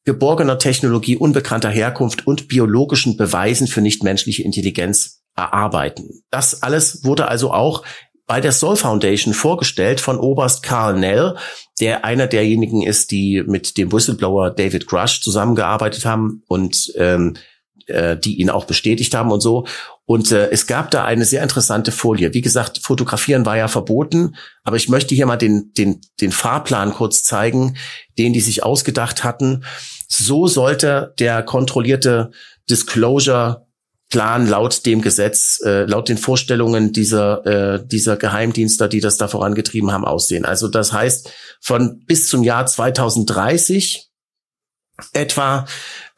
[0.06, 6.24] geborgener Technologie unbekannter Herkunft und biologischen Beweisen für nichtmenschliche Intelligenz erarbeiten.
[6.30, 7.84] Das alles wurde also auch
[8.26, 11.36] bei der Soul Foundation vorgestellt von Oberst Carl Nell,
[11.80, 17.36] der einer derjenigen ist, die mit dem Whistleblower David Grush zusammengearbeitet haben und ähm,
[17.88, 19.66] äh, die ihn auch bestätigt haben und so.
[20.06, 22.34] Und äh, es gab da eine sehr interessante Folie.
[22.34, 26.94] Wie gesagt, fotografieren war ja verboten, aber ich möchte hier mal den, den, den Fahrplan
[26.94, 27.76] kurz zeigen,
[28.18, 29.66] den die sich ausgedacht hatten.
[30.08, 32.32] So sollte der kontrollierte
[32.70, 33.66] Disclosure
[34.14, 39.28] Plan laut dem Gesetz, äh, laut den Vorstellungen dieser, äh, dieser Geheimdienste, die das da
[39.28, 40.46] vorangetrieben haben, aussehen.
[40.46, 44.12] Also das heißt, von bis zum Jahr 2030
[45.14, 45.66] etwa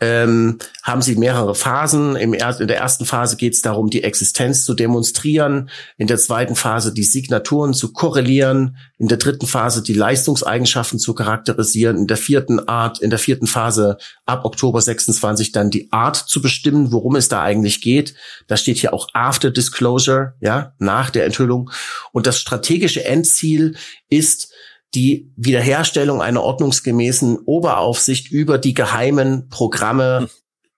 [0.05, 2.15] ähm, haben sie mehrere Phasen.
[2.15, 5.69] Im er in der ersten Phase geht es darum, die Existenz zu demonstrieren.
[5.97, 8.77] In der zweiten Phase die Signaturen zu korrelieren.
[8.97, 11.97] In der dritten Phase die Leistungseigenschaften zu charakterisieren.
[11.97, 16.41] In der vierten Art, in der vierten Phase ab Oktober 26 dann die Art zu
[16.41, 18.13] bestimmen, worum es da eigentlich geht.
[18.47, 21.71] Da steht hier auch After Disclosure, ja, nach der Enthüllung.
[22.11, 23.75] Und das strategische Endziel
[24.09, 24.53] ist
[24.93, 30.29] die Wiederherstellung einer ordnungsgemäßen Oberaufsicht über die geheimen Programme,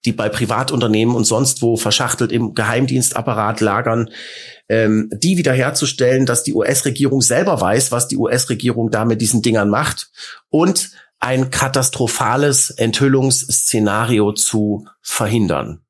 [0.05, 4.09] die bei Privatunternehmen und sonst wo verschachtelt im Geheimdienstapparat lagern,
[4.69, 9.69] ähm, die wiederherzustellen, dass die US-Regierung selber weiß, was die US-Regierung da mit diesen Dingern
[9.69, 10.09] macht
[10.49, 15.81] und ein katastrophales Enthüllungsszenario zu verhindern.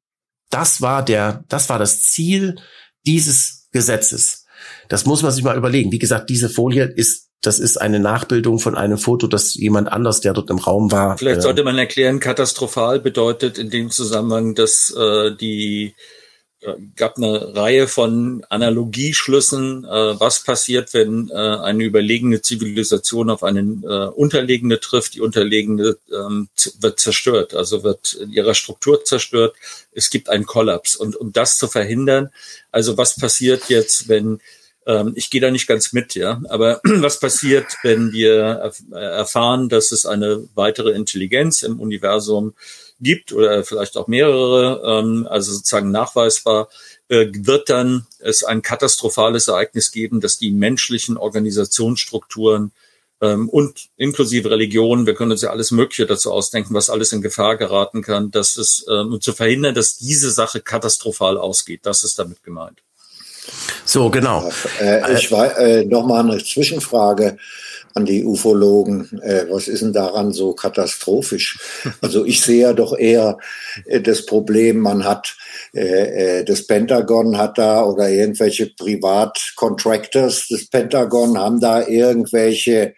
[0.50, 2.56] Das war der, das war das Ziel
[3.06, 4.46] dieses Gesetzes.
[4.88, 5.92] Das muss man sich mal überlegen.
[5.92, 10.22] Wie gesagt, diese Folie ist das ist eine Nachbildung von einem Foto, das jemand anders,
[10.22, 11.18] der dort im Raum war.
[11.18, 15.94] Vielleicht äh, sollte man erklären, katastrophal bedeutet in dem Zusammenhang, dass äh, die
[16.62, 23.44] äh, gab eine Reihe von Analogieschlüssen, äh, was passiert, wenn äh, eine überlegene Zivilisation auf
[23.44, 25.14] eine äh, unterlegene trifft.
[25.14, 26.50] Die unterlegene ähm,
[26.80, 29.56] wird zerstört, also wird in ihrer Struktur zerstört.
[29.92, 30.96] Es gibt einen Kollaps.
[30.96, 32.32] Und um das zu verhindern,
[32.72, 34.40] also was passiert jetzt, wenn
[34.88, 36.42] ähm, ich gehe da nicht ganz mit, ja.
[36.50, 42.54] Aber was passiert, wenn wir erfahren, dass es eine weitere Intelligenz im Universum
[43.00, 46.70] gibt oder vielleicht auch mehrere, ähm, also sozusagen nachweisbar,
[47.10, 52.72] äh, wird dann es ein katastrophales Ereignis geben, dass die menschlichen Organisationsstrukturen
[53.22, 57.22] ähm, und inklusive Religion, wir können uns ja alles Mögliche dazu ausdenken, was alles in
[57.22, 61.82] Gefahr geraten kann, dass es ähm, zu verhindern, dass diese Sache katastrophal ausgeht.
[61.84, 62.82] Das ist damit gemeint.
[63.86, 64.50] So, genau.
[64.80, 67.38] Äh, ich war äh, noch mal eine Zwischenfrage
[67.94, 69.20] an die Ufologen.
[69.24, 71.60] Äh, was ist denn daran so katastrophisch?
[72.02, 73.38] Also ich sehe ja doch eher
[73.86, 75.36] äh, das Problem, man hat
[75.74, 82.94] äh, äh, das Pentagon hat da oder irgendwelche Privatcontractors des Pentagon haben da irgendwelche,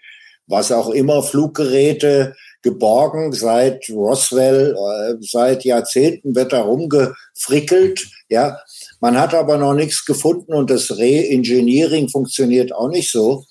[0.47, 8.59] was auch immer, Fluggeräte geborgen seit Roswell, äh, seit Jahrzehnten wird da rumgefrickelt, ja.
[8.99, 13.45] Man hat aber noch nichts gefunden und das Re-Engineering funktioniert auch nicht so.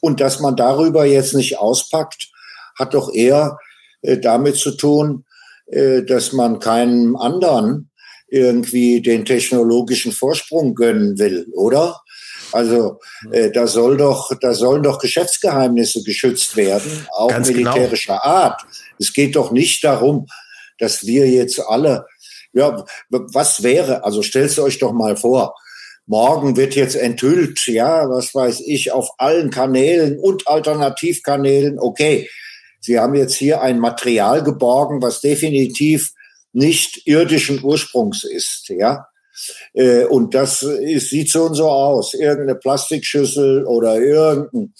[0.00, 2.30] Und dass man darüber jetzt nicht auspackt,
[2.78, 3.58] hat doch eher
[4.02, 5.24] äh, damit zu tun,
[5.66, 7.90] äh, dass man keinem anderen
[8.28, 12.00] irgendwie den technologischen Vorsprung gönnen will, oder?
[12.52, 12.98] Also
[13.30, 17.72] äh, da soll doch, da sollen doch Geschäftsgeheimnisse geschützt werden, auch Ganz genau.
[17.72, 18.34] militärischer genau.
[18.34, 18.62] Art.
[18.98, 20.26] Es geht doch nicht darum,
[20.78, 22.06] dass wir jetzt alle,
[22.52, 25.54] ja, was wäre, also stellst du euch doch mal vor,
[26.06, 32.28] morgen wird jetzt enthüllt, ja, was weiß ich, auf allen Kanälen und Alternativkanälen, okay,
[32.80, 36.12] Sie haben jetzt hier ein Material geborgen, was definitiv
[36.52, 39.06] nicht irdischen Ursprungs ist, ja.
[39.74, 42.14] Äh, und das sieht so und so aus.
[42.14, 44.72] Irgendeine Plastikschüssel oder irgendeine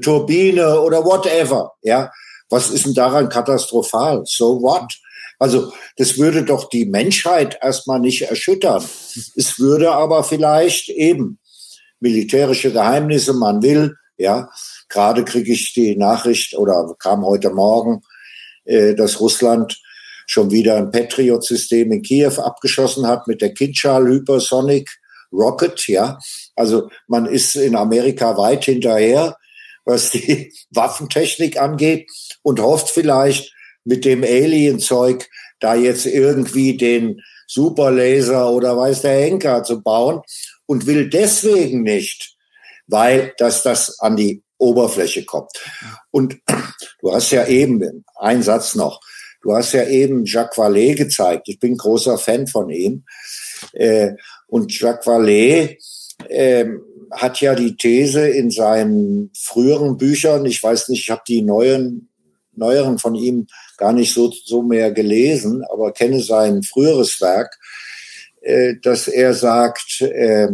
[0.00, 2.10] Turbine oder whatever, ja.
[2.50, 4.22] Was ist denn daran katastrophal?
[4.24, 4.90] So what?
[5.38, 8.82] Also das würde doch die Menschheit erstmal nicht erschüttern.
[9.36, 11.38] Es würde aber vielleicht eben
[12.00, 14.50] militärische Geheimnisse, man will, ja,
[14.88, 18.02] gerade kriege ich die Nachricht oder kam heute Morgen,
[18.64, 19.80] äh, dass Russland
[20.26, 24.90] schon wieder ein Patriot-System in Kiew abgeschossen hat mit der Kinschal Hypersonic
[25.32, 26.18] Rocket, ja.
[26.56, 29.36] Also man ist in Amerika weit hinterher,
[29.84, 32.10] was die Waffentechnik angeht
[32.42, 33.52] und hofft vielleicht,
[33.84, 35.28] mit dem Alien-Zeug
[35.60, 40.20] da jetzt irgendwie den Superlaser oder weiß der Henker zu bauen
[40.66, 42.36] und will deswegen nicht,
[42.86, 45.50] weil dass das an die Oberfläche kommt.
[46.10, 46.36] Und
[47.00, 49.00] du hast ja eben, ein Satz noch,
[49.42, 51.48] du hast ja eben Jacques Vallée gezeigt.
[51.48, 53.04] Ich bin großer Fan von ihm.
[53.72, 54.12] Äh,
[54.46, 55.78] und Jacques Vallée
[56.28, 56.66] äh,
[57.12, 62.10] hat ja die These in seinen früheren Büchern, ich weiß nicht, ich habe die neuen,
[62.52, 63.46] neueren von ihm
[63.78, 67.56] gar nicht so, so mehr gelesen, aber kenne sein früheres Werk,
[68.42, 70.48] äh, dass er sagt, äh,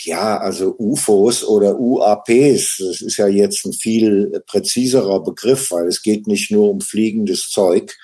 [0.00, 6.02] ja, also UFOs oder UAPs, das ist ja jetzt ein viel präziserer Begriff, weil es
[6.02, 7.94] geht nicht nur um fliegendes Zeug,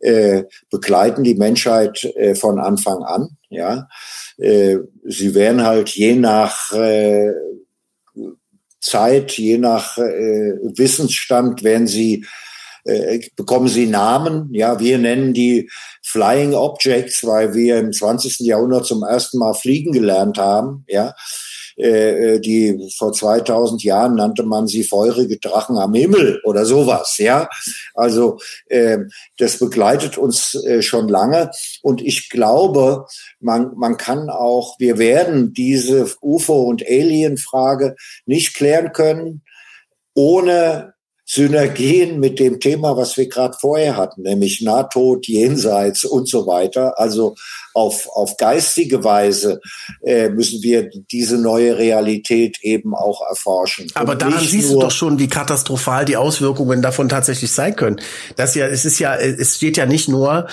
[0.00, 3.36] äh, begleiten die Menschheit äh, von Anfang an.
[3.50, 3.88] Ja,
[4.36, 6.70] sie werden halt je nach
[8.78, 12.26] Zeit, je nach Wissensstand, werden sie
[12.84, 14.48] äh, bekommen sie Namen.
[14.52, 15.70] Ja, wir nennen die
[16.02, 18.40] Flying Objects, weil wir im 20.
[18.40, 20.84] Jahrhundert zum ersten Mal fliegen gelernt haben.
[20.88, 21.14] Ja,
[21.76, 27.18] äh, äh die vor 2000 Jahren nannte man sie feurige Drachen am Himmel oder sowas.
[27.18, 27.48] Ja,
[27.94, 28.98] also äh,
[29.38, 31.50] das begleitet uns schon lange
[31.82, 33.06] und ich glaube,
[33.40, 37.96] man man kann auch, wir werden diese UFO und Alien Frage
[38.26, 39.42] nicht klären können
[40.18, 40.94] ohne
[41.30, 46.98] Synergien mit dem Thema, was wir gerade vorher hatten, nämlich Nahtod, Jenseits und so weiter.
[46.98, 47.34] Also
[47.74, 49.60] auf, auf geistige Weise
[50.02, 53.88] äh, müssen wir diese neue Realität eben auch erforschen.
[53.92, 58.00] Aber daran siehst du doch schon, wie katastrophal die Auswirkungen davon tatsächlich sein können.
[58.36, 60.48] Das ja, es ist ja, es steht ja nicht nur,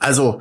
[0.00, 0.40] also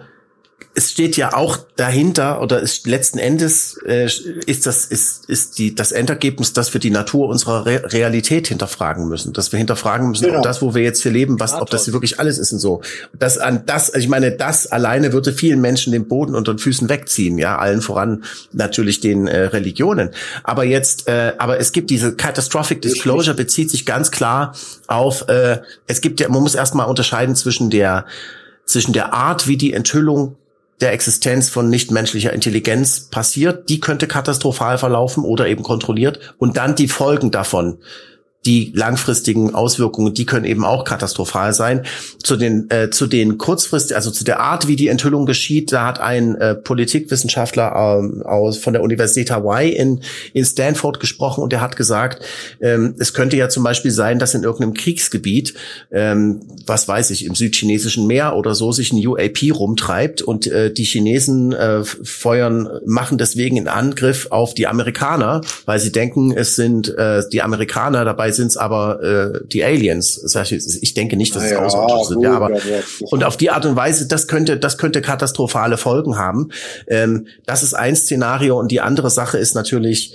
[0.77, 4.05] es steht ja auch dahinter oder ist letzten Endes äh,
[4.45, 9.07] ist das ist ist die das Endergebnis, dass wir die Natur unserer Re Realität hinterfragen
[9.07, 10.37] müssen, dass wir hinterfragen müssen, genau.
[10.37, 12.81] ob das, wo wir jetzt hier leben, was, ob das wirklich alles ist und so.
[13.17, 16.89] Das an das, ich meine, das alleine würde vielen Menschen den Boden unter den Füßen
[16.89, 20.11] wegziehen, ja, allen voran natürlich den äh, Religionen.
[20.43, 24.53] Aber jetzt, äh, aber es gibt diese Catastrophic Disclosure bezieht sich ganz klar
[24.85, 28.05] auf, äh, es gibt ja, man muss erstmal unterscheiden zwischen der
[28.65, 30.35] zwischen der Art, wie die Enthüllung
[30.81, 36.35] der Existenz von nichtmenschlicher Intelligenz passiert, die könnte katastrophal verlaufen oder eben kontrolliert.
[36.37, 37.79] Und dann die Folgen davon
[38.45, 41.85] die langfristigen Auswirkungen, die können eben auch katastrophal sein.
[42.23, 45.85] Zu den äh, zu den kurzfrist, also zu der Art, wie die Enthüllung geschieht, da
[45.85, 50.01] hat ein äh, Politikwissenschaftler ähm, aus von der Universität Hawaii in
[50.33, 52.23] in Stanford gesprochen und der hat gesagt,
[52.61, 55.53] ähm, es könnte ja zum Beispiel sein, dass in irgendeinem Kriegsgebiet,
[55.91, 60.71] ähm, was weiß ich, im südchinesischen Meer oder so sich ein UAP rumtreibt und äh,
[60.71, 66.55] die Chinesen äh, feuern, machen deswegen einen Angriff auf die Amerikaner, weil sie denken, es
[66.55, 70.35] sind äh, die Amerikaner dabei sind es aber äh, die Aliens.
[70.81, 72.21] Ich denke nicht, dass es ja, Außerirdische sind.
[72.21, 72.51] Ja, aber,
[73.11, 76.49] und auf die Art und Weise, das könnte, das könnte katastrophale Folgen haben.
[76.87, 80.13] Ähm, das ist ein Szenario und die andere Sache ist natürlich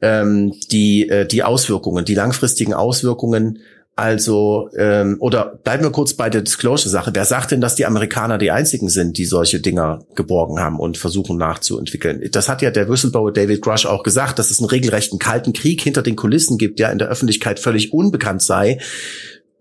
[0.00, 3.58] ähm, die, äh, die Auswirkungen, die langfristigen Auswirkungen
[3.96, 7.12] also, ähm, oder bleiben wir kurz bei der Disclosure-Sache.
[7.14, 10.98] Wer sagt denn, dass die Amerikaner die einzigen sind, die solche Dinger geborgen haben und
[10.98, 12.20] versuchen nachzuentwickeln?
[12.32, 15.80] Das hat ja der Whistleblower David Grush auch gesagt, dass es einen regelrechten kalten Krieg
[15.80, 18.78] hinter den Kulissen gibt, der in der Öffentlichkeit völlig unbekannt sei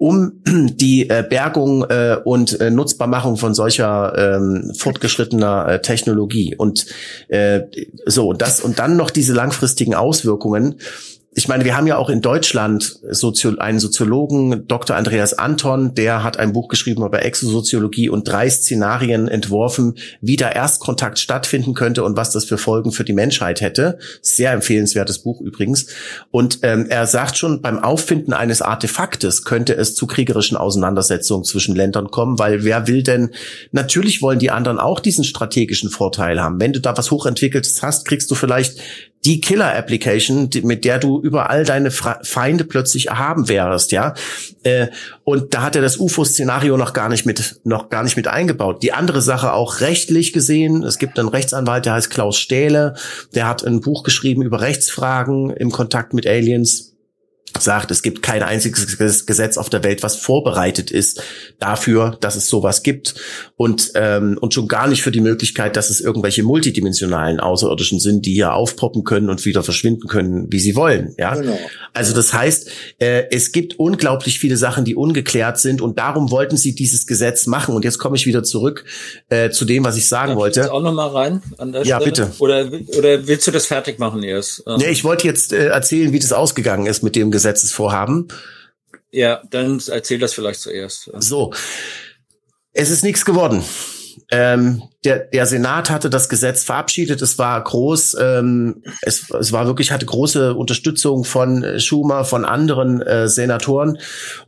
[0.03, 6.87] um die äh, Bergung äh, und äh, Nutzbarmachung von solcher ähm, fortgeschrittener äh, Technologie und
[7.29, 7.61] äh,
[8.05, 10.75] so das und dann noch diese langfristigen Auswirkungen
[11.35, 14.95] ich meine, wir haben ja auch in Deutschland Sozio einen Soziologen, Dr.
[14.95, 20.55] Andreas Anton, der hat ein Buch geschrieben über Exosoziologie und drei Szenarien entworfen, wie der
[20.55, 23.97] Erstkontakt stattfinden könnte und was das für Folgen für die Menschheit hätte.
[24.21, 25.87] Sehr empfehlenswertes Buch übrigens.
[26.29, 31.75] Und ähm, er sagt schon, beim Auffinden eines Artefaktes könnte es zu kriegerischen Auseinandersetzungen zwischen
[31.75, 33.31] Ländern kommen, weil wer will denn,
[33.71, 36.59] natürlich wollen die anderen auch diesen strategischen Vorteil haben.
[36.59, 38.79] Wenn du da was hochentwickeltes hast, kriegst du vielleicht
[39.25, 44.13] die Killer-Application, mit der du überall deine Feinde plötzlich erhaben wärst, ja.
[44.63, 44.87] Äh,
[45.23, 48.83] und da hat er das UFO-Szenario noch gar nicht mit, noch gar nicht mit eingebaut.
[48.83, 50.83] Die andere Sache auch rechtlich gesehen.
[50.83, 52.95] Es gibt einen Rechtsanwalt, der heißt Klaus Stähle.
[53.33, 56.92] Der hat ein Buch geschrieben über Rechtsfragen im Kontakt mit Aliens
[57.59, 61.21] sagt, es gibt kein einziges Gesetz auf der Welt, was vorbereitet ist
[61.59, 63.15] dafür, dass es sowas gibt
[63.55, 68.25] und ähm, und schon gar nicht für die Möglichkeit, dass es irgendwelche multidimensionalen Außerirdischen sind,
[68.25, 71.13] die hier aufpoppen können und wieder verschwinden können, wie sie wollen.
[71.17, 71.57] Ja, genau.
[71.93, 72.69] also das heißt,
[72.99, 77.45] äh, es gibt unglaublich viele Sachen, die ungeklärt sind und darum wollten sie dieses Gesetz
[77.45, 77.75] machen.
[77.75, 78.85] Und jetzt komme ich wieder zurück
[79.29, 80.61] äh, zu dem, was ich sagen Darf wollte.
[80.61, 81.41] Ich auch noch mal rein
[81.83, 82.05] ja, Stelle?
[82.05, 82.31] bitte.
[82.39, 84.63] Oder oder willst du das fertig machen erst?
[84.77, 88.29] Nee, ich wollte jetzt äh, erzählen, wie das ausgegangen ist mit dem Gesetz Gesetzesvorhaben.
[89.11, 91.11] Ja, dann erzähl das vielleicht zuerst.
[91.19, 91.53] So.
[92.71, 93.63] Es ist nichts geworden.
[94.31, 97.21] Ähm, der, der Senat hatte das Gesetz verabschiedet.
[97.21, 103.01] Es war groß, ähm, es, es war wirklich, hatte große Unterstützung von Schumer, von anderen
[103.01, 103.97] äh, Senatoren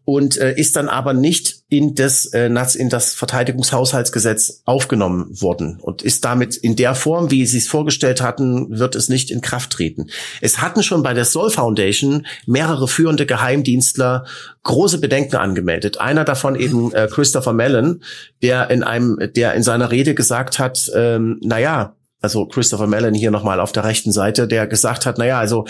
[0.06, 6.04] und äh, ist dann aber nicht in das, äh, in das Verteidigungshaushaltsgesetz aufgenommen worden und
[6.04, 9.72] ist damit in der Form, wie sie es vorgestellt hatten, wird es nicht in Kraft
[9.72, 10.08] treten.
[10.42, 14.26] Es hatten schon bei der Sol Foundation mehrere führende Geheimdienstler
[14.64, 16.00] große Bedenken angemeldet.
[16.00, 18.02] Einer davon eben äh, Christopher Mellon,
[18.42, 23.14] der in einem, der in seiner Rede gesagt gesagt hat, ähm, naja, also Christopher Mellon
[23.14, 25.66] hier nochmal auf der rechten Seite, der gesagt hat, naja, also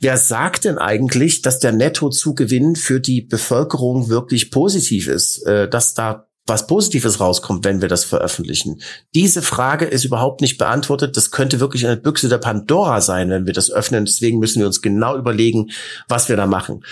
[0.00, 5.94] wer sagt denn eigentlich, dass der Nettozugewinn für die Bevölkerung wirklich positiv ist, äh, dass
[5.94, 8.82] da was Positives rauskommt, wenn wir das veröffentlichen.
[9.14, 11.16] Diese Frage ist überhaupt nicht beantwortet.
[11.16, 14.04] Das könnte wirklich eine Büchse der Pandora sein, wenn wir das öffnen.
[14.04, 15.70] Deswegen müssen wir uns genau überlegen,
[16.08, 16.84] was wir da machen.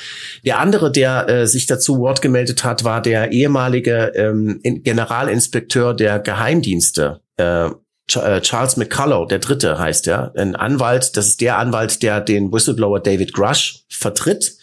[0.47, 6.21] Der andere, der äh, sich dazu Wort gemeldet hat, war der ehemalige ähm, Generalinspekteur der
[6.21, 7.21] Geheimdienste.
[7.37, 7.71] Äh,
[8.15, 12.53] äh, Charles McCullough, der Dritte heißt er, ein Anwalt, das ist der Anwalt, der den
[12.53, 14.57] Whistleblower David Grush vertritt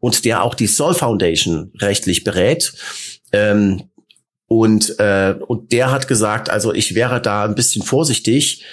[0.00, 2.72] und der auch die Sol Foundation rechtlich berät.
[3.32, 3.84] Ähm,
[4.52, 8.64] und, äh, und der hat gesagt, also ich wäre da ein bisschen vorsichtig,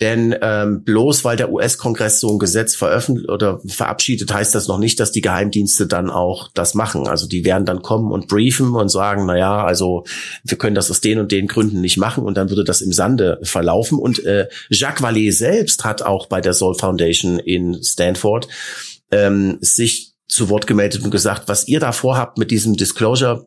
[0.00, 4.78] denn ähm, bloß weil der US-Kongress so ein Gesetz veröffentlicht oder verabschiedet, heißt das noch
[4.78, 7.06] nicht, dass die Geheimdienste dann auch das machen.
[7.06, 10.02] Also die werden dann kommen und briefen und sagen, na ja, also
[10.42, 12.92] wir können das aus den und den Gründen nicht machen und dann würde das im
[12.92, 14.00] Sande verlaufen.
[14.00, 18.48] Und äh, Jacques Vallée selbst hat auch bei der Soul Foundation in Stanford
[19.12, 23.46] ähm, sich zu Wort gemeldet und gesagt, was ihr da vorhabt mit diesem Disclosure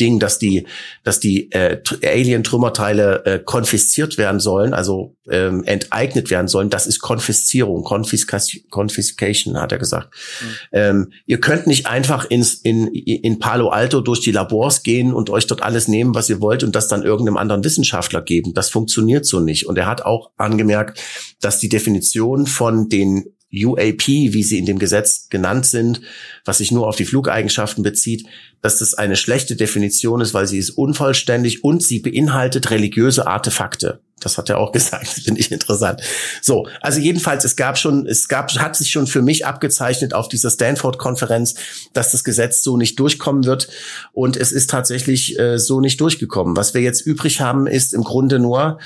[0.00, 0.66] Ding, dass die,
[1.04, 7.00] dass die äh, Alien-Trümmerteile äh, konfisziert werden sollen, also ähm, enteignet werden sollen, das ist
[7.00, 10.14] Konfiszierung, Confiscation, hat er gesagt.
[10.40, 10.46] Mhm.
[10.72, 15.30] Ähm, ihr könnt nicht einfach ins, in, in Palo Alto durch die Labors gehen und
[15.30, 18.54] euch dort alles nehmen, was ihr wollt und das dann irgendeinem anderen Wissenschaftler geben.
[18.54, 19.66] Das funktioniert so nicht.
[19.66, 21.00] Und er hat auch angemerkt,
[21.40, 26.02] dass die Definition von den UAP, wie sie in dem Gesetz genannt sind,
[26.44, 28.26] was sich nur auf die Flugeigenschaften bezieht,
[28.60, 34.00] dass das eine schlechte Definition ist, weil sie ist unvollständig und sie beinhaltet religiöse Artefakte.
[34.20, 36.02] Das hat er auch gesagt, finde ich interessant.
[36.42, 40.28] So, also jedenfalls, es gab schon, es gab, hat sich schon für mich abgezeichnet auf
[40.28, 41.54] dieser Stanford-Konferenz,
[41.94, 43.68] dass das Gesetz so nicht durchkommen wird.
[44.12, 46.56] Und es ist tatsächlich äh, so nicht durchgekommen.
[46.56, 48.78] Was wir jetzt übrig haben, ist im Grunde nur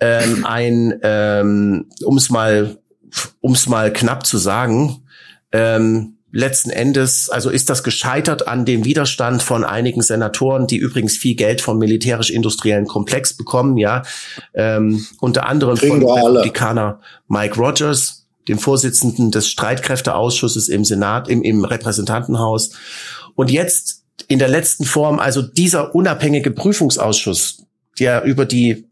[0.00, 2.78] ähm, ein, ähm, um es mal
[3.40, 5.02] um es mal knapp zu sagen,
[5.52, 11.16] ähm, letzten Endes, also ist das gescheitert an dem Widerstand von einigen Senatoren, die übrigens
[11.16, 14.02] viel Geld vom militärisch-industriellen Komplex bekommen, ja,
[14.52, 21.42] ähm, unter anderem Kriegen von Republikaner Mike Rogers, dem Vorsitzenden des Streitkräfteausschusses im Senat, im,
[21.42, 22.72] im Repräsentantenhaus.
[23.36, 27.64] Und jetzt in der letzten Form, also dieser unabhängige Prüfungsausschuss,
[27.98, 28.86] der über die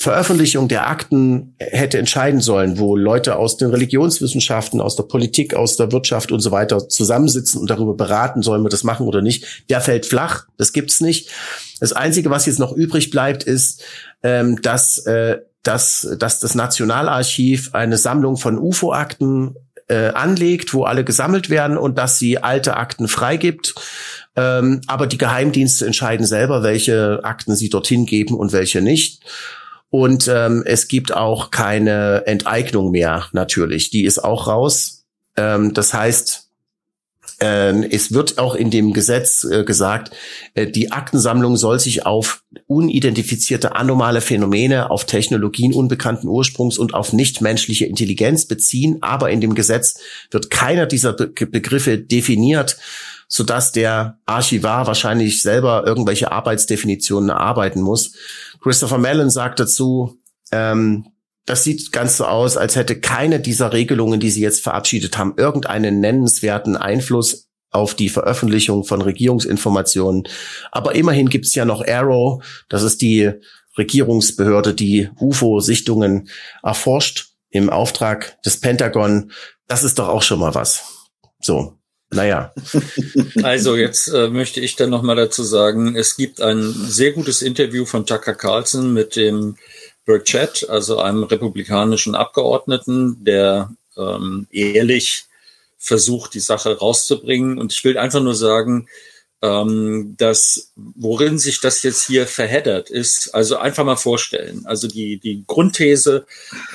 [0.00, 5.76] Veröffentlichung der Akten hätte entscheiden sollen, wo Leute aus den Religionswissenschaften, aus der Politik, aus
[5.76, 9.62] der Wirtschaft und so weiter zusammensitzen und darüber beraten, sollen wir das machen oder nicht.
[9.68, 11.28] Der fällt flach, das gibt's nicht.
[11.80, 13.84] Das Einzige, was jetzt noch übrig bleibt, ist,
[14.22, 19.54] ähm, dass, äh, dass, dass das Nationalarchiv eine Sammlung von UFO-Akten
[19.88, 23.74] äh, anlegt, wo alle gesammelt werden und dass sie alte Akten freigibt.
[24.34, 29.20] Ähm, aber die Geheimdienste entscheiden selber, welche Akten sie dorthin geben und welche nicht.
[29.90, 33.90] Und ähm, es gibt auch keine Enteignung mehr, natürlich.
[33.90, 35.04] Die ist auch raus.
[35.36, 36.50] Ähm, das heißt,
[37.40, 40.12] äh, es wird auch in dem Gesetz äh, gesagt,
[40.54, 47.12] äh, die Aktensammlung soll sich auf unidentifizierte anomale Phänomene, auf Technologien unbekannten Ursprungs und auf
[47.12, 48.98] nichtmenschliche Intelligenz beziehen.
[49.00, 49.98] Aber in dem Gesetz
[50.30, 52.76] wird keiner dieser Be Begriffe definiert,
[53.26, 58.12] sodass der Archivar wahrscheinlich selber irgendwelche Arbeitsdefinitionen erarbeiten muss.
[58.60, 60.18] Christopher Mellon sagt dazu,
[60.52, 61.06] ähm,
[61.46, 65.34] das sieht ganz so aus, als hätte keine dieser Regelungen, die Sie jetzt verabschiedet haben,
[65.36, 70.24] irgendeinen nennenswerten Einfluss auf die Veröffentlichung von Regierungsinformationen.
[70.70, 73.32] Aber immerhin gibt's ja noch Arrow, das ist die
[73.78, 76.28] Regierungsbehörde, die UFO-Sichtungen
[76.62, 79.32] erforscht im Auftrag des Pentagon.
[79.66, 81.08] Das ist doch auch schon mal was.
[81.40, 81.79] So,
[82.10, 82.52] naja.
[83.42, 87.42] Also jetzt äh, möchte ich dann noch mal dazu sagen, es gibt ein sehr gutes
[87.42, 89.56] Interview von Tucker Carlson mit dem
[90.04, 95.26] Burchett, also einem republikanischen Abgeordneten, der ähm, ehrlich
[95.78, 97.58] versucht, die Sache rauszubringen.
[97.58, 98.88] Und ich will einfach nur sagen,
[99.42, 104.62] ähm, dass worin sich das jetzt hier verheddert ist, also einfach mal vorstellen.
[104.66, 106.26] Also die, die Grundthese,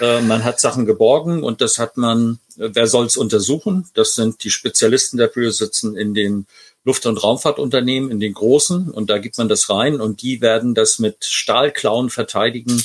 [0.02, 3.88] äh, man hat Sachen geborgen und das hat man, äh, wer soll es untersuchen?
[3.94, 6.48] Das sind die Spezialisten dafür, sitzen in den
[6.84, 10.76] Luft- und Raumfahrtunternehmen, in den großen und da gibt man das rein und die werden
[10.76, 12.82] das mit Stahlklauen verteidigen,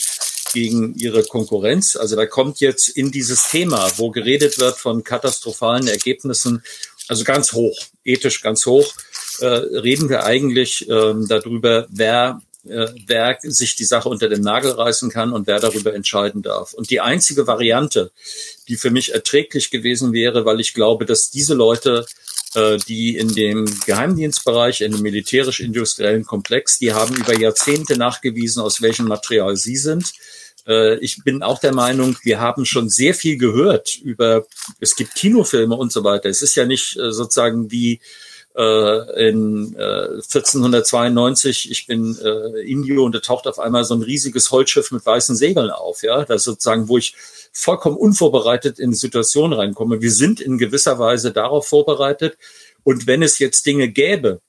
[0.52, 1.97] gegen ihre Konkurrenz.
[1.97, 6.62] Also da kommt jetzt in dieses Thema, wo geredet wird von katastrophalen Ergebnissen,
[7.10, 8.92] also ganz hoch, ethisch ganz hoch,
[9.40, 14.72] äh, reden wir eigentlich äh, darüber, wer äh, wer sich die Sache unter den Nagel
[14.72, 16.72] reißen kann und wer darüber entscheiden darf.
[16.74, 18.12] Und die einzige Variante,
[18.68, 22.06] die für mich erträglich gewesen wäre, weil ich glaube, dass diese Leute,
[22.54, 28.82] äh, die in dem Geheimdienstbereich, in dem militärisch-industriellen Komplex, die haben über Jahrzehnte nachgewiesen, aus
[28.82, 30.12] welchem Material sie sind.
[30.66, 34.46] Äh, ich bin auch der Meinung, wir haben schon sehr viel gehört über,
[34.80, 36.28] es gibt Kinofilme und so weiter.
[36.28, 38.00] Es ist ja nicht äh, sozusagen wie
[38.56, 42.16] äh, in 1492, ich bin
[42.64, 46.02] Indio und da taucht auf einmal so ein riesiges Holzschiff mit weißen Segeln auf.
[46.02, 47.14] Ja, das sozusagen, wo ich
[47.52, 50.00] vollkommen unvorbereitet in die Situation reinkomme.
[50.00, 52.36] Wir sind in gewisser Weise darauf vorbereitet.
[52.82, 54.40] Und wenn es jetzt Dinge gäbe,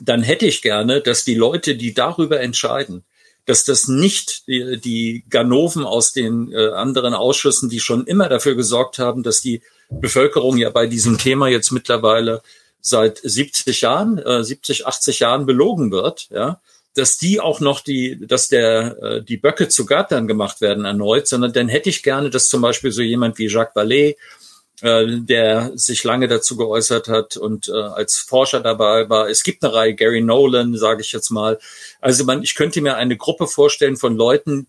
[0.00, 3.04] dann hätte ich gerne, dass die Leute, die darüber entscheiden,
[3.46, 8.54] dass das nicht die, die Ganoven aus den äh, anderen Ausschüssen, die schon immer dafür
[8.56, 12.42] gesorgt haben, dass die Bevölkerung ja bei diesem Thema jetzt mittlerweile
[12.80, 16.60] seit 70 Jahren, äh, 70, 80 Jahren belogen wird, ja,
[16.94, 21.28] dass die auch noch die, dass der äh, die Böcke zu Göttern gemacht werden erneut,
[21.28, 24.16] sondern dann hätte ich gerne, dass zum Beispiel so jemand wie Jacques Vallée
[24.82, 29.28] äh, der sich lange dazu geäußert hat und äh, als Forscher dabei war.
[29.28, 31.58] Es gibt eine Reihe, Gary Nolan, sage ich jetzt mal.
[32.00, 34.66] Also man, ich könnte mir eine Gruppe vorstellen von Leuten,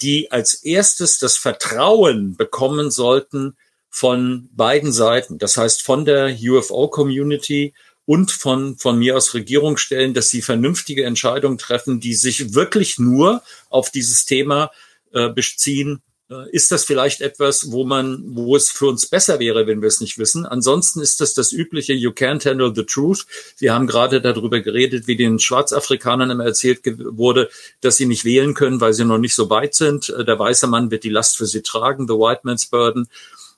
[0.00, 3.56] die als erstes das Vertrauen bekommen sollten
[3.90, 5.38] von beiden Seiten.
[5.38, 7.74] Das heißt von der UFO-Community
[8.04, 13.42] und von, von mir aus Regierungsstellen, dass sie vernünftige Entscheidungen treffen, die sich wirklich nur
[13.70, 14.70] auf dieses Thema
[15.12, 16.00] äh, beziehen,
[16.50, 20.00] ist das vielleicht etwas, wo man, wo es für uns besser wäre, wenn wir es
[20.00, 20.44] nicht wissen.
[20.44, 23.26] Ansonsten ist das das übliche You can't handle the truth.
[23.58, 27.48] Wir haben gerade darüber geredet, wie den Schwarzafrikanern immer erzählt wurde,
[27.80, 30.10] dass sie nicht wählen können, weil sie noch nicht so weit sind.
[30.10, 33.08] Äh, der weiße Mann wird die Last für sie tragen, the white man's burden.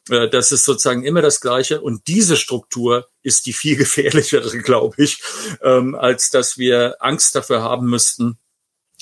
[0.09, 1.81] Äh, das ist sozusagen immer das Gleiche.
[1.81, 5.21] Und diese Struktur ist die viel gefährlichere, glaube ich,
[5.63, 8.39] ähm, als dass wir Angst dafür haben müssten,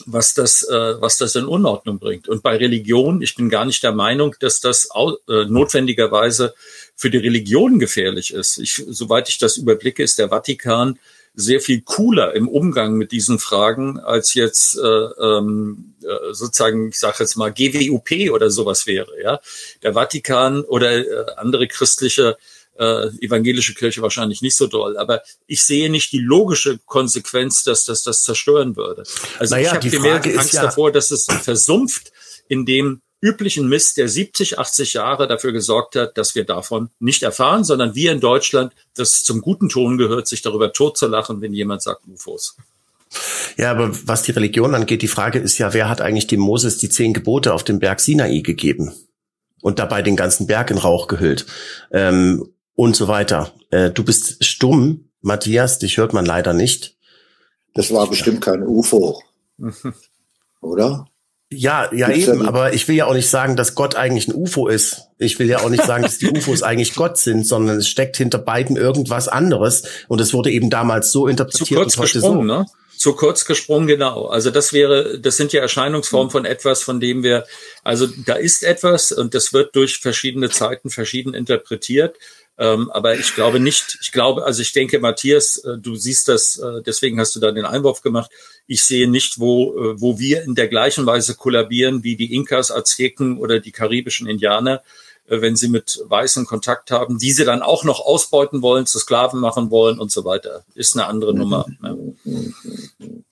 [0.06, 2.28] was das, äh, was das in Unordnung bringt.
[2.28, 6.54] Und bei Religion, ich bin gar nicht der Meinung, dass das äh, notwendigerweise
[6.96, 8.58] für die Religion gefährlich ist.
[8.58, 10.98] Ich, soweit ich das überblicke, ist der Vatikan
[11.34, 16.98] sehr viel cooler im Umgang mit diesen Fragen als jetzt äh, ähm, äh, sozusagen, ich
[16.98, 19.12] sage jetzt mal GWUP oder sowas wäre.
[19.22, 19.40] Ja,
[19.84, 22.36] der Vatikan oder äh, andere christliche
[22.78, 24.96] äh, evangelische Kirche wahrscheinlich nicht so doll.
[24.96, 29.04] Aber ich sehe nicht die logische Konsequenz, dass das das zerstören würde.
[29.38, 32.12] Also naja, ich habe viel mehr Angst ja davor, dass es versumpft
[32.48, 37.22] in dem üblichen Mist, der 70, 80 Jahre dafür gesorgt hat, dass wir davon nicht
[37.22, 41.82] erfahren, sondern wir in Deutschland, das zum guten Ton gehört, sich darüber totzulachen, wenn jemand
[41.82, 42.56] sagt UFOs.
[43.56, 46.78] Ja, aber was die Religion angeht, die Frage ist ja, wer hat eigentlich dem Moses
[46.78, 48.92] die zehn Gebote auf dem Berg Sinai gegeben?
[49.60, 51.44] Und dabei den ganzen Berg in Rauch gehüllt.
[51.90, 52.48] Ähm,
[52.78, 53.52] und so weiter.
[53.72, 56.96] Äh, du bist stumm, Matthias, dich hört man leider nicht.
[57.74, 59.20] Das war bestimmt kein UFO.
[60.60, 61.06] Oder?
[61.50, 64.34] Ja, ja Gibt's eben, aber ich will ja auch nicht sagen, dass Gott eigentlich ein
[64.34, 65.08] UFO ist.
[65.18, 68.16] Ich will ja auch nicht sagen, dass die UFOs eigentlich Gott sind, sondern es steckt
[68.16, 72.20] hinter beiden irgendwas anderes und es wurde eben damals so interpretiert Zu kurz und heute
[72.20, 72.42] so.
[72.44, 72.66] Ne?
[72.96, 74.26] Zu kurz gesprungen, genau.
[74.26, 77.44] Also das wäre, das sind ja Erscheinungsformen von etwas, von dem wir,
[77.82, 82.16] also da ist etwas und das wird durch verschiedene Zeiten verschieden interpretiert.
[82.60, 86.58] Ähm, aber ich glaube nicht, ich glaube, also ich denke, Matthias, äh, du siehst das,
[86.58, 88.32] äh, deswegen hast du da den Einwurf gemacht.
[88.66, 92.72] Ich sehe nicht, wo, äh, wo wir in der gleichen Weise kollabieren wie die Inkas,
[92.72, 94.82] Azteken oder die karibischen Indianer,
[95.28, 99.38] äh, wenn sie mit Weißen Kontakt haben, diese dann auch noch ausbeuten wollen, zu Sklaven
[99.38, 100.64] machen wollen und so weiter.
[100.74, 101.64] Ist eine andere Nummer.
[101.80, 102.14] Ne?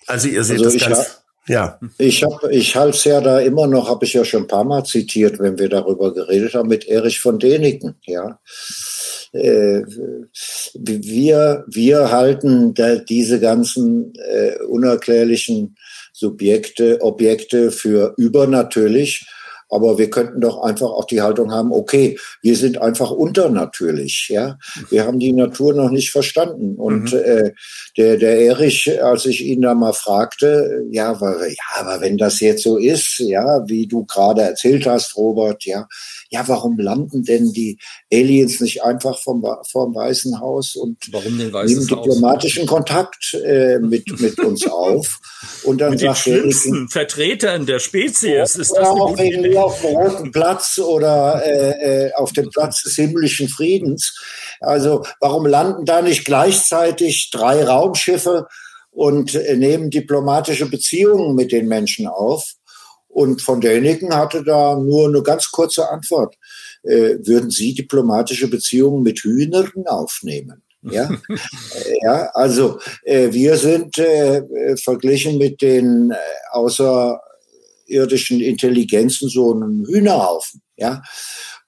[0.07, 1.21] Also ihr seht also das ganz...
[1.49, 1.79] Ja.
[1.99, 4.65] Ich habe, ich halte es ja da immer noch, habe ich ja schon ein paar
[4.65, 8.41] Mal zitiert, wenn wir darüber geredet haben, mit Erich von Däniken, ja.
[9.37, 9.85] Äh,
[10.75, 12.75] wir, wir halten
[13.09, 15.77] diese ganzen äh, unerklärlichen
[16.13, 19.27] Subjekte, Objekte für übernatürlich
[19.69, 24.59] aber wir könnten doch einfach auch die Haltung haben, okay, wir sind einfach unternatürlich, ja.
[24.91, 26.77] Wir haben die Natur noch nicht verstanden.
[26.77, 27.19] Und mhm.
[27.19, 27.53] äh,
[27.97, 32.41] der, der Erich, als ich ihn da mal fragte, ja, war, ja, aber wenn das
[32.41, 35.89] jetzt so ist, ja, wie du gerade erzählt hast, Robert, ja,
[36.31, 37.79] ja, warum landen denn die
[38.13, 42.71] Aliens nicht einfach vom, vom Weißen Haus und nehmen diplomatischen Haus?
[42.71, 45.19] Kontakt äh, mit, mit uns auf?
[45.63, 50.33] Und dann mit den schlimmsten Vertretern der Spezies ist das auch irgendwie auf dem Roten
[50.33, 54.15] Platz oder äh, äh, auf dem Platz des himmlischen Friedens.
[54.61, 58.47] Also warum landen da nicht gleichzeitig drei Raumschiffe
[58.91, 62.55] und äh, nehmen diplomatische Beziehungen mit den Menschen auf?
[63.09, 66.37] Und von Däniken hatte da nur eine ganz kurze Antwort.
[66.83, 70.63] Äh, würden Sie diplomatische Beziehungen mit Hühnern aufnehmen?
[70.83, 71.11] Ja,
[72.03, 76.17] ja also äh, wir sind äh, verglichen mit den äh,
[76.53, 80.63] außerirdischen Intelligenzen so ein Hühnerhaufen.
[80.77, 81.03] Ja,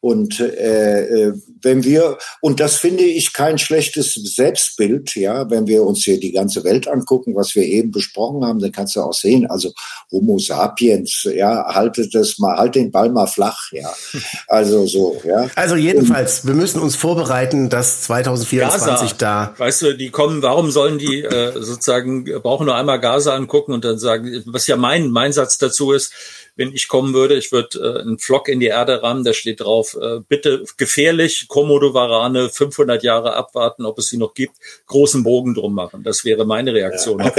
[0.00, 5.82] und äh, äh, wenn wir, und das finde ich kein schlechtes Selbstbild, ja, wenn wir
[5.82, 9.12] uns hier die ganze Welt angucken, was wir eben besprochen haben, dann kannst du auch
[9.12, 9.72] sehen, also
[10.12, 13.92] Homo sapiens, ja, haltet das mal, halt den Ball mal flach, ja.
[14.46, 15.48] Also so, ja.
[15.56, 19.54] Also jedenfalls, und, wir müssen uns vorbereiten, dass 2024 Gaza, da.
[19.58, 23.84] Weißt du, die kommen, warum sollen die äh, sozusagen, brauchen nur einmal Gaza angucken und
[23.84, 26.12] dann sagen, was ja mein, mein Satz dazu ist,
[26.58, 29.60] wenn ich kommen würde, ich würde äh, einen Flock in die Erde rammen, da steht
[29.60, 34.56] drauf, äh, bitte gefährlich, Komodo-Varane, 500 Jahre abwarten, ob es sie noch gibt,
[34.86, 36.02] großen Bogen drum machen.
[36.02, 37.20] Das wäre meine Reaktion.
[37.20, 37.32] Ja.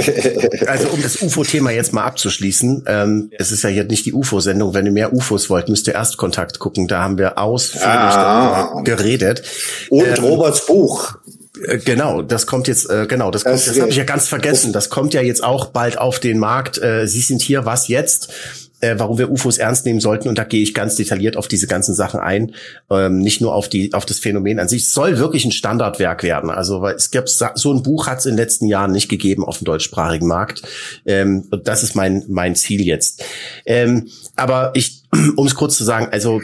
[0.66, 3.38] Also um das UFO-Thema jetzt mal abzuschließen, ähm, ja.
[3.40, 6.16] es ist ja hier nicht die UFO-Sendung, wenn ihr mehr UFOs wollt, müsst ihr erst
[6.16, 8.80] Kontakt gucken, da haben wir ausführlich ah.
[8.84, 9.42] geredet.
[9.90, 11.18] Und ähm, Roberts Buch.
[11.66, 14.72] Äh, genau, das kommt jetzt, äh, genau, das, das, das habe ich ja ganz vergessen.
[14.72, 16.78] Das kommt ja jetzt auch bald auf den Markt.
[16.82, 18.32] Äh, Sie sind hier, was jetzt?
[18.80, 20.28] Äh, warum wir UFOs ernst nehmen sollten.
[20.28, 22.54] Und da gehe ich ganz detailliert auf diese ganzen Sachen ein,
[22.90, 24.82] ähm, nicht nur auf die auf das Phänomen an sich.
[24.82, 26.50] Es soll wirklich ein Standardwerk werden.
[26.50, 29.44] Also weil es gibt so ein Buch hat es in den letzten Jahren nicht gegeben
[29.44, 30.62] auf dem deutschsprachigen Markt.
[31.06, 33.22] Ähm, und das ist mein mein Ziel jetzt.
[33.66, 35.02] Ähm, aber ich,
[35.36, 36.40] um es kurz zu sagen, also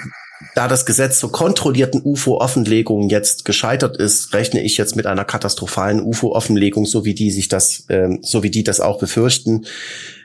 [0.55, 6.01] da das Gesetz zur kontrollierten UFO-Offenlegung jetzt gescheitert ist, rechne ich jetzt mit einer katastrophalen
[6.01, 9.67] UFO-Offenlegung, so wie die sich das, ähm, so wie die das auch befürchten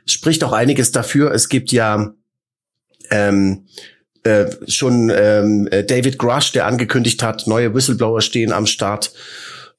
[0.06, 1.32] spricht auch einiges dafür.
[1.32, 2.14] Es gibt ja
[3.10, 3.68] ähm,
[4.24, 9.14] äh, schon ähm, David Grush, der angekündigt hat, neue Whistleblower stehen am Start.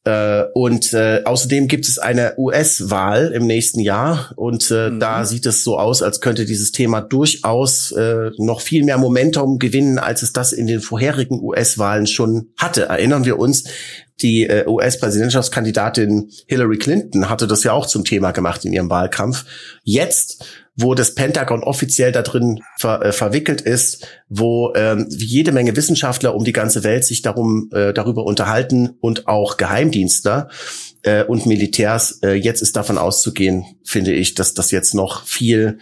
[0.05, 4.99] Äh, und äh, außerdem gibt es eine US-Wahl im nächsten Jahr und äh, mhm.
[4.99, 9.61] da sieht es so aus, als könnte dieses Thema durchaus äh, noch viel mehr Momentum
[9.61, 12.87] gewinnen, als es das in den vorherigen US-Wahlen schon hatte.
[12.87, 13.65] Erinnern wir uns,
[14.23, 19.45] die äh, US-Präsidentschaftskandidatin Hillary Clinton hatte das ja auch zum Thema gemacht in ihrem Wahlkampf.
[19.85, 25.77] Jetzt wo das Pentagon offiziell da drin ver, äh, verwickelt ist, wo ähm, jede Menge
[25.77, 30.49] Wissenschaftler um die ganze Welt sich darum äh, darüber unterhalten und auch Geheimdienstler
[31.03, 32.21] äh, und Militärs.
[32.23, 35.79] Äh, jetzt ist davon auszugehen, finde ich, dass das jetzt noch viel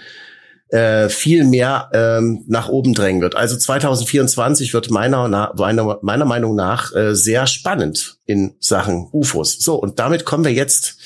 [0.71, 3.35] äh, viel mehr ähm, nach oben drängen wird.
[3.35, 9.59] Also 2024 wird meiner, meiner, meiner Meinung nach äh, sehr spannend in Sachen UFOs.
[9.59, 11.00] So, und damit kommen wir jetzt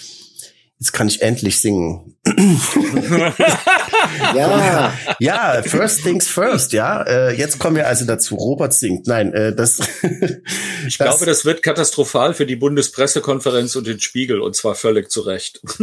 [0.78, 2.16] Jetzt kann ich endlich singen.
[4.34, 7.02] ja, ja, first things first, ja.
[7.02, 8.34] Äh, jetzt kommen wir also dazu.
[8.36, 9.06] Robert singt.
[9.06, 9.78] Nein, äh, das.
[10.86, 15.10] ich das, glaube, das wird katastrophal für die Bundespressekonferenz und den Spiegel und zwar völlig
[15.10, 15.60] zu Recht.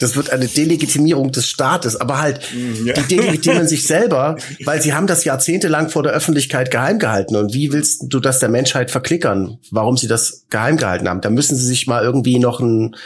[0.00, 2.40] das wird eine Delegitimierung des Staates, aber halt,
[2.84, 2.94] ja.
[2.94, 7.36] die delegitimieren sich selber, weil sie haben das jahrzehntelang vor der Öffentlichkeit geheim gehalten.
[7.36, 11.20] Und wie willst du das der Menschheit verklickern, warum sie das geheim gehalten haben?
[11.20, 12.96] Da müssen sie sich mal irgendwie noch ein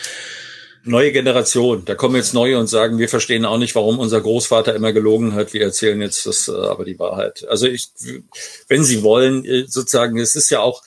[0.85, 1.85] neue Generation.
[1.85, 5.35] Da kommen jetzt neue und sagen, wir verstehen auch nicht, warum unser Großvater immer gelogen
[5.35, 5.53] hat.
[5.53, 7.47] Wir erzählen jetzt das äh, aber die Wahrheit.
[7.49, 7.89] Also ich,
[8.69, 10.83] wenn Sie wollen, äh, sozusagen, es ist ja auch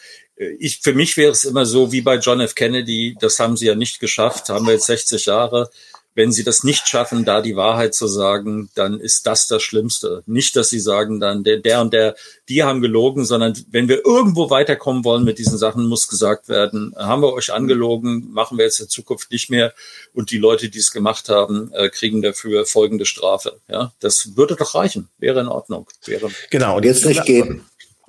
[0.60, 2.56] ich, für mich wäre es immer so wie bei John F.
[2.56, 5.70] Kennedy, das haben sie ja nicht geschafft, haben wir jetzt 60 Jahre.
[6.16, 10.24] Wenn sie das nicht schaffen, da die Wahrheit zu sagen, dann ist das das Schlimmste.
[10.26, 12.16] Nicht, dass sie sagen dann, der, der und der,
[12.50, 16.94] die haben gelogen, sondern wenn wir irgendwo weiterkommen wollen mit diesen Sachen, muss gesagt werden,
[16.98, 19.74] haben wir euch angelogen, machen wir jetzt in Zukunft nicht mehr.
[20.14, 23.60] Und die Leute, die es gemacht haben, äh, kriegen dafür folgende Strafe.
[23.68, 25.10] Ja, das würde doch reichen.
[25.18, 25.88] Wäre in Ordnung.
[26.06, 26.78] Wäre genau.
[26.78, 27.66] Und jetzt nicht geben.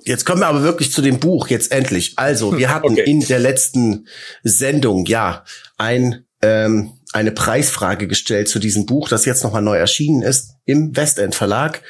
[0.07, 2.13] Jetzt kommen wir aber wirklich zu dem Buch, jetzt endlich.
[2.15, 3.03] Also, wir hatten okay.
[3.03, 4.07] in der letzten
[4.41, 5.43] Sendung ja
[5.77, 10.95] ein, ähm, eine Preisfrage gestellt zu diesem Buch, das jetzt nochmal neu erschienen ist im
[10.95, 11.81] Westend Verlag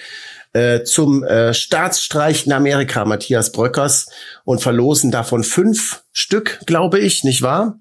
[0.53, 4.07] äh, zum äh, Staatsstreich in Amerika Matthias Bröckers
[4.43, 7.79] und verlosen davon fünf Stück, glaube ich, nicht wahr?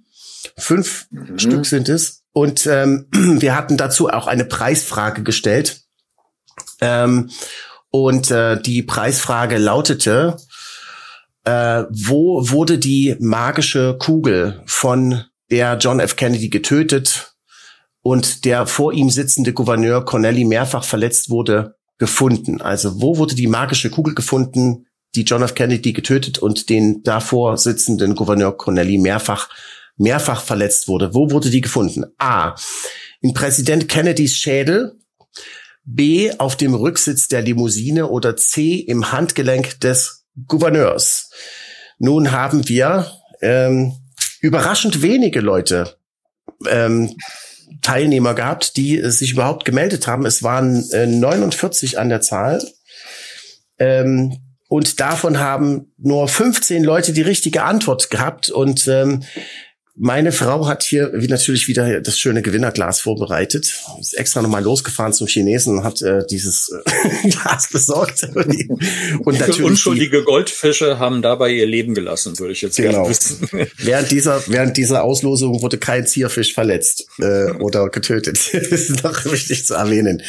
[0.59, 1.39] Fünf mhm.
[1.39, 2.23] Stück sind es.
[2.33, 5.83] Und ähm, wir hatten dazu auch eine Preisfrage gestellt.
[6.81, 7.31] Ähm,
[7.91, 10.37] und äh, die Preisfrage lautete,
[11.45, 16.17] äh, wo wurde die magische Kugel von der John F.
[16.17, 17.36] Kennedy getötet
[18.07, 22.61] und der vor ihm sitzende Gouverneur Connelly mehrfach verletzt wurde, gefunden?
[22.61, 25.57] Also wo wurde die magische Kugel gefunden, die John F.
[25.57, 29.49] Kennedy getötet und den davor sitzenden Gouverneur Connelly mehrfach
[29.97, 31.15] mehrfach verletzt wurde?
[31.15, 32.05] Wo wurde die gefunden?
[32.17, 32.55] A.
[33.23, 35.01] In Präsident Kennedys Schädel,
[35.85, 41.31] B auf dem Rücksitz der Limousine oder C im Handgelenk des Gouverneurs.
[41.99, 43.11] Nun haben wir
[43.43, 43.97] ähm,
[44.41, 45.97] überraschend wenige Leute
[46.69, 47.17] ähm,
[47.83, 50.27] Teilnehmer gehabt, die äh, sich überhaupt gemeldet haben.
[50.27, 52.63] Es waren äh, 49 an der Zahl.
[53.79, 54.39] Ähm,
[54.69, 58.51] und davon haben nur 15 Leute die richtige Antwort gehabt.
[58.51, 59.23] Und ähm,
[59.99, 63.73] meine Frau hat hier wie natürlich wieder das schöne Gewinnerglas vorbereitet.
[63.99, 68.29] Ist extra nochmal losgefahren zum Chinesen und hat äh, dieses äh, Glas besorgt.
[68.35, 73.05] und natürlich unschuldige Goldfische haben dabei ihr Leben gelassen, würde ich jetzt genau.
[73.05, 73.49] gerne wissen.
[73.79, 78.39] während dieser während dieser Auslosung wurde kein Zierfisch verletzt äh, oder getötet.
[78.53, 80.23] das ist noch wichtig zu erwähnen.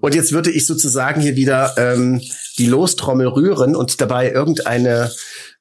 [0.00, 2.22] Und jetzt würde ich sozusagen hier wieder ähm,
[2.58, 5.12] die Lostrommel rühren und dabei irgendeine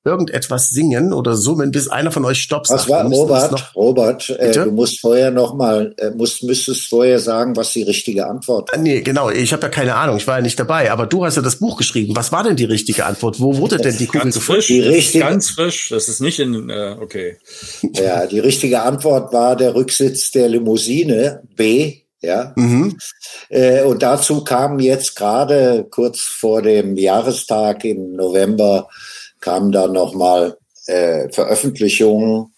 [0.05, 2.69] irgendetwas singen oder summen, bis einer von euch stoppt.
[2.69, 7.55] Was war, Robert, Robert, äh, du musst vorher noch mal, äh, musst, müsstest vorher sagen,
[7.57, 8.79] was die richtige Antwort war.
[8.79, 11.35] Nee, genau, ich habe ja keine Ahnung, ich war ja nicht dabei, aber du hast
[11.35, 12.15] ja das Buch geschrieben.
[12.15, 13.41] Was war denn die richtige Antwort?
[13.41, 14.67] Wo wurde denn die Kugel ganz frisch?
[14.67, 17.37] Die richtige, ganz frisch, das ist nicht in, äh, okay.
[17.93, 22.53] Ja, die richtige Antwort war der Rücksitz der Limousine, B, ja.
[22.55, 22.97] Mhm.
[23.49, 28.89] Äh, und dazu kam jetzt gerade kurz vor dem Jahrestag im November
[29.39, 30.57] kamen dann nochmal
[30.87, 32.53] äh, Veröffentlichungen,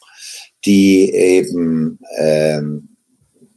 [0.65, 2.89] die eben, ähm,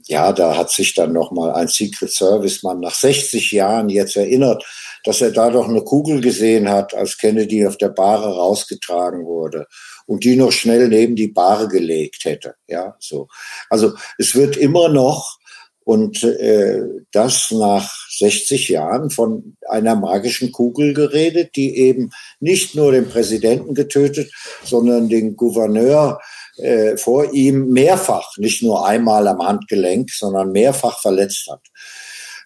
[0.07, 4.65] ja, da hat sich dann nochmal ein Secret Service Mann nach 60 Jahren jetzt erinnert,
[5.05, 9.67] dass er da doch eine Kugel gesehen hat, als Kennedy auf der Bahre rausgetragen wurde
[10.07, 12.55] und die noch schnell neben die Bahre gelegt hätte.
[12.67, 13.29] Ja, so.
[13.71, 15.39] Also es wird immer noch
[15.85, 16.83] und äh,
[17.13, 22.11] das nach 60 Jahren von einer magischen Kugel geredet, die eben
[22.41, 24.33] nicht nur den Präsidenten getötet,
[24.65, 26.21] sondern den Gouverneur
[26.57, 31.63] äh, vor ihm mehrfach, nicht nur einmal am Handgelenk, sondern mehrfach verletzt hat.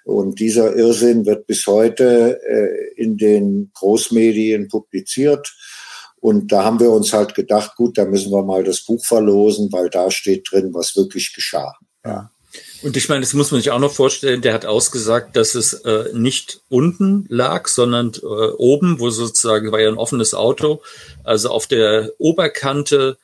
[0.05, 5.55] Und dieser Irrsinn wird bis heute äh, in den Großmedien publiziert.
[6.21, 9.71] Und da haben wir uns halt gedacht, gut, da müssen wir mal das Buch verlosen,
[9.71, 11.75] weil da steht drin, was wirklich geschah.
[12.05, 12.31] Ja.
[12.83, 15.73] Und ich meine, das muss man sich auch noch vorstellen, der hat ausgesagt, dass es
[15.73, 20.83] äh, nicht unten lag, sondern äh, oben, wo sozusagen war ja ein offenes Auto,
[21.25, 23.19] also auf der Oberkante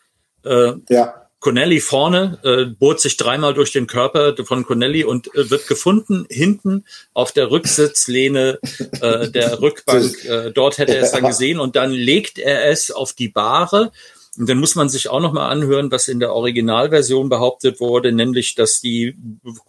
[0.44, 1.24] äh, ja.
[1.38, 6.26] Connelly vorne, äh, bohrt sich dreimal durch den Körper von Connelly und äh, wird gefunden
[6.30, 8.58] hinten auf der Rücksitzlehne
[9.02, 10.24] äh, der Rückbank.
[10.24, 13.92] Äh, dort hätte er es dann gesehen und dann legt er es auf die Bahre
[14.36, 18.12] und dann muss man sich auch noch mal anhören, was in der Originalversion behauptet wurde,
[18.12, 19.16] nämlich, dass die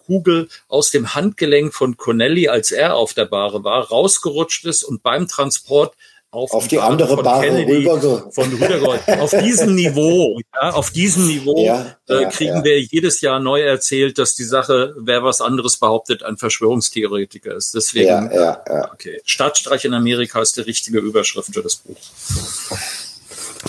[0.06, 5.04] Kugel aus dem Handgelenk von Connelly, als er auf der Bahre war, rausgerutscht ist und
[5.04, 5.94] beim Transport
[6.36, 9.08] auf, auf die, die andere Bahre rüber von rübergerollt.
[9.08, 13.62] auf diesem Niveau, ja, auf diesem Niveau ja, äh, ja, kriegen wir jedes Jahr neu
[13.62, 17.74] erzählt, dass die Sache, wer was anderes behauptet, ein Verschwörungstheoretiker ist.
[17.74, 18.92] Deswegen, ja, ja, ja.
[18.92, 21.98] okay, Stadtstreich in Amerika ist die richtige Überschrift für das Buch.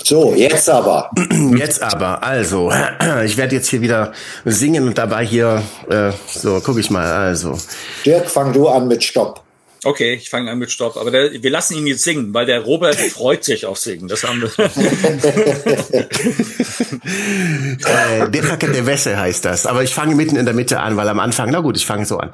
[0.02, 1.10] So, jetzt aber.
[1.56, 2.70] Jetzt aber, also,
[3.24, 4.12] ich werde jetzt hier wieder
[4.44, 7.58] singen und dabei hier, äh, so, guck ich mal, also.
[8.04, 9.46] Dirk, fang du an mit Stopp.
[9.86, 10.96] Okay, ich fange an mit Stopp.
[10.96, 14.08] Aber der, wir lassen ihn jetzt singen, weil der Robert freut sich auf Singen.
[14.08, 14.48] Das haben wir.
[18.24, 19.66] äh, Deja que te Wäsche heißt das.
[19.66, 22.04] Aber ich fange mitten in der Mitte an, weil am Anfang, na gut, ich fange
[22.04, 22.32] so an.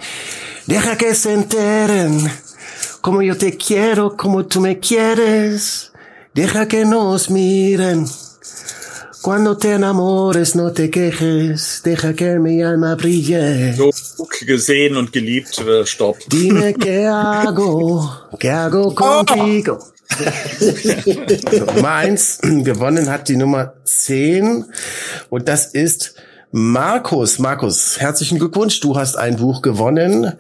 [0.67, 2.31] Deja que se enteren,
[3.03, 5.92] como yo te quiero, como tú me quieres.
[6.35, 8.07] Deja que nos miren
[9.23, 13.73] Cuando te enamores, no te quejes, deja que mi alma brille.
[13.73, 13.93] So
[14.45, 16.19] gesehen und geliebt, äh, stopp.
[16.27, 19.79] Dime que hago, que hago contigo.
[21.77, 24.65] Nummer eins, gewonnen hat die Nummer zehn
[25.31, 26.17] und das ist
[26.51, 27.39] Markus.
[27.39, 30.33] Markus, herzlichen Glückwunsch, du hast ein Buch gewonnen.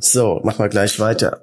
[0.00, 1.42] So, mach mal gleich weiter.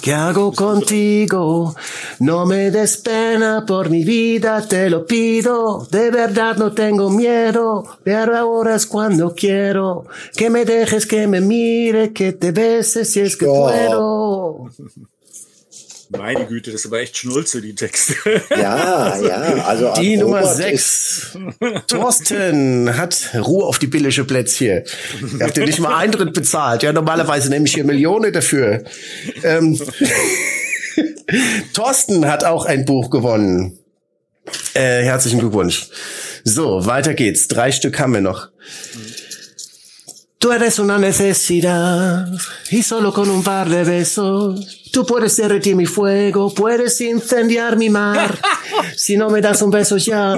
[0.00, 1.74] ¿Qué hago contigo?
[2.20, 5.86] No me des pena por mi vida, te lo pido.
[5.90, 10.04] De verdad no tengo miedo, pero ahora es cuando quiero.
[10.36, 13.64] Que me dejes, que me mire, que te beses si es que oh.
[13.64, 14.70] puedo.
[16.16, 18.14] Meine Güte, das ist aber echt Schnulze, die Texte.
[18.50, 19.92] Ja, ja, also.
[19.94, 21.38] Die Nummer 6.
[21.86, 24.84] Thorsten hat Ruhe auf die billige Plätzchen.
[25.38, 26.82] Ihr habt ja nicht mal Eintritt bezahlt.
[26.82, 28.84] Ja, normalerweise nehme ich hier Millionen dafür.
[29.42, 29.80] Ähm,
[31.74, 33.78] Thorsten hat auch ein Buch gewonnen.
[34.74, 35.88] Äh, herzlichen Glückwunsch.
[36.44, 37.48] So, weiter geht's.
[37.48, 38.48] Drei Stück haben wir noch.
[40.38, 42.26] Tú eres una necesidad
[42.70, 47.88] y solo con un par de besos Tú puedes derretir mi fuego, puedes incendiar mi
[47.88, 48.38] mar.
[48.96, 50.36] Si no me das un beso ya,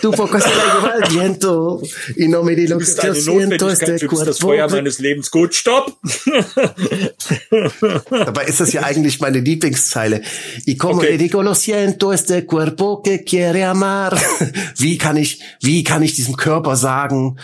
[0.00, 1.80] tu boca se la el viento.
[2.16, 4.24] Y no me di lo que yo siento este cuerpo.
[4.24, 5.98] Das Feuer meines Lebens gut, stopp!
[8.10, 10.22] Dabei ist das ja eigentlich meine Lieblingszeile.
[10.64, 11.12] Y como okay.
[11.12, 14.16] le digo lo siento este cuerpo que quiere amar.
[14.76, 17.36] Wie kann ich, wie kann ich diesem Körper sagen,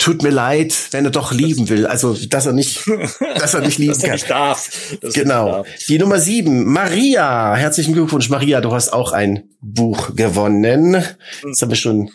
[0.00, 1.86] tut mir leid, wenn er doch lieben will.
[1.86, 2.80] Also, dass er nicht,
[3.36, 4.12] dass er nicht lieben dass kann.
[4.12, 4.70] Nicht darf.
[5.14, 5.46] genau.
[5.48, 5.66] Darf.
[5.88, 7.54] Die Nummer sieben, Maria.
[7.54, 8.60] Herzlichen Glückwunsch, Maria.
[8.60, 11.04] Du hast auch ein Buch gewonnen.
[11.44, 12.10] Jetzt haben wir schon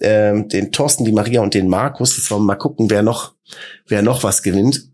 [0.00, 2.16] ähm, den Thorsten, die Maria und den Markus.
[2.16, 3.34] Jetzt wollen wir mal gucken, wer noch,
[3.86, 4.88] wer noch was gewinnt.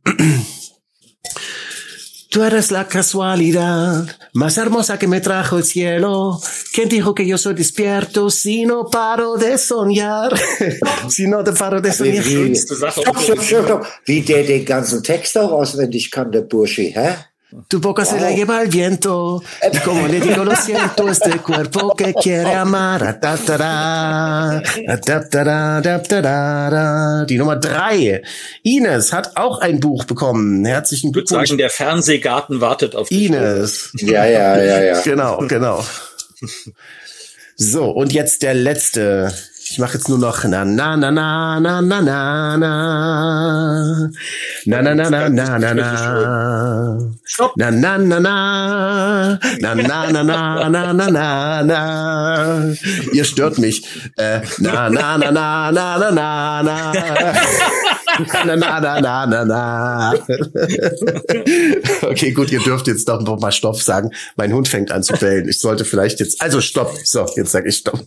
[2.32, 6.40] Tú eres la casualidad más hermosa que me trajo el cielo.
[6.72, 10.32] ¿Quién dijo que yo soy despierto si no paro de soñar?
[11.10, 12.24] si no te paro de soñar.
[12.24, 12.54] Wie, wie,
[14.06, 17.31] wie der den ganzen Text auch auswendig kann, der Bursche, hä?
[17.68, 19.42] Tu boca se la lleva el viento.
[19.72, 23.20] Y como le digo, lo siento, este cuerpo que quiere amar.
[27.26, 28.22] Die Nummer drei.
[28.62, 30.64] Ines hat auch ein Buch bekommen.
[30.64, 31.44] Herzlichen Glückwunsch.
[31.44, 33.26] Ich würde sagen, der Fernsehgarten wartet auf dich.
[33.26, 33.90] Ines.
[33.96, 35.00] Ja, ja, ja, ja.
[35.02, 35.84] Genau, genau.
[37.56, 39.32] So, und jetzt der letzte.
[39.72, 42.72] Ich mache jetzt nur noch na na na na na na na na
[44.66, 47.56] na na na na na na na Stopp.
[47.56, 52.74] na na na na na na na na na na na na
[53.14, 53.82] Ihr stört mich.
[54.18, 56.92] Äh, na na na na na na na na
[58.44, 60.12] na na na na na na
[62.02, 64.10] Okay, gut, ihr dürft jetzt doch noch mal Stopp sagen.
[64.36, 65.48] Mein Hund fängt an zu bellen.
[65.48, 66.42] Ich sollte vielleicht jetzt.
[66.42, 66.92] Also Stopp.
[67.04, 68.04] So, jetzt sage ich Stopp.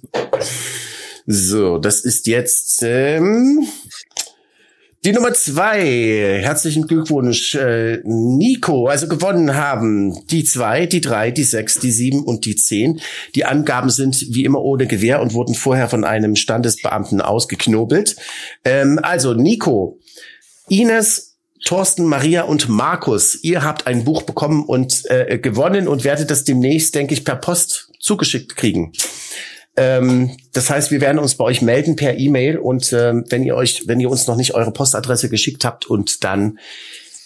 [1.28, 3.66] So, das ist jetzt ähm,
[5.04, 6.40] die Nummer zwei.
[6.40, 8.86] Herzlichen Glückwunsch, äh, Nico.
[8.86, 13.02] Also gewonnen haben die zwei, die drei, die sechs, die sieben und die zehn.
[13.34, 18.18] Die Angaben sind wie immer ohne Gewehr und wurden vorher von einem Standesbeamten ausgeknobelt.
[18.64, 20.00] Ähm, also Nico,
[20.70, 26.30] Ines, Thorsten, Maria und Markus, ihr habt ein Buch bekommen und äh, gewonnen und werdet
[26.30, 28.94] das demnächst, denke ich, per Post zugeschickt kriegen.
[29.78, 33.56] Ähm, das heißt, wir werden uns bei euch melden per E-Mail und ähm, wenn ihr
[33.56, 36.60] euch, wenn ihr uns noch nicht eure Postadresse geschickt habt und dann,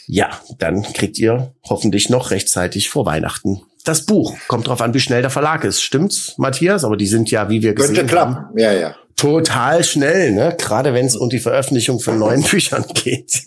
[0.08, 4.36] ja, dann kriegt ihr hoffentlich noch rechtzeitig vor Weihnachten das Buch.
[4.48, 5.82] Kommt drauf an, wie schnell der Verlag ist.
[5.82, 6.84] Stimmt's, Matthias?
[6.84, 8.36] Aber die sind ja, wie wir gesehen Könnte klappen.
[8.36, 8.96] haben, ja, ja.
[9.16, 10.56] total schnell, ne?
[10.58, 13.44] Gerade wenn es um die Veröffentlichung von neuen Büchern geht.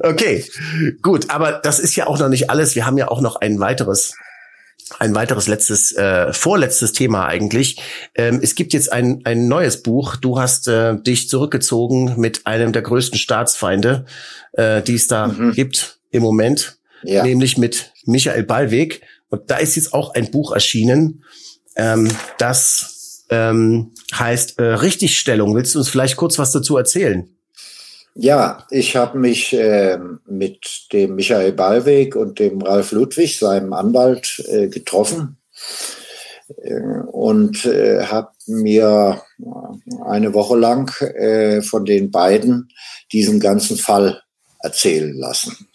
[0.00, 0.44] Okay,
[1.02, 1.30] gut.
[1.30, 2.74] Aber das ist ja auch noch nicht alles.
[2.74, 4.14] Wir haben ja auch noch ein weiteres
[4.98, 7.80] ein weiteres letztes, äh, vorletztes Thema eigentlich.
[8.14, 10.16] Ähm, es gibt jetzt ein, ein neues Buch.
[10.16, 14.04] Du hast äh, dich zurückgezogen mit einem der größten Staatsfeinde,
[14.52, 15.52] äh, die es da mhm.
[15.52, 17.22] gibt im Moment, ja.
[17.22, 19.02] nämlich mit Michael Ballweg.
[19.28, 21.24] Und da ist jetzt auch ein Buch erschienen,
[21.76, 25.54] ähm, das ähm, heißt äh, Richtigstellung.
[25.54, 27.28] Willst du uns vielleicht kurz was dazu erzählen?
[28.14, 34.42] Ja, ich habe mich äh, mit dem Michael Ballweg und dem Ralf Ludwig, seinem Anwalt,
[34.48, 35.38] äh, getroffen
[36.62, 36.80] äh,
[37.12, 39.22] und äh, habe mir
[40.04, 42.68] eine Woche lang äh, von den beiden
[43.12, 44.20] diesen ganzen Fall
[44.58, 45.68] erzählen lassen.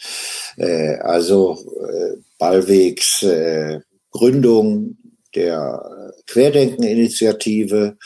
[0.58, 1.58] Äh, also
[1.88, 3.80] äh, Ballwegs äh,
[4.12, 4.98] Gründung
[5.36, 7.98] der Querdenken-Initiative,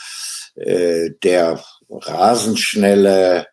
[0.56, 3.46] äh, der rasenschnelle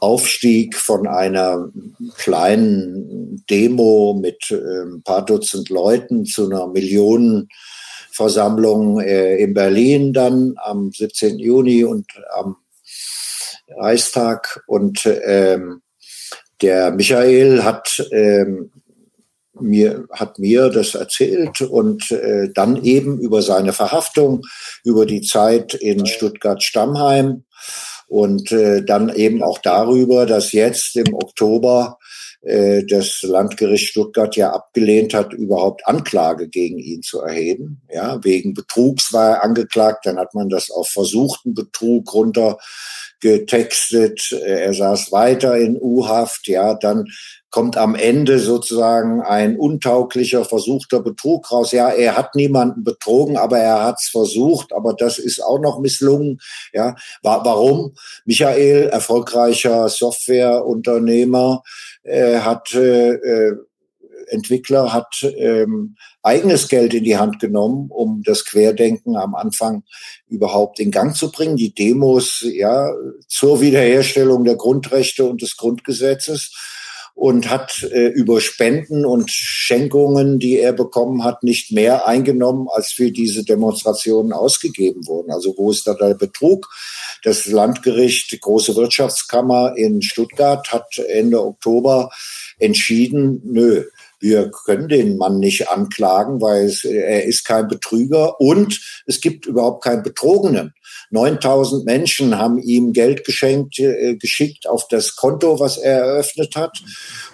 [0.00, 1.70] Aufstieg von einer
[2.16, 7.48] kleinen Demo mit ein paar Dutzend Leuten zu einer Million
[8.12, 11.38] Versammlung äh, in Berlin dann am 17.
[11.38, 12.56] Juni und am
[13.68, 14.62] Reichstag.
[14.66, 15.82] Und ähm,
[16.60, 18.72] der Michael hat ähm,
[19.58, 24.42] mir, hat mir das erzählt und äh, dann eben über seine Verhaftung,
[24.84, 27.44] über die Zeit in Stuttgart-Stammheim
[28.10, 31.98] und äh, dann eben auch darüber, dass jetzt im Oktober
[32.42, 37.82] äh, das Landgericht Stuttgart ja abgelehnt hat, überhaupt Anklage gegen ihn zu erheben.
[37.88, 44.32] Ja, wegen Betrugs war er angeklagt, dann hat man das auf versuchten Betrug runtergetextet.
[44.32, 47.06] Er saß weiter in U-Haft, ja, dann
[47.50, 51.72] kommt am Ende sozusagen ein untauglicher, versuchter Betrug raus.
[51.72, 56.40] Ja, er hat niemanden betrogen, aber er hat's versucht, aber das ist auch noch misslungen.
[56.72, 57.94] Ja, warum?
[58.24, 61.62] Michael, erfolgreicher Softwareunternehmer,
[62.04, 63.56] äh, hat äh, äh,
[64.28, 69.82] Entwickler hat ähm, eigenes Geld in die Hand genommen, um das Querdenken am Anfang
[70.28, 71.56] überhaupt in Gang zu bringen.
[71.56, 72.92] Die Demos ja
[73.26, 76.52] zur Wiederherstellung der Grundrechte und des Grundgesetzes
[77.14, 82.92] und hat äh, über Spenden und Schenkungen, die er bekommen hat, nicht mehr eingenommen, als
[82.92, 85.30] für diese Demonstrationen ausgegeben wurden.
[85.30, 86.68] Also wo ist da der Betrug?
[87.22, 92.10] Das Landgericht, die große Wirtschaftskammer in Stuttgart hat Ende Oktober
[92.58, 93.84] entschieden, nö,
[94.20, 99.46] wir können den Mann nicht anklagen, weil es, er ist kein Betrüger und es gibt
[99.46, 100.74] überhaupt keinen Betrogenen.
[101.10, 106.78] 9000 Menschen haben ihm Geld geschenkt, äh, geschickt auf das Konto, was er eröffnet hat.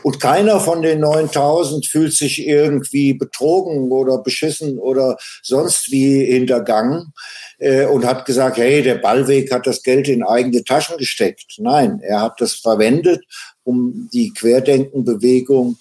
[0.02, 7.12] Und keiner von den 9000 fühlt sich irgendwie betrogen oder beschissen oder sonst wie hintergangen
[7.58, 11.56] äh, und hat gesagt, hey, der Ballweg hat das Geld in eigene Taschen gesteckt.
[11.58, 13.24] Nein, er hat das verwendet,
[13.62, 15.76] um die Querdenkenbewegung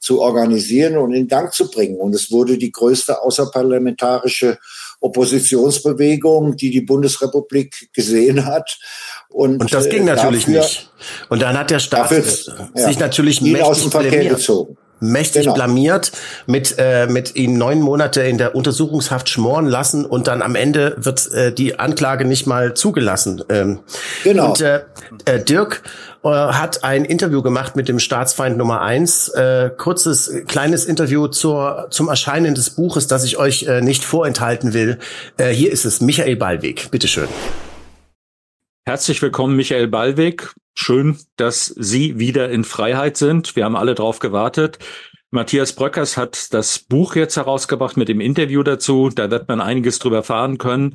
[0.00, 1.96] zu organisieren und in Gang zu bringen.
[1.96, 4.58] Und es wurde die größte außerparlamentarische
[5.06, 8.78] Oppositionsbewegung, die die Bundesrepublik gesehen hat.
[9.28, 10.90] Und, und das ging äh, natürlich dafür, nicht.
[11.28, 14.36] Und dann hat der Staat dafür, sich ja, natürlich mächtig aus dem Verkehr blamiert.
[14.36, 15.54] gezogen mächtig genau.
[15.54, 16.12] blamiert,
[16.46, 20.96] mit, äh, mit ihn neun Monate in der Untersuchungshaft schmoren lassen und dann am Ende
[20.98, 23.42] wird äh, die Anklage nicht mal zugelassen.
[23.48, 23.80] Ähm,
[24.24, 24.48] genau.
[24.48, 24.80] Und äh,
[25.24, 25.82] äh, Dirk
[26.34, 29.28] hat ein Interview gemacht mit dem Staatsfeind Nummer eins.
[29.28, 34.74] Äh, kurzes, kleines Interview zur, zum Erscheinen des Buches, das ich euch äh, nicht vorenthalten
[34.74, 34.98] will.
[35.36, 36.90] Äh, hier ist es, Michael Ballweg.
[36.90, 37.28] Bitteschön.
[38.86, 40.54] Herzlich willkommen, Michael Ballweg.
[40.74, 43.56] Schön, dass Sie wieder in Freiheit sind.
[43.56, 44.78] Wir haben alle drauf gewartet.
[45.32, 49.10] Matthias Bröckers hat das Buch jetzt herausgebracht mit dem Interview dazu.
[49.12, 50.94] Da wird man einiges drüber erfahren können.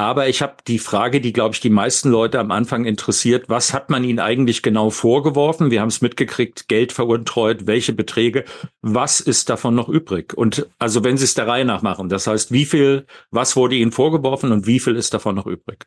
[0.00, 3.50] Aber ich habe die Frage, die, glaube ich, die meisten Leute am Anfang interessiert.
[3.50, 5.70] Was hat man ihnen eigentlich genau vorgeworfen?
[5.70, 8.46] Wir haben es mitgekriegt, Geld veruntreut, welche Beträge.
[8.80, 10.32] Was ist davon noch übrig?
[10.32, 13.74] Und also wenn Sie es der Reihe nach machen, das heißt, wie viel, was wurde
[13.74, 15.84] Ihnen vorgeworfen und wie viel ist davon noch übrig?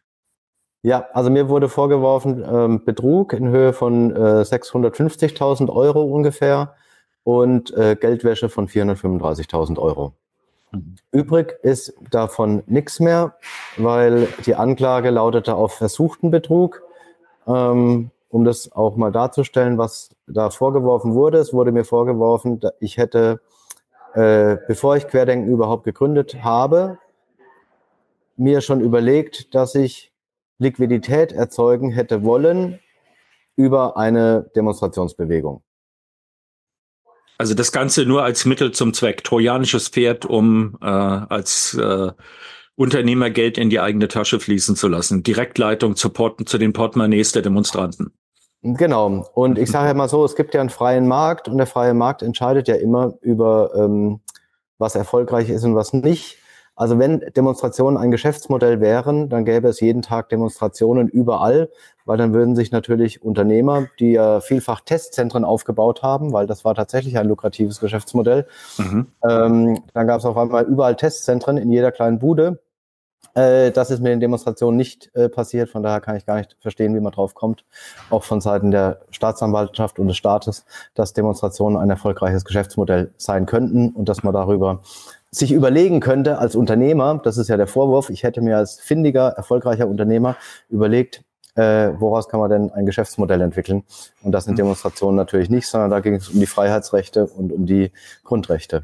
[0.84, 6.76] Ja, also mir wurde vorgeworfen ähm, Betrug in Höhe von äh, 650.000 Euro ungefähr
[7.24, 10.14] und äh, Geldwäsche von 435.000 Euro.
[11.12, 13.36] Übrig ist davon nichts mehr,
[13.78, 16.82] weil die Anklage lautete auf versuchten Betrug.
[17.48, 21.38] Ähm, um das auch mal darzustellen, was da vorgeworfen wurde.
[21.38, 23.42] Es wurde mir vorgeworfen, ich hätte,
[24.16, 26.98] äh, bevor ich Querdenken überhaupt gegründet habe,
[28.36, 30.12] mir schon überlegt, dass ich
[30.58, 32.80] Liquidität erzeugen hätte wollen
[33.56, 35.62] über eine Demonstrationsbewegung.
[37.38, 42.12] Also das Ganze nur als Mittel zum Zweck, trojanisches Pferd, um äh, als äh,
[42.76, 45.24] Unternehmer Geld in die eigene Tasche fließen zu lassen.
[45.24, 48.14] Direktleitung zu, Port zu den Portemonnaies der Demonstranten.
[48.62, 49.28] Genau.
[49.34, 51.94] Und ich sage ja mal so, es gibt ja einen freien Markt und der freie
[51.94, 54.22] Markt entscheidet ja immer über, ähm,
[54.78, 56.38] was erfolgreich ist und was nicht.
[56.76, 61.70] Also wenn Demonstrationen ein Geschäftsmodell wären, dann gäbe es jeden Tag Demonstrationen überall,
[62.06, 66.74] weil dann würden sich natürlich Unternehmer, die ja vielfach Testzentren aufgebaut haben, weil das war
[66.74, 68.48] tatsächlich ein lukratives Geschäftsmodell,
[68.78, 69.08] mhm.
[69.28, 72.60] ähm, dann gab es auf einmal überall Testzentren in jeder kleinen Bude.
[73.36, 76.58] Äh, das ist mit den Demonstrationen nicht äh, passiert, von daher kann ich gar nicht
[76.60, 77.66] verstehen, wie man drauf kommt,
[78.10, 83.90] auch von Seiten der Staatsanwaltschaft und des Staates, dass Demonstrationen ein erfolgreiches Geschäftsmodell sein könnten
[83.90, 84.82] und dass man darüber
[85.34, 89.30] sich überlegen könnte als Unternehmer, das ist ja der Vorwurf, ich hätte mir als findiger,
[89.30, 90.36] erfolgreicher Unternehmer
[90.70, 91.24] überlegt,
[91.56, 93.84] äh, woraus kann man denn ein Geschäftsmodell entwickeln?
[94.24, 94.58] Und das sind mhm.
[94.58, 97.92] Demonstrationen natürlich nicht, sondern da ging es um die Freiheitsrechte und um die
[98.24, 98.84] Grundrechte.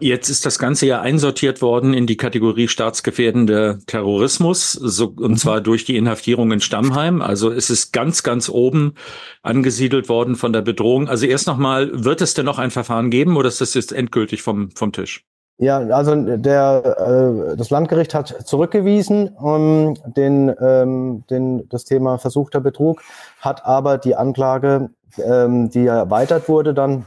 [0.00, 5.36] Jetzt ist das Ganze ja einsortiert worden in die Kategorie staatsgefährdender Terrorismus, so, und mhm.
[5.36, 7.22] zwar durch die Inhaftierung in Stammheim.
[7.22, 8.94] Also es ist ganz, ganz oben
[9.42, 11.08] angesiedelt worden von der Bedrohung.
[11.08, 14.42] Also erst nochmal, wird es denn noch ein Verfahren geben oder ist das jetzt endgültig
[14.42, 15.24] vom, vom Tisch?
[15.58, 22.60] Ja, also der, äh, das Landgericht hat zurückgewiesen ähm, den, ähm, den, das Thema versuchter
[22.60, 23.02] Betrug,
[23.38, 27.06] hat aber die Anklage, ähm, die erweitert wurde, dann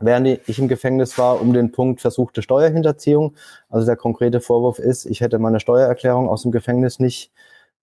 [0.00, 3.34] während ich im Gefängnis war, um den Punkt versuchte Steuerhinterziehung.
[3.68, 7.32] Also der konkrete Vorwurf ist, ich hätte meine Steuererklärung aus dem Gefängnis nicht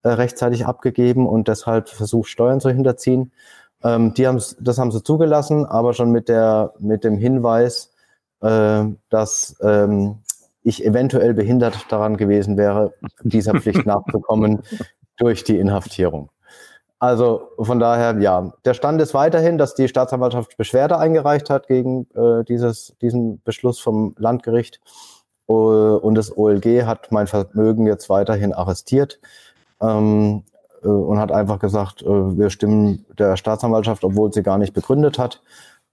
[0.03, 3.33] äh, rechtzeitig abgegeben und deshalb versucht, Steuern zu hinterziehen.
[3.83, 7.93] Ähm, die haben's, das haben sie zugelassen, aber schon mit, der, mit dem Hinweis,
[8.41, 10.19] äh, dass ähm,
[10.63, 12.93] ich eventuell behindert daran gewesen wäre,
[13.23, 14.63] dieser Pflicht nachzukommen
[15.17, 16.31] durch die Inhaftierung.
[17.01, 22.07] Also von daher, ja, der Stand ist weiterhin, dass die Staatsanwaltschaft Beschwerde eingereicht hat gegen
[22.15, 24.81] äh, dieses, diesen Beschluss vom Landgericht
[25.49, 29.19] äh, und das OLG hat mein Vermögen jetzt weiterhin arrestiert
[29.81, 30.45] ähm,
[30.83, 35.19] äh, und hat einfach gesagt, äh, wir stimmen der Staatsanwaltschaft, obwohl sie gar nicht begründet
[35.19, 35.43] hat,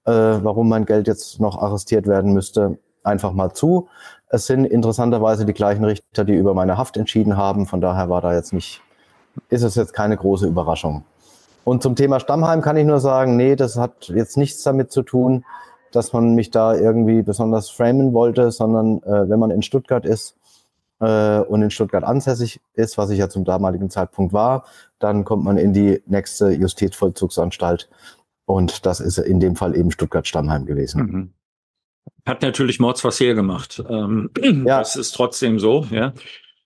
[0.05, 3.87] äh, warum mein Geld jetzt noch arrestiert werden müsste, einfach mal zu.
[4.27, 7.65] Es sind interessanterweise die gleichen Richter, die über meine Haft entschieden haben.
[7.65, 8.81] Von daher war da jetzt nicht,
[9.49, 11.03] ist es jetzt keine große Überraschung.
[11.63, 15.03] Und zum Thema Stammheim kann ich nur sagen, nee, das hat jetzt nichts damit zu
[15.03, 15.43] tun,
[15.91, 20.35] dass man mich da irgendwie besonders framen wollte, sondern äh, wenn man in Stuttgart ist
[20.99, 24.65] äh, und in Stuttgart ansässig ist, was ich ja zum damaligen Zeitpunkt war,
[24.99, 27.89] dann kommt man in die nächste Justizvollzugsanstalt
[28.45, 31.01] und das ist in dem Fall eben Stuttgart-Stammheim gewesen.
[31.01, 31.33] Mhm.
[32.25, 33.83] Hat natürlich Mords was hergemacht.
[33.89, 34.79] Ähm, ja.
[34.79, 36.13] Das ist trotzdem so, ja.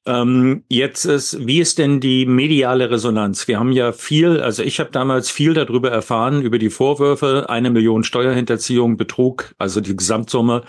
[0.08, 3.48] Ähm, jetzt ist, wie ist denn die mediale Resonanz?
[3.48, 7.70] Wir haben ja viel, also ich habe damals viel darüber erfahren, über die Vorwürfe, eine
[7.70, 10.64] Million Steuerhinterziehung, Betrug, also die Gesamtsumme.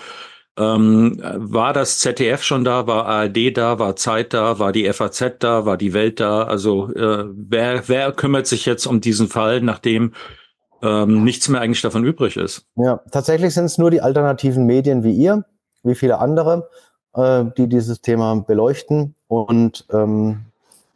[0.58, 2.86] Ähm, war das ZDF schon da?
[2.86, 3.78] War ARD da?
[3.78, 4.58] War Zeit da?
[4.58, 5.64] War die FAZ da?
[5.64, 6.42] War die Welt da?
[6.42, 10.12] Also äh, wer, wer kümmert sich jetzt um diesen Fall, nachdem
[10.82, 12.66] ähm, nichts mehr eigentlich davon übrig ist.
[12.76, 15.44] Ja, tatsächlich sind es nur die alternativen Medien wie ihr,
[15.84, 16.68] wie viele andere,
[17.14, 19.14] äh, die dieses Thema beleuchten.
[19.32, 20.44] Und ähm,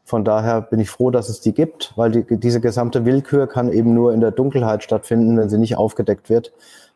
[0.05, 3.73] von daher bin ich froh, dass es die gibt, weil die, diese gesamte Willkür kann
[3.73, 6.53] eben nur in der Dunkelheit stattfinden, wenn sie nicht aufgedeckt wird.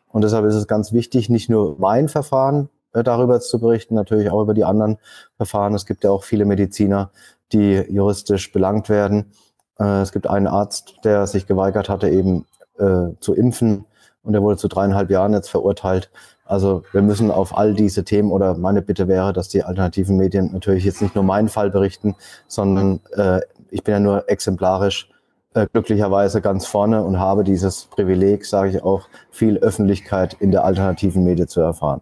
[0.09, 4.29] Und deshalb ist es ganz wichtig, nicht nur mein Verfahren äh, darüber zu berichten, natürlich
[4.29, 4.99] auch über die anderen
[5.35, 5.73] Verfahren.
[5.73, 7.09] Es gibt ja auch viele Mediziner,
[7.53, 9.31] die juristisch belangt werden.
[9.79, 12.45] Äh, es gibt einen Arzt, der sich geweigert hatte, eben
[12.77, 13.85] äh, zu impfen
[14.21, 16.11] und er wurde zu dreieinhalb Jahren jetzt verurteilt.
[16.51, 20.51] Also wir müssen auf all diese Themen oder meine Bitte wäre, dass die alternativen Medien
[20.51, 22.15] natürlich jetzt nicht nur meinen Fall berichten,
[22.49, 25.09] sondern äh, ich bin ja nur exemplarisch
[25.53, 30.65] äh, glücklicherweise ganz vorne und habe dieses Privileg, sage ich auch, viel Öffentlichkeit in der
[30.65, 32.01] alternativen Medien zu erfahren.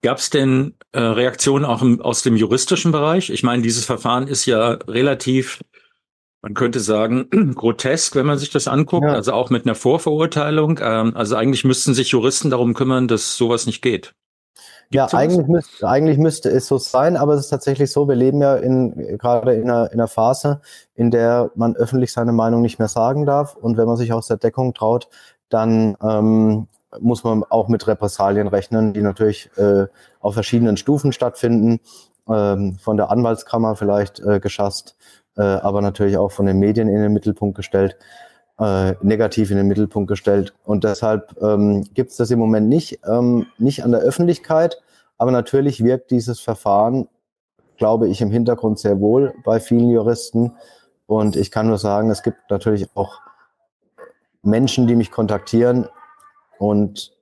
[0.00, 3.28] Gab es denn äh, Reaktionen auch im, aus dem juristischen Bereich?
[3.28, 5.60] Ich meine, dieses Verfahren ist ja relativ
[6.42, 9.14] man könnte sagen, grotesk, wenn man sich das anguckt, ja.
[9.14, 10.78] also auch mit einer Vorverurteilung.
[10.82, 14.14] Ähm, also eigentlich müssten sich Juristen darum kümmern, dass sowas nicht geht.
[14.90, 18.14] Gibt's ja, eigentlich müsste, eigentlich müsste es so sein, aber es ist tatsächlich so, wir
[18.14, 20.62] leben ja in, gerade in einer, in einer Phase,
[20.94, 23.54] in der man öffentlich seine Meinung nicht mehr sagen darf.
[23.54, 25.08] Und wenn man sich aus der Deckung traut,
[25.50, 26.68] dann ähm,
[27.00, 29.86] muss man auch mit Repressalien rechnen, die natürlich äh,
[30.20, 31.80] auf verschiedenen Stufen stattfinden,
[32.28, 34.96] ähm, von der Anwaltskammer vielleicht äh, geschasst,
[35.38, 37.96] äh, aber natürlich auch von den Medien in den Mittelpunkt gestellt,
[38.58, 40.52] äh, negativ in den Mittelpunkt gestellt.
[40.64, 44.82] Und deshalb ähm, gibt es das im Moment nicht, ähm, nicht an der Öffentlichkeit,
[45.16, 47.08] aber natürlich wirkt dieses Verfahren,
[47.76, 50.52] glaube ich, im Hintergrund sehr wohl bei vielen Juristen.
[51.06, 53.20] Und ich kann nur sagen, es gibt natürlich auch
[54.42, 55.86] Menschen, die mich kontaktieren
[56.58, 57.12] und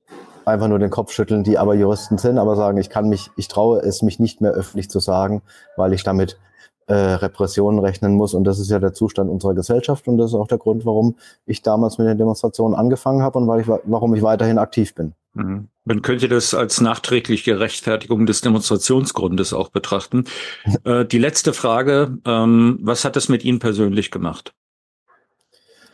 [0.46, 3.48] einfach nur den Kopf schütteln, die aber Juristen sind, aber sagen, ich kann mich, ich
[3.48, 5.42] traue es mich nicht mehr öffentlich zu sagen,
[5.76, 6.38] weil ich damit
[6.86, 8.34] äh, Repressionen rechnen muss.
[8.34, 10.06] Und das ist ja der Zustand unserer Gesellschaft.
[10.08, 13.48] Und das ist auch der Grund, warum ich damals mit den Demonstrationen angefangen habe und
[13.48, 15.12] weil ich, warum ich weiterhin aktiv bin.
[15.34, 15.68] Mhm.
[15.84, 20.24] Man könnte das als nachträgliche Rechtfertigung des Demonstrationsgrundes auch betrachten.
[20.84, 24.52] äh, die letzte Frage, ähm, was hat es mit Ihnen persönlich gemacht?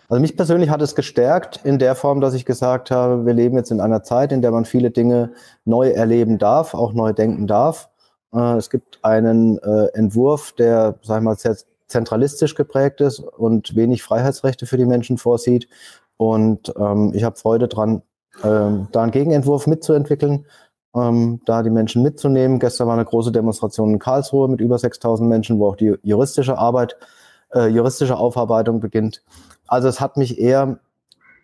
[0.09, 3.57] Also mich persönlich hat es gestärkt in der Form, dass ich gesagt habe, wir leben
[3.57, 5.33] jetzt in einer Zeit, in der man viele Dinge
[5.65, 7.89] neu erleben darf, auch neu denken darf.
[8.35, 11.57] Äh, es gibt einen äh, Entwurf, der, sag ich mal, sehr
[11.89, 15.69] zentralistisch geprägt ist und wenig Freiheitsrechte für die Menschen vorsieht.
[16.17, 18.03] Und ähm, ich habe Freude dran,
[18.43, 20.47] ähm, da einen Gegenentwurf mitzuentwickeln,
[20.95, 22.59] ähm, da die Menschen mitzunehmen.
[22.59, 26.57] Gestern war eine große Demonstration in Karlsruhe mit über 6000 Menschen, wo auch die juristische
[26.57, 26.97] Arbeit,
[27.53, 29.23] äh, juristische Aufarbeitung beginnt.
[29.67, 30.79] Also es hat mich eher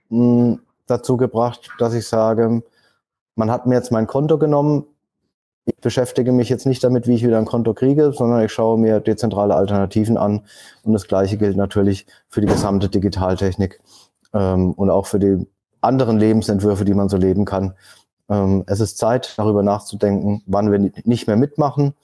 [0.08, 2.62] mh, dazu gebracht, dass ich sage,
[3.36, 4.86] man hat mir jetzt mein Konto genommen,
[5.68, 8.78] ich beschäftige mich jetzt nicht damit, wie ich wieder ein Konto kriege, sondern ich schaue
[8.78, 10.42] mir dezentrale Alternativen an.
[10.82, 13.80] Und das Gleiche gilt natürlich für die gesamte Digitaltechnik
[14.32, 15.46] ähm, und auch für die
[15.80, 17.74] anderen Lebensentwürfe, die man so leben kann.
[18.28, 21.94] Ähm, es ist Zeit, darüber nachzudenken, wann wir nicht mehr mitmachen.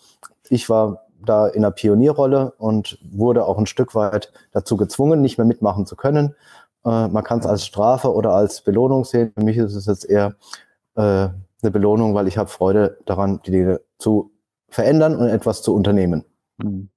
[0.49, 5.39] Ich war da in einer Pionierrolle und wurde auch ein Stück weit dazu gezwungen, nicht
[5.39, 6.35] mehr mitmachen zu können.
[6.85, 9.32] Äh, man kann es als Strafe oder als Belohnung sehen.
[9.36, 10.35] Für mich ist es jetzt eher
[10.97, 11.28] äh,
[11.65, 14.32] eine Belohnung, weil ich habe Freude daran, die Dinge zu
[14.69, 16.24] verändern und etwas zu unternehmen.
[16.59, 16.91] Mhm.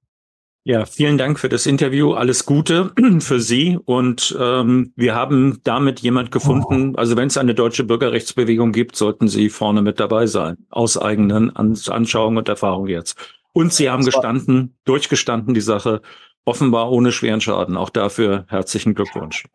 [0.64, 2.12] Ja, vielen Dank für das Interview.
[2.12, 3.78] Alles Gute für Sie.
[3.86, 9.28] Und ähm, wir haben damit jemand gefunden, also wenn es eine deutsche Bürgerrechtsbewegung gibt, sollten
[9.28, 13.16] Sie vorne mit dabei sein, aus eigenen Anschauungen und Erfahrungen jetzt.
[13.54, 16.02] Und Sie haben gestanden, durchgestanden die Sache,
[16.44, 17.78] offenbar ohne schweren Schaden.
[17.78, 19.46] Auch dafür herzlichen Glückwunsch.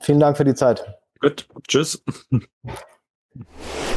[0.00, 0.84] Vielen Dank für die Zeit.
[1.20, 2.04] Gut, tschüss.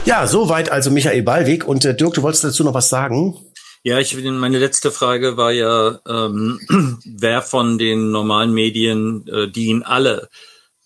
[0.05, 1.67] Ja, soweit also Michael Ballweg.
[1.67, 3.37] Und äh, Dirk, du wolltest dazu noch was sagen?
[3.83, 6.59] Ja, ich meine letzte Frage war ja, ähm,
[7.05, 10.29] wer von den normalen Medien, äh, die ihn alle,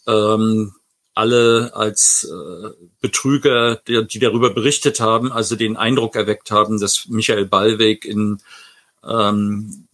[0.08, 0.74] ähm,
[1.16, 2.70] alle als äh,
[3.02, 8.40] Betrüger, die, die, darüber berichtet haben, also den Eindruck erweckt haben, dass Michael Ballweg in
[9.08, 9.88] ähm,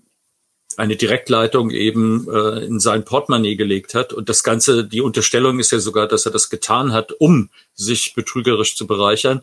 [0.79, 4.13] eine Direktleitung eben äh, in sein Portemonnaie gelegt hat.
[4.13, 8.13] Und das Ganze, die Unterstellung ist ja sogar, dass er das getan hat, um sich
[8.15, 9.41] betrügerisch zu bereichern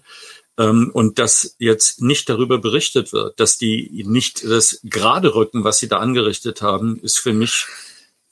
[0.59, 5.79] ähm, und dass jetzt nicht darüber berichtet wird, dass die nicht das gerade rücken, was
[5.79, 7.67] sie da angerichtet haben, ist für mich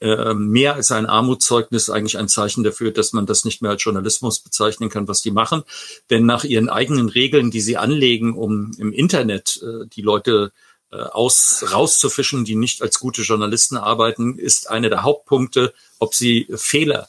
[0.00, 3.84] äh, mehr als ein Armutszeugnis eigentlich ein Zeichen dafür, dass man das nicht mehr als
[3.84, 5.62] Journalismus bezeichnen kann, was die machen.
[6.08, 10.52] Denn nach ihren eigenen Regeln, die sie anlegen, um im Internet äh, die Leute
[11.12, 17.08] aus rauszufischen, die nicht als gute Journalisten arbeiten, ist einer der Hauptpunkte, ob sie Fehler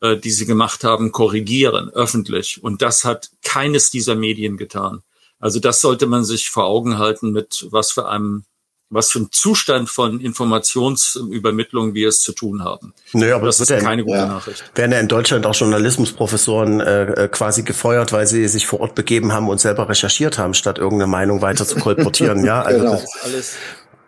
[0.00, 2.62] äh, die sie gemacht haben, korrigieren, öffentlich.
[2.62, 5.02] Und das hat keines dieser Medien getan.
[5.38, 8.44] Also das sollte man sich vor Augen halten, mit was für einem
[8.88, 12.94] was für ein Zustand von Informationsübermittlung wir es zu tun haben.
[13.12, 14.26] Naja, aber das ist ja keine gute ja.
[14.26, 14.64] Nachricht.
[14.74, 18.94] Werden ja in Deutschland auch Journalismusprofessoren äh, äh, quasi gefeuert, weil sie sich vor Ort
[18.94, 22.44] begeben haben und selber recherchiert haben, statt irgendeine Meinung weiter zu kolportieren.
[22.44, 22.92] ja, also genau.
[22.92, 23.52] das, alles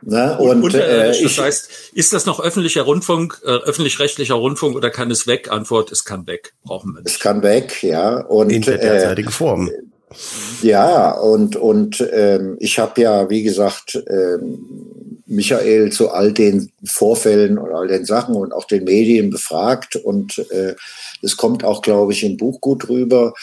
[0.02, 0.38] Ne?
[0.38, 4.90] Und, und äh, das ich, heißt, ist das noch öffentlicher Rundfunk, äh, öffentlich-rechtlicher Rundfunk oder
[4.90, 5.50] kann es weg?
[5.50, 6.54] Antwort, es kann weg.
[6.62, 7.14] Brauchen wir nicht.
[7.14, 8.20] Es kann weg, ja.
[8.20, 9.70] Und, In der derzeitigen äh, Form.
[10.62, 17.58] Ja, und, und ähm, ich habe ja, wie gesagt, ähm, Michael zu all den Vorfällen
[17.58, 19.96] und all den Sachen und auch den Medien befragt.
[19.96, 20.74] Und äh,
[21.22, 23.34] es kommt auch, glaube ich, im Buch gut rüber,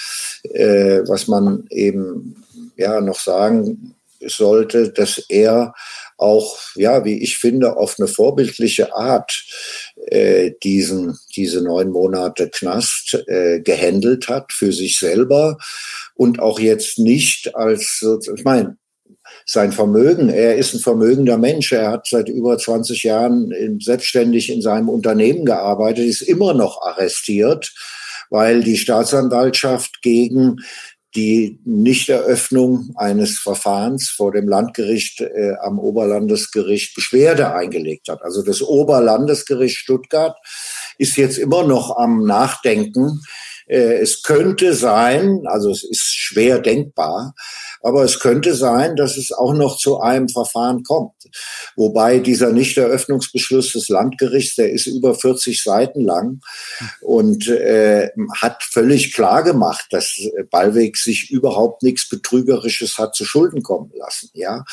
[0.43, 2.43] äh, was man eben
[2.75, 5.73] ja noch sagen sollte, dass er
[6.17, 9.31] auch, ja, wie ich finde, auf eine vorbildliche Art
[10.07, 15.57] äh, diesen, diese neun Monate Knast äh, gehandelt hat für sich selber
[16.15, 18.03] und auch jetzt nicht als,
[18.35, 18.77] ich meine,
[19.45, 20.29] sein Vermögen.
[20.29, 21.71] Er ist ein vermögender Mensch.
[21.71, 26.81] Er hat seit über 20 Jahren in, selbstständig in seinem Unternehmen gearbeitet, ist immer noch
[26.81, 27.73] arrestiert,
[28.29, 30.57] weil die Staatsanwaltschaft gegen
[31.15, 38.21] die Nichteröffnung eines Verfahrens vor dem Landgericht äh, am Oberlandesgericht Beschwerde eingelegt hat.
[38.21, 40.37] Also das Oberlandesgericht Stuttgart
[40.97, 43.21] ist jetzt immer noch am Nachdenken.
[43.67, 47.33] Äh, es könnte sein, also es ist schwer denkbar,
[47.85, 51.13] aber es könnte sein, dass es auch noch zu einem Verfahren kommt.
[51.75, 56.41] Wobei dieser Nichteröffnungsbeschluss des Landgerichts, der ist über 40 Seiten lang
[57.01, 58.09] und äh,
[58.41, 64.31] hat völlig klar gemacht, dass Ballweg sich überhaupt nichts Betrügerisches hat zu Schulden kommen lassen.
[64.33, 64.65] Ja,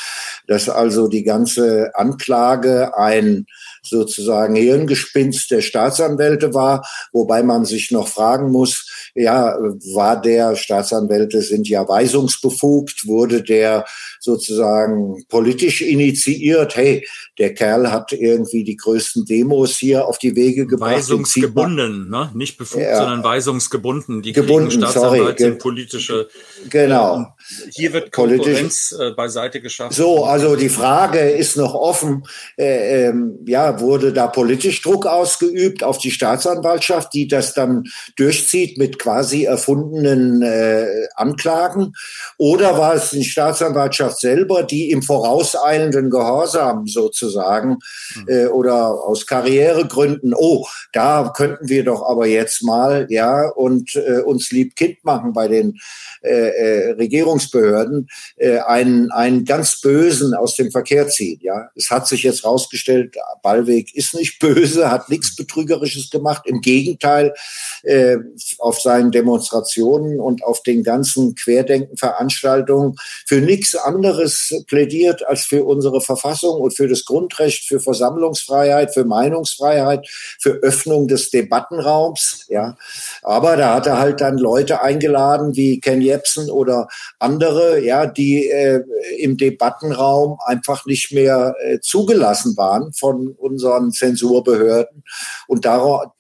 [0.47, 3.45] dass also die ganze Anklage ein
[3.83, 9.57] sozusagen Hirngespinst der Staatsanwälte war, wobei man sich noch fragen muss, ja,
[9.95, 13.85] war der Staatsanwälte sind ja weisungsbefugt, wurde der
[14.21, 17.07] sozusagen politisch initiiert, hey,
[17.39, 20.97] der Kerl hat irgendwie die größten Demos hier auf die Wege gebracht.
[20.97, 22.31] Weisungsgebunden, ne?
[22.35, 22.97] nicht befugt, ja.
[22.97, 24.23] sondern weisungsgebunden.
[24.23, 26.29] Die gebunden, Staatsanwälte sind politische.
[26.71, 27.35] Genau.
[27.51, 29.95] Äh, hier wird Konkurrenz äh, beiseite geschafft.
[29.95, 32.25] So, also die Frage ist noch offen.
[32.57, 37.85] Äh, ähm, ja, wurde da politisch Druck ausgeübt auf die Staatsanwaltschaft, die das dann
[38.17, 41.93] durchzieht mit quasi erfundenen äh, Anklagen?
[42.39, 47.79] Oder war es die Staatsanwaltschaft selber, die im vorauseilenden Gehorsam sozusagen
[48.15, 48.29] hm.
[48.29, 54.21] äh, oder aus Karrieregründen, oh, da könnten wir doch aber jetzt mal, ja, und äh,
[54.21, 55.79] uns lieb Kind machen bei den
[56.23, 56.93] äh, äh,
[57.33, 61.39] Regierungsbehörden, äh, einen, einen ganz Bösen aus dem Verkehr ziehen.
[61.43, 66.43] Ja, es hat sich jetzt rausgestellt, Ballweg ist nicht böse, hat nichts Betrügerisches gemacht.
[66.47, 67.35] Im Gegenteil,
[67.83, 68.17] äh,
[68.59, 72.97] auf seinen Demonstrationen und auf den ganzen Querdenkenveranstaltungen
[73.27, 79.05] für nichts anderes plädiert als für unsere Verfassung und für das Grundrecht, für Versammlungsfreiheit, für
[79.05, 80.07] Meinungsfreiheit,
[80.39, 82.47] für Öffnung des Debattenraums.
[82.49, 82.77] Ja,
[83.23, 86.89] aber da hat er halt dann Leute eingeladen wie Ken Jebsen oder
[87.23, 88.83] andere, ja, die äh,
[89.19, 95.05] im Debattenraum einfach nicht mehr äh, zugelassen waren von unseren Zensurbehörden
[95.47, 96.13] und darauf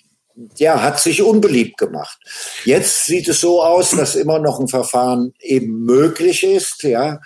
[0.56, 2.18] ja, hat sich unbeliebt gemacht.
[2.64, 7.20] Jetzt sieht es so aus, dass immer noch ein Verfahren eben möglich ist, ja.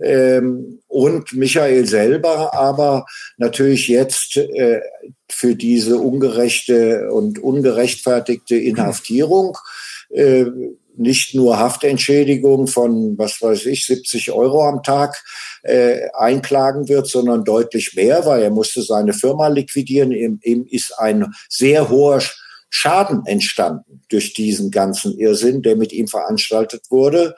[0.00, 4.80] Ähm, und Michael selber aber natürlich jetzt äh,
[5.28, 9.58] für diese ungerechte und ungerechtfertigte Inhaftierung
[10.10, 10.46] äh,
[10.98, 15.22] nicht nur Haftentschädigung von, was weiß ich, 70 Euro am Tag
[15.62, 20.12] äh, einklagen wird, sondern deutlich mehr, weil er musste seine Firma liquidieren.
[20.12, 22.20] Ihm, ihm ist ein sehr hoher
[22.68, 27.34] Schaden entstanden durch diesen ganzen Irrsinn, der mit ihm veranstaltet wurde.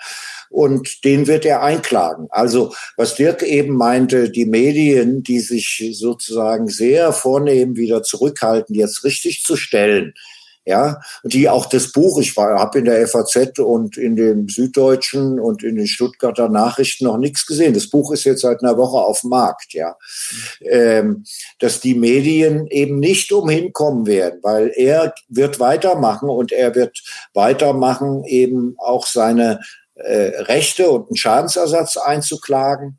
[0.51, 2.27] Und den wird er einklagen.
[2.31, 9.05] Also was Dirk eben meinte, die Medien, die sich sozusagen sehr vornehm wieder zurückhalten, jetzt
[9.05, 10.15] richtig zu stellen,
[10.69, 15.63] ja, die auch das Buch, ich habe in der FAZ und in den Süddeutschen und
[15.63, 17.73] in den Stuttgarter Nachrichten noch nichts gesehen.
[17.73, 19.97] Das Buch ist jetzt seit einer Woche auf dem Markt, ja,
[20.61, 21.25] ähm,
[21.59, 27.03] dass die Medien eben nicht umhin kommen werden, weil er wird weitermachen und er wird
[27.33, 29.61] weitermachen, eben auch seine
[29.95, 32.99] äh, Rechte und einen Schadensersatz einzuklagen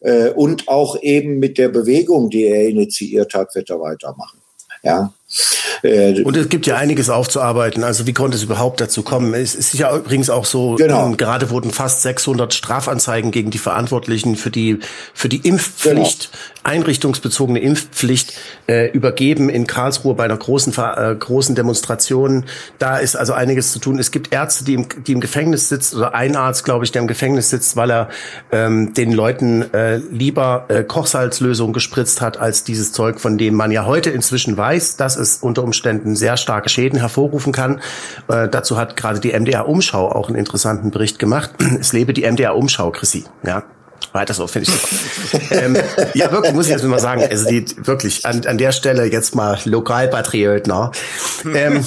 [0.00, 4.40] äh, und auch eben mit der Bewegung, die er initiiert hat, wird er weitermachen.
[4.82, 5.12] Ja.
[5.82, 7.84] Äh, und es gibt ja einiges aufzuarbeiten.
[7.84, 9.34] Also wie konnte es überhaupt dazu kommen?
[9.34, 11.06] Es ist ja übrigens auch so, genau.
[11.06, 14.78] ähm, gerade wurden fast 600 Strafanzeigen gegen die Verantwortlichen für die,
[15.14, 16.74] für die Impfpflicht, genau.
[16.74, 18.34] einrichtungsbezogene Impfpflicht
[18.68, 22.44] äh, übergeben in Karlsruhe bei einer großen, äh, großen Demonstration.
[22.78, 23.98] Da ist also einiges zu tun.
[23.98, 27.02] Es gibt Ärzte, die im, die im Gefängnis sitzen, oder ein Arzt, glaube ich, der
[27.02, 28.08] im Gefängnis sitzt, weil er
[28.52, 33.70] ähm, den Leuten äh, lieber äh, Kochsalzlösung gespritzt hat, als dieses Zeug, von dem man
[33.70, 37.80] ja heute inzwischen weiß, dass es unter Umständen sehr starke Schäden hervorrufen kann.
[38.26, 41.50] Äh, dazu hat gerade die MDR Umschau auch einen interessanten Bericht gemacht.
[41.80, 43.24] Es lebe die MDR Umschau, Chrissy.
[43.46, 43.62] Ja,
[44.12, 45.54] weiter so, finde ich super.
[45.62, 45.76] ähm,
[46.14, 49.36] ja, wirklich, muss ich jetzt mal sagen, also die, wirklich, an, an der Stelle jetzt
[49.36, 50.90] mal Lokalpatriot, ne?
[51.54, 51.84] Ähm,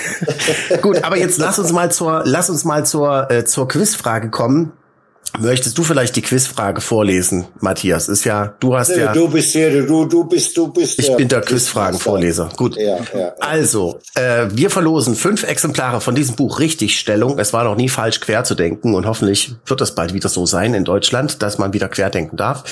[0.82, 4.72] gut, aber jetzt lass uns mal zur, lass uns mal zur, äh, zur Quizfrage kommen.
[5.38, 8.08] Möchtest du vielleicht die Quizfrage vorlesen, Matthias?
[8.08, 9.12] Ist ja, du hast ja.
[9.12, 10.98] Du bist hier, du, du bist, du bist.
[10.98, 12.48] Ich bin der Quizfragenvorleser.
[12.56, 12.76] Gut.
[12.76, 13.32] Ja, ja, ja.
[13.38, 17.38] Also, äh, wir verlosen fünf Exemplare von diesem Buch Richtigstellung.
[17.38, 20.46] Es war noch nie falsch, quer zu denken und hoffentlich wird es bald wieder so
[20.46, 22.64] sein in Deutschland, dass man wieder querdenken darf.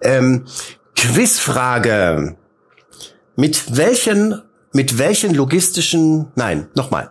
[0.00, 0.44] Ähm,
[0.94, 2.36] Quizfrage.
[3.36, 4.42] Mit welchen,
[4.72, 7.10] mit welchen logistischen, nein, nochmal.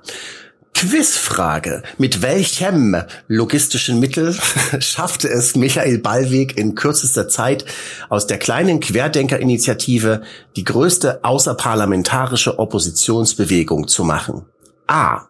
[0.75, 1.83] Quizfrage.
[1.97, 4.35] Mit welchem logistischen Mittel
[4.79, 7.63] schaffte es Michael Ballweg in kürzester Zeit
[8.09, 10.23] aus der kleinen Querdenkerinitiative
[10.57, 14.47] die größte außerparlamentarische Oppositionsbewegung zu machen?
[14.85, 15.29] A.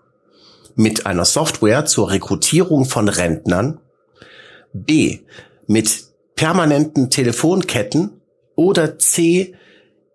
[0.75, 3.79] Mit einer Software zur Rekrutierung von Rentnern.
[4.73, 5.19] B.
[5.67, 6.05] Mit
[6.35, 8.19] permanenten Telefonketten.
[8.55, 9.53] Oder C.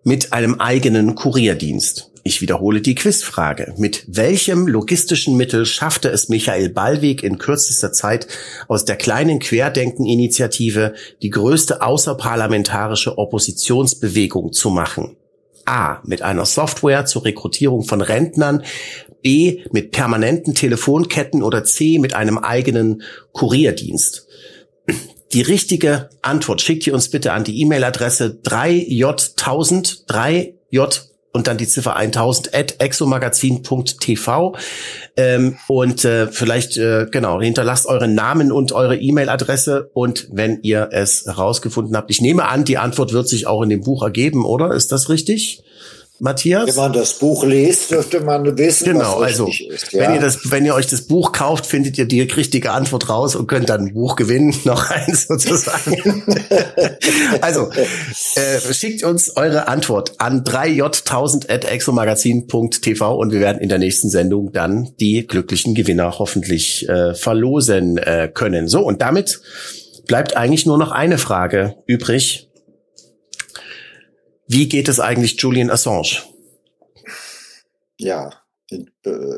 [0.03, 2.10] Mit einem eigenen Kurierdienst.
[2.23, 3.73] Ich wiederhole die Quizfrage.
[3.77, 8.27] Mit welchem logistischen Mittel schaffte es Michael Ballweg in kürzester Zeit
[8.67, 15.17] aus der kleinen Querdenken-Initiative die größte außerparlamentarische Oppositionsbewegung zu machen?
[15.65, 16.01] A.
[16.05, 18.63] Mit einer Software zur Rekrutierung von Rentnern.
[19.23, 19.63] B.
[19.71, 21.97] Mit permanenten Telefonketten oder C.
[21.97, 24.27] Mit einem eigenen Kurierdienst.
[25.33, 31.67] Die richtige Antwort schickt ihr uns bitte an die E-Mail-Adresse 3j1000 3j und dann die
[31.67, 34.55] Ziffer 1000 at exomagazin.tv
[35.17, 40.89] ähm, und äh, vielleicht äh, genau hinterlasst euren Namen und eure E-Mail-Adresse und wenn ihr
[40.91, 44.45] es herausgefunden habt, ich nehme an, die Antwort wird sich auch in dem Buch ergeben,
[44.45, 44.71] oder?
[44.73, 45.63] Ist das richtig?
[46.21, 46.67] Matthias?
[46.67, 49.91] Wenn man das Buch liest, dürfte man wissen, genau, was also, ist.
[49.91, 50.01] Ja.
[50.01, 53.35] Wenn ihr das, wenn ihr euch das Buch kauft, findet ihr die richtige Antwort raus
[53.35, 56.23] und könnt dann ein Buch gewinnen, noch eins sozusagen.
[57.41, 57.71] also,
[58.35, 64.91] äh, schickt uns eure Antwort an 3j1000@exomagazin.tv und wir werden in der nächsten Sendung dann
[64.99, 68.67] die glücklichen Gewinner hoffentlich äh, verlosen äh, können.
[68.67, 69.41] So, und damit
[70.05, 72.50] bleibt eigentlich nur noch eine Frage übrig.
[74.53, 76.23] Wie geht es eigentlich Julian Assange?
[77.97, 78.31] Ja,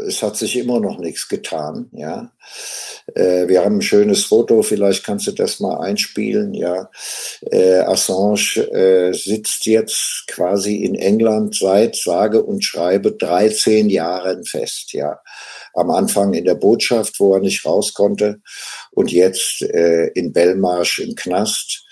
[0.08, 2.32] es hat sich immer noch nichts getan, ja.
[3.14, 6.90] Äh, wir haben ein schönes Foto, vielleicht kannst du das mal einspielen, ja.
[7.52, 14.94] Äh, Assange äh, sitzt jetzt quasi in England seit sage und schreibe 13 Jahren fest,
[14.94, 15.20] ja.
[15.76, 18.42] Am Anfang in der Botschaft, wo er nicht raus konnte.
[18.92, 21.83] Und jetzt in Belmarsch im Knast.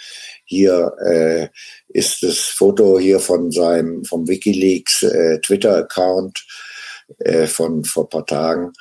[0.52, 1.48] Hier äh,
[1.88, 6.46] ist das Foto hier von seinem, vom Wikileaks äh, Twitter-Account
[7.20, 8.74] äh, von vor paar Tagen.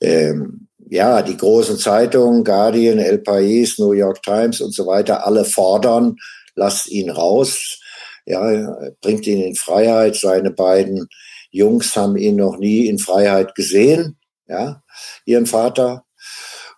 [0.00, 5.44] Ähm, ja, die großen Zeitungen, Guardian, El País, New York Times und so weiter, alle
[5.44, 6.14] fordern,
[6.54, 7.80] lasst ihn raus,
[8.24, 10.14] ja, bringt ihn in Freiheit.
[10.14, 11.08] Seine beiden
[11.50, 14.16] Jungs haben ihn noch nie in Freiheit gesehen,
[14.46, 14.84] ja,
[15.24, 16.04] ihren Vater.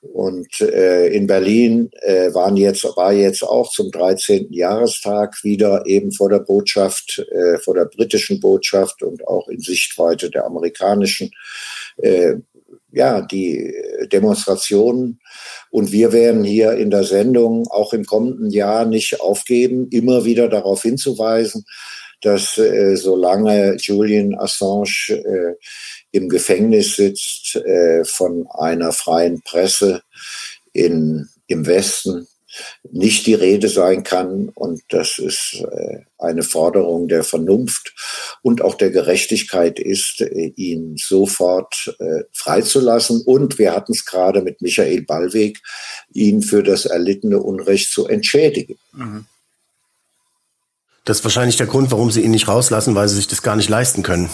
[0.03, 4.53] Und äh, in Berlin äh, waren jetzt, war jetzt auch zum 13.
[4.53, 10.29] Jahrestag wieder eben vor der Botschaft, äh, vor der britischen Botschaft und auch in Sichtweite
[10.29, 11.31] der amerikanischen,
[11.99, 12.35] äh,
[12.91, 13.73] ja, die
[14.13, 15.21] Demonstrationen.
[15.71, 20.49] Und wir werden hier in der Sendung auch im kommenden Jahr nicht aufgeben, immer wieder
[20.49, 21.65] darauf hinzuweisen,
[22.23, 25.55] dass äh, solange Julian Assange äh,
[26.13, 30.03] im Gefängnis sitzt äh, von einer freien Presse
[30.73, 32.29] in, im Westen,
[32.91, 34.51] nicht die Rede sein kann.
[34.51, 37.95] Und das ist äh, eine Forderung der Vernunft
[38.43, 41.97] und auch der Gerechtigkeit ist, äh, ihn sofort
[42.33, 43.23] freizulassen.
[43.23, 45.61] Und wir hatten es gerade mit Michael Ballweg,
[46.13, 48.77] ihn für das erlittene Unrecht zu entschädigen.
[48.93, 49.25] Mhm.
[51.05, 53.57] Das ist wahrscheinlich der Grund, warum sie ihn nicht rauslassen, weil sie sich das gar
[53.57, 54.31] nicht leisten können.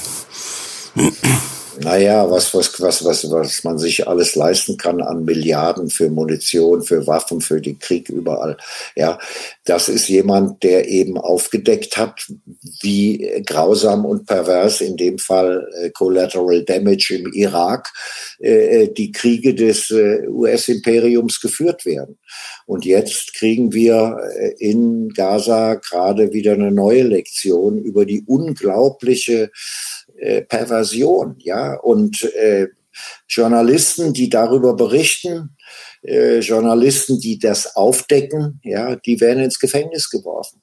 [1.80, 6.82] Naja, was, was, was, was, was man sich alles leisten kann an Milliarden für Munition,
[6.82, 8.56] für Waffen, für den Krieg überall.
[8.96, 9.18] Ja,
[9.64, 12.26] das ist jemand, der eben aufgedeckt hat,
[12.80, 17.92] wie grausam und pervers in dem Fall äh, Collateral Damage im Irak
[18.40, 22.18] äh, äh die Kriege des äh, US-Imperiums geführt werden.
[22.66, 29.50] Und jetzt kriegen wir äh, in Gaza gerade wieder eine neue Lektion über die unglaubliche
[30.18, 32.68] äh, Perversion, ja, und äh,
[33.28, 35.56] Journalisten, die darüber berichten,
[36.02, 40.62] äh, Journalisten, die das aufdecken, ja, die werden ins Gefängnis geworfen.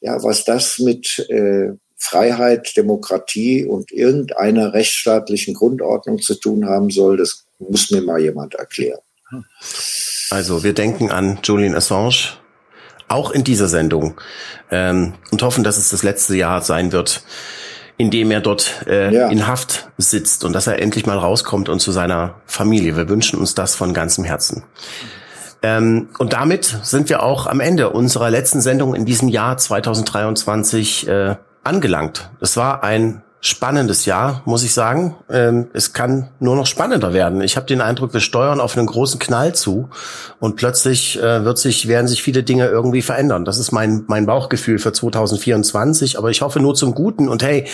[0.00, 7.16] Ja, was das mit äh, Freiheit, Demokratie und irgendeiner rechtsstaatlichen Grundordnung zu tun haben soll,
[7.16, 9.00] das muss mir mal jemand erklären.
[10.30, 12.36] Also wir denken an Julian Assange,
[13.08, 14.20] auch in dieser Sendung,
[14.70, 17.22] ähm, und hoffen, dass es das letzte Jahr sein wird,
[17.96, 19.28] in dem er dort äh, ja.
[19.28, 22.96] in Haft sitzt und dass er endlich mal rauskommt und zu seiner Familie.
[22.96, 24.64] Wir wünschen uns das von ganzem Herzen.
[25.62, 31.08] Ähm, und damit sind wir auch am Ende unserer letzten Sendung in diesem Jahr 2023
[31.08, 32.30] äh, angelangt.
[32.40, 35.14] Es war ein spannendes Jahr, muss ich sagen.
[35.30, 37.42] Ähm, es kann nur noch spannender werden.
[37.42, 39.88] Ich habe den Eindruck, wir steuern auf einen großen Knall zu
[40.40, 43.44] und plötzlich äh, wird sich, werden sich viele Dinge irgendwie verändern.
[43.44, 47.28] Das ist mein, mein Bauchgefühl für 2024, aber ich hoffe nur zum Guten.
[47.28, 47.66] Und hey,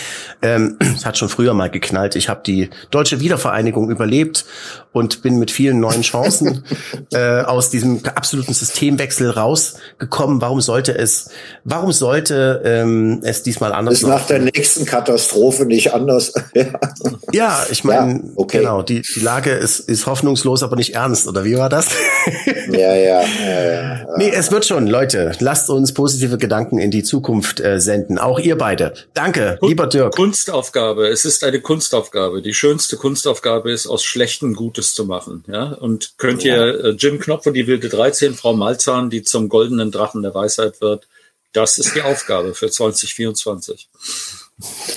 [0.42, 2.16] ähm, es hat schon früher mal geknallt.
[2.16, 4.44] Ich habe die deutsche Wiedervereinigung überlebt
[4.92, 6.64] und bin mit vielen neuen Chancen
[7.12, 10.40] äh, aus diesem absoluten Systemwechsel rausgekommen.
[10.40, 11.30] Warum sollte es,
[11.64, 14.10] warum sollte ähm, es diesmal anders sein?
[14.10, 16.32] Nach der nächsten Katastrophe nicht anders.
[17.32, 17.64] ja.
[17.70, 18.58] ich meine, ja, okay.
[18.58, 21.88] genau, die, die Lage ist, ist hoffnungslos, aber nicht ernst, oder wie war das?
[22.70, 24.06] ja, ja, ja, ja.
[24.16, 25.32] Nee, es wird schon, Leute.
[25.38, 28.18] Lasst uns positive Gedanken in die Zukunft äh, senden.
[28.18, 28.94] Auch ihr beide.
[29.14, 30.14] Danke, Kun lieber Dirk.
[30.14, 31.08] Kunstaufgabe.
[31.08, 32.42] Es ist eine Kunstaufgabe.
[32.42, 35.44] Die schönste Kunstaufgabe ist, aus schlechten Gutes Gutes zu machen.
[35.48, 35.72] Ja?
[35.72, 36.56] Und könnt ja.
[36.56, 40.34] ihr äh, Jim Knopf und die wilde 13, Frau Malzahn, die zum goldenen Drachen der
[40.34, 41.08] Weisheit wird,
[41.52, 43.88] das ist die Aufgabe für 2024.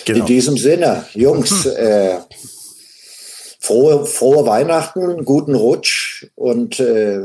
[0.06, 0.20] Genau.
[0.20, 2.20] In diesem Sinne, Jungs, äh,
[3.60, 7.22] frohe, frohe Weihnachten, guten Rutsch und äh,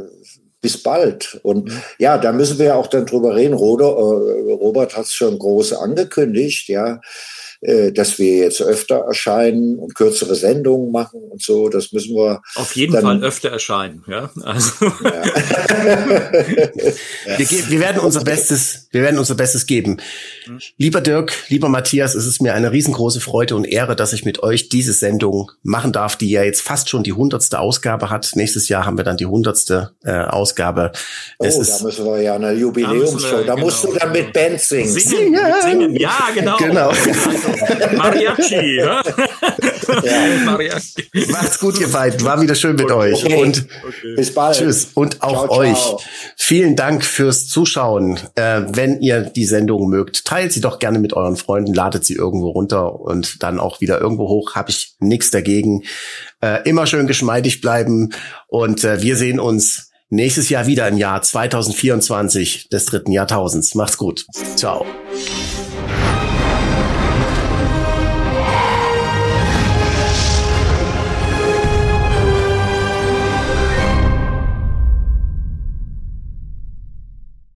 [0.60, 1.40] bis bald.
[1.42, 3.54] Und ja, da müssen wir auch dann drüber reden.
[3.54, 7.00] Robert, Robert hat es schon groß angekündigt, ja.
[7.62, 11.68] Äh, dass wir jetzt öfter erscheinen und kürzere Sendungen machen und so.
[11.68, 12.40] Das müssen wir.
[12.54, 14.30] Auf jeden Fall öfter erscheinen, ja.
[14.42, 14.86] Also.
[14.86, 15.24] Ja.
[17.36, 19.98] wir, wir, werden unser Bestes, wir werden unser Bestes geben.
[20.78, 24.42] Lieber Dirk, lieber Matthias, es ist mir eine riesengroße Freude und Ehre, dass ich mit
[24.42, 28.30] euch diese Sendung machen darf, die ja jetzt fast schon die hundertste Ausgabe hat.
[28.36, 30.92] Nächstes Jahr haben wir dann die hundertste äh, Ausgabe.
[31.38, 33.18] Oh, es da müssen wir ja eine Jubiläumsshow.
[33.20, 33.66] Da, da genau.
[33.66, 34.88] musst du dann mit Band singen.
[34.88, 35.96] Singen, singen.
[35.96, 36.56] Ja, genau.
[36.56, 36.90] Genau.
[37.96, 38.76] Mariachi.
[38.76, 39.02] ja?
[40.44, 41.08] Mariachi.
[41.30, 42.24] Macht's gut, ihr beiden.
[42.24, 43.12] War wieder schön mit okay.
[43.12, 43.24] euch.
[43.24, 44.14] Und okay.
[44.16, 44.56] bis bald.
[44.56, 44.88] Tschüss.
[44.94, 45.78] Und auch ciao, euch.
[45.78, 46.00] Ciao.
[46.36, 48.18] Vielen Dank fürs Zuschauen.
[48.34, 52.14] Äh, wenn ihr die Sendung mögt, teilt sie doch gerne mit euren Freunden, ladet sie
[52.14, 54.54] irgendwo runter und dann auch wieder irgendwo hoch.
[54.54, 55.82] Habe ich nichts dagegen.
[56.40, 58.10] Äh, immer schön geschmeidig bleiben.
[58.48, 63.74] Und äh, wir sehen uns nächstes Jahr wieder im Jahr 2024 des dritten Jahrtausends.
[63.74, 64.26] Macht's gut.
[64.56, 64.84] Ciao.